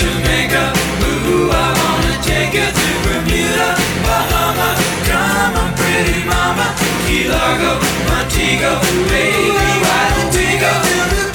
Jamaica, 0.00 0.72
ooh, 1.04 1.50
I 1.50 1.68
wanna 1.76 2.22
take 2.22 2.54
you 2.54 2.64
to 2.64 2.88
Bermuda, 3.04 3.76
Bahamas. 4.02 4.80
Come 5.08 5.56
on, 5.56 5.74
pretty 5.76 6.24
mama, 6.24 6.74
Key 7.06 7.28
Largo, 7.28 7.80
Montego, 8.08 8.80
baby, 9.08 9.52
why 9.84 10.04
don't 10.16 10.34
we 10.34 10.58
go 10.58 10.72
to 10.72 10.98
the 11.16 11.31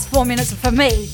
last 0.00 0.08
four 0.08 0.24
minutes 0.24 0.52
for 0.54 0.70
me. 0.70 1.10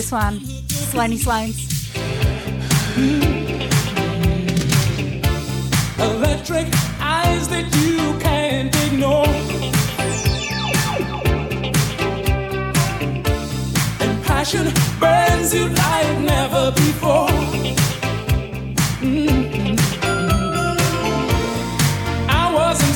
This 0.00 0.12
one. 0.12 0.40
Sloans. 1.20 1.26
Electric 5.98 6.68
eyes 7.00 7.46
that 7.48 7.66
you 7.82 8.18
can't 8.18 8.74
ignore. 8.86 9.26
And 14.00 14.24
passion 14.24 14.72
burns 14.98 15.54
you 15.54 15.68
like 15.68 16.18
never 16.32 16.70
before. 16.72 17.28
Mm. 19.02 19.76
I 22.26 22.54
was 22.54 22.78
in 22.88 22.94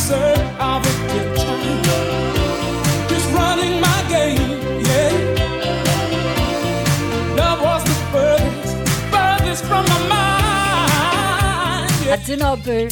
love 12.28 12.66
you. 12.66 12.88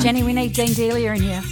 Jenny, 0.00 0.22
we 0.22 0.32
need 0.34 0.52
Dean 0.52 0.74
Delia 0.74 1.12
in 1.12 1.22
here. 1.22 1.42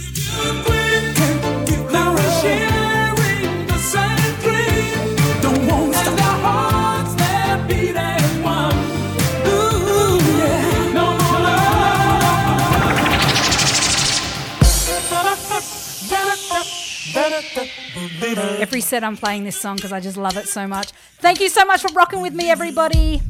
Every 18.59 18.81
set 18.81 19.03
I'm 19.03 19.17
playing 19.17 19.43
this 19.43 19.59
song 19.59 19.75
because 19.75 19.91
I 19.91 19.99
just 19.99 20.17
love 20.17 20.37
it 20.37 20.47
so 20.47 20.67
much. 20.67 20.91
Thank 21.19 21.39
you 21.39 21.49
so 21.49 21.65
much 21.65 21.81
for 21.81 21.91
rocking 21.93 22.21
with 22.21 22.33
me, 22.33 22.49
everybody. 22.49 23.21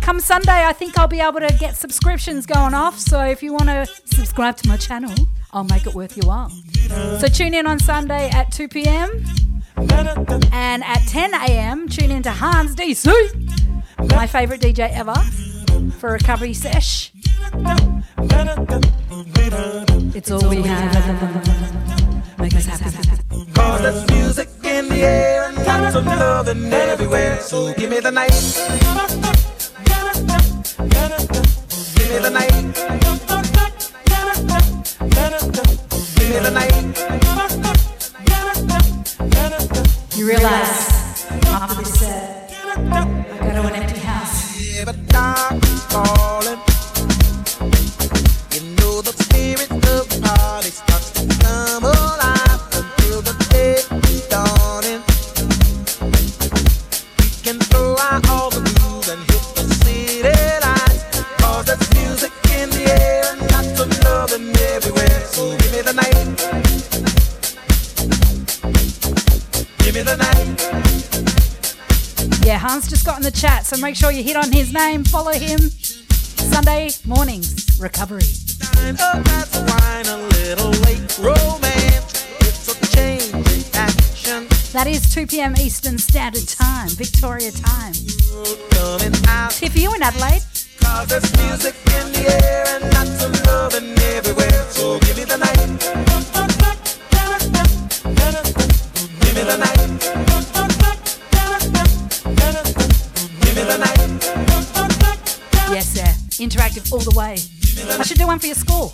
Come 0.00 0.20
Sunday, 0.20 0.64
I 0.64 0.72
think 0.72 0.98
I'll 0.98 1.08
be 1.08 1.20
able 1.20 1.40
to 1.40 1.54
get 1.58 1.76
subscriptions 1.76 2.46
going 2.46 2.74
off. 2.74 2.98
So 2.98 3.20
if 3.20 3.42
you 3.42 3.52
want 3.52 3.66
to 3.66 3.86
subscribe 4.06 4.56
to 4.58 4.68
my 4.68 4.76
channel, 4.76 5.14
I'll 5.52 5.64
make 5.64 5.86
it 5.86 5.94
worth 5.94 6.16
your 6.16 6.26
while. 6.26 6.50
So 7.18 7.28
tune 7.28 7.54
in 7.54 7.66
on 7.66 7.78
Sunday 7.78 8.28
at 8.30 8.52
2 8.52 8.68
p.m. 8.68 9.24
And 10.52 10.82
at 10.84 11.00
10 11.06 11.34
a.m., 11.34 11.88
tune 11.88 12.10
in 12.10 12.22
to 12.22 12.30
Hans 12.30 12.74
DC, 12.74 13.12
my 14.10 14.26
favorite 14.26 14.60
DJ 14.60 14.90
ever, 14.90 15.14
for 15.98 16.12
recovery 16.12 16.54
sesh. 16.54 17.12
It's 20.14 20.30
all 20.30 20.48
we 20.48 20.62
have. 20.62 22.38
Make 22.38 22.54
us 22.54 22.66
happy. 22.66 23.22
Cause 23.66 23.82
there's 23.82 24.06
music 24.12 24.48
in 24.62 24.88
the 24.88 25.02
air 25.02 25.48
and 25.48 25.56
lots 25.66 25.96
of 25.96 26.06
loving 26.06 26.72
everywhere. 26.72 27.40
So 27.40 27.74
give 27.74 27.90
me 27.90 27.98
the 27.98 28.12
night. 28.12 28.30
Give 31.96 32.08
me 32.12 32.18
the 32.26 32.30
night. 32.30 32.52
Give 36.14 36.28
me 36.30 36.38
the 36.46 36.50
night. 36.52 36.74
You 40.16 40.28
realize 40.28 41.26
after 41.46 41.74
this 41.82 42.02
I 42.02 42.08
go 43.40 43.50
to 43.50 43.68
an 43.68 43.74
empty 43.74 43.98
house. 43.98 44.56
Yeah, 44.60 44.84
but 44.84 44.96
dark 45.08 45.62
is 45.64 45.82
got 73.66 73.78
in 73.78 73.80
the 73.80 73.80
chat, 73.80 73.80
so 73.80 73.80
make 73.80 73.96
sure 73.96 74.10
you 74.10 74.22
hit 74.22 74.36
on 74.36 74.52
his 74.52 74.72
name, 74.72 75.04
follow 75.04 75.32
him. 75.32 75.58
Sunday 75.60 76.90
mornings, 77.04 77.78
recovery. 77.80 78.22
A 78.82 78.92
glass 78.92 79.56
of 79.56 79.68
wine, 79.68 80.06
a 80.06 80.16
little 80.38 80.70
late 80.84 81.18
romance. 81.18 82.26
It's 82.40 82.68
a 82.68 82.96
change 82.96 83.34
in 83.34 83.64
action. 83.74 84.46
That 84.72 84.86
is 84.86 85.12
2 85.14 85.26
p.m. 85.26 85.54
Eastern 85.56 85.98
Standard 85.98 86.48
Time, 86.48 86.88
Victoria 86.90 87.50
time. 87.52 87.94
Tiff, 89.50 89.76
you 89.76 89.94
in 89.94 90.02
Adelaide? 90.02 90.42
Cause 90.80 91.08
there's 91.08 91.36
music 91.38 91.74
in 91.98 92.12
the 92.12 92.44
air 92.44 92.64
and 92.68 92.84
lots 92.94 93.24
of 93.24 93.46
loving 93.46 93.98
everywhere. 94.16 94.64
So 94.70 94.98
give 95.00 95.16
me 95.16 95.24
the 95.24 95.38
night. 95.38 96.05
All 106.92 107.00
the 107.00 107.14
way. 107.16 107.36
I 107.98 108.02
should 108.04 108.18
do 108.18 108.26
one 108.26 108.38
for 108.38 108.46
your 108.46 108.54
school. 108.54 108.92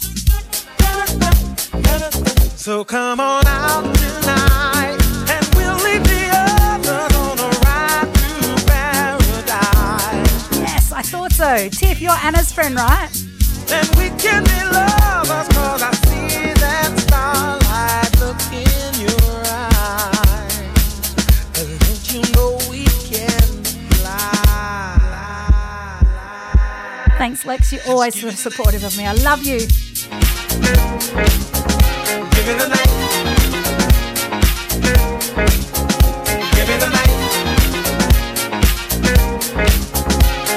So 2.57 2.85
come 2.85 3.21
on 3.21 3.47
out 3.47 3.83
tonight 3.95 4.97
and 5.31 5.55
we'll 5.57 5.77
leave 5.83 6.05
the 6.05 6.31
others 6.33 7.17
on 7.17 7.39
a 7.39 7.51
ride 7.65 8.09
through 8.15 8.67
paradise. 8.67 10.59
Yes, 10.59 10.93
I 10.93 11.03
thought 11.03 11.33
so. 11.33 11.69
Tiff, 11.69 12.01
you're 12.01 12.13
Anna's 12.23 12.53
friend, 12.53 12.75
right? 12.77 13.11
Then 13.67 13.87
we 13.99 14.11
can 14.19 14.45
be 14.45 14.63
lovers 14.73 15.49
cause 15.49 15.83
I 15.83 15.92
Thanks, 27.23 27.47
Lex. 27.47 27.73
You're 27.73 27.87
always 27.87 28.21
so 28.21 28.31
supportive 28.31 28.83
of 28.83 28.99
me. 28.99 29.07
I 29.07 29.13
love 29.13 29.45
you. 29.45 29.59
Give 29.61 29.69
me 32.49 32.55
the 32.59 32.67
night. 32.67 32.91
Give 36.57 36.67
me 36.67 36.77
the 36.79 36.89
night. 36.91 37.11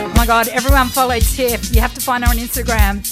Oh 0.01 0.13
my 0.15 0.25
god, 0.25 0.47
everyone 0.47 0.87
follow 0.87 1.19
Tiff. 1.19 1.71
You 1.71 1.81
have 1.81 1.93
to 1.93 2.01
find 2.01 2.23
her 2.23 2.31
on 2.31 2.37
Instagram. 2.37 3.05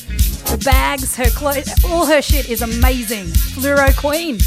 Her 0.49 0.57
bags, 0.57 1.15
her 1.15 1.29
clothes, 1.29 1.69
all 1.85 2.07
her 2.07 2.23
shit 2.23 2.49
is 2.49 2.63
amazing. 2.63 3.27
Fluoro 3.27 3.95
Queen. 3.95 4.39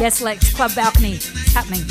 Yes, 0.00 0.22
Lex, 0.22 0.54
Club 0.54 0.74
Balcony. 0.74 1.16
It's 1.16 1.52
happening. 1.52 1.84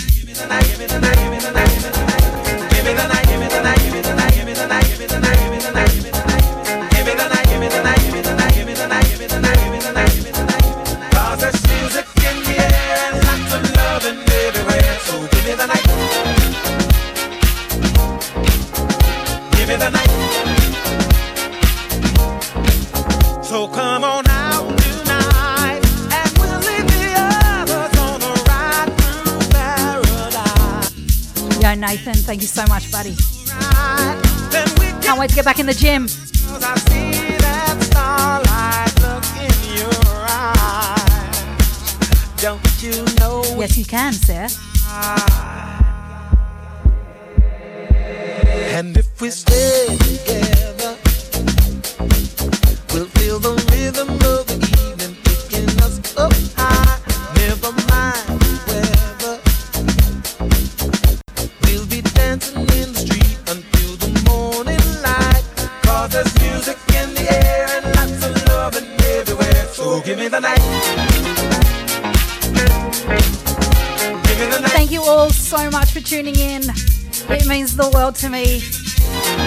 Thank 32.30 32.44
you 32.44 32.48
so 32.48 32.64
much, 32.68 32.92
buddy. 32.92 33.16
Can't 35.02 35.20
wait 35.20 35.32
to 35.32 35.36
get 35.36 35.46
back 35.46 35.58
in 35.58 35.66
the 35.66 35.74
gym. 35.74 36.04
Yes, 43.58 43.78
you 43.80 43.86
can, 43.86 44.14
sir. 44.14 44.48
And 48.78 48.96
if 48.96 49.20
we 49.20 49.32
stay 49.32 49.59
world 78.10 78.16
to 78.16 78.30
me. 78.30 78.62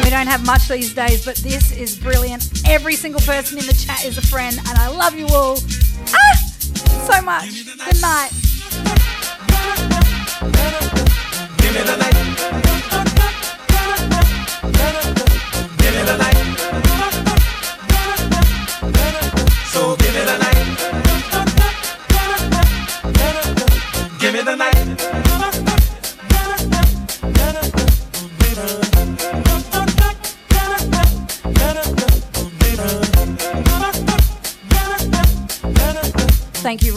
We 0.05 0.10
don't 0.10 0.28
have 0.28 0.47
much 0.47 0.68
these 0.68 0.94
days, 0.94 1.24
but 1.24 1.36
this 1.36 1.72
is 1.72 1.97
brilliant. 1.97 2.48
Every 2.66 2.94
single 2.94 3.20
person 3.22 3.59
in 3.59 3.66
the 3.66 3.74
chat 3.74 4.05
is 4.05 4.18
a 4.18 4.22
friend, 4.22 4.56
and 4.56 4.78
I 4.78 4.89
love 4.89 5.18
you 5.18 5.26
all. 5.28 5.59
Ah! 6.09 6.36
So 7.10 7.22
much. 7.22 7.66
Good 7.66 8.01
night. 8.01 8.30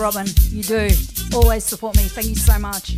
Robin. 0.06 0.27
You 0.52 0.61
do. 0.61 0.88
Always 1.34 1.64
support 1.64 1.98
me. 1.98 2.03
Thank 2.03 2.27
you 2.27 2.36
so 2.36 2.60
much. 2.60 2.95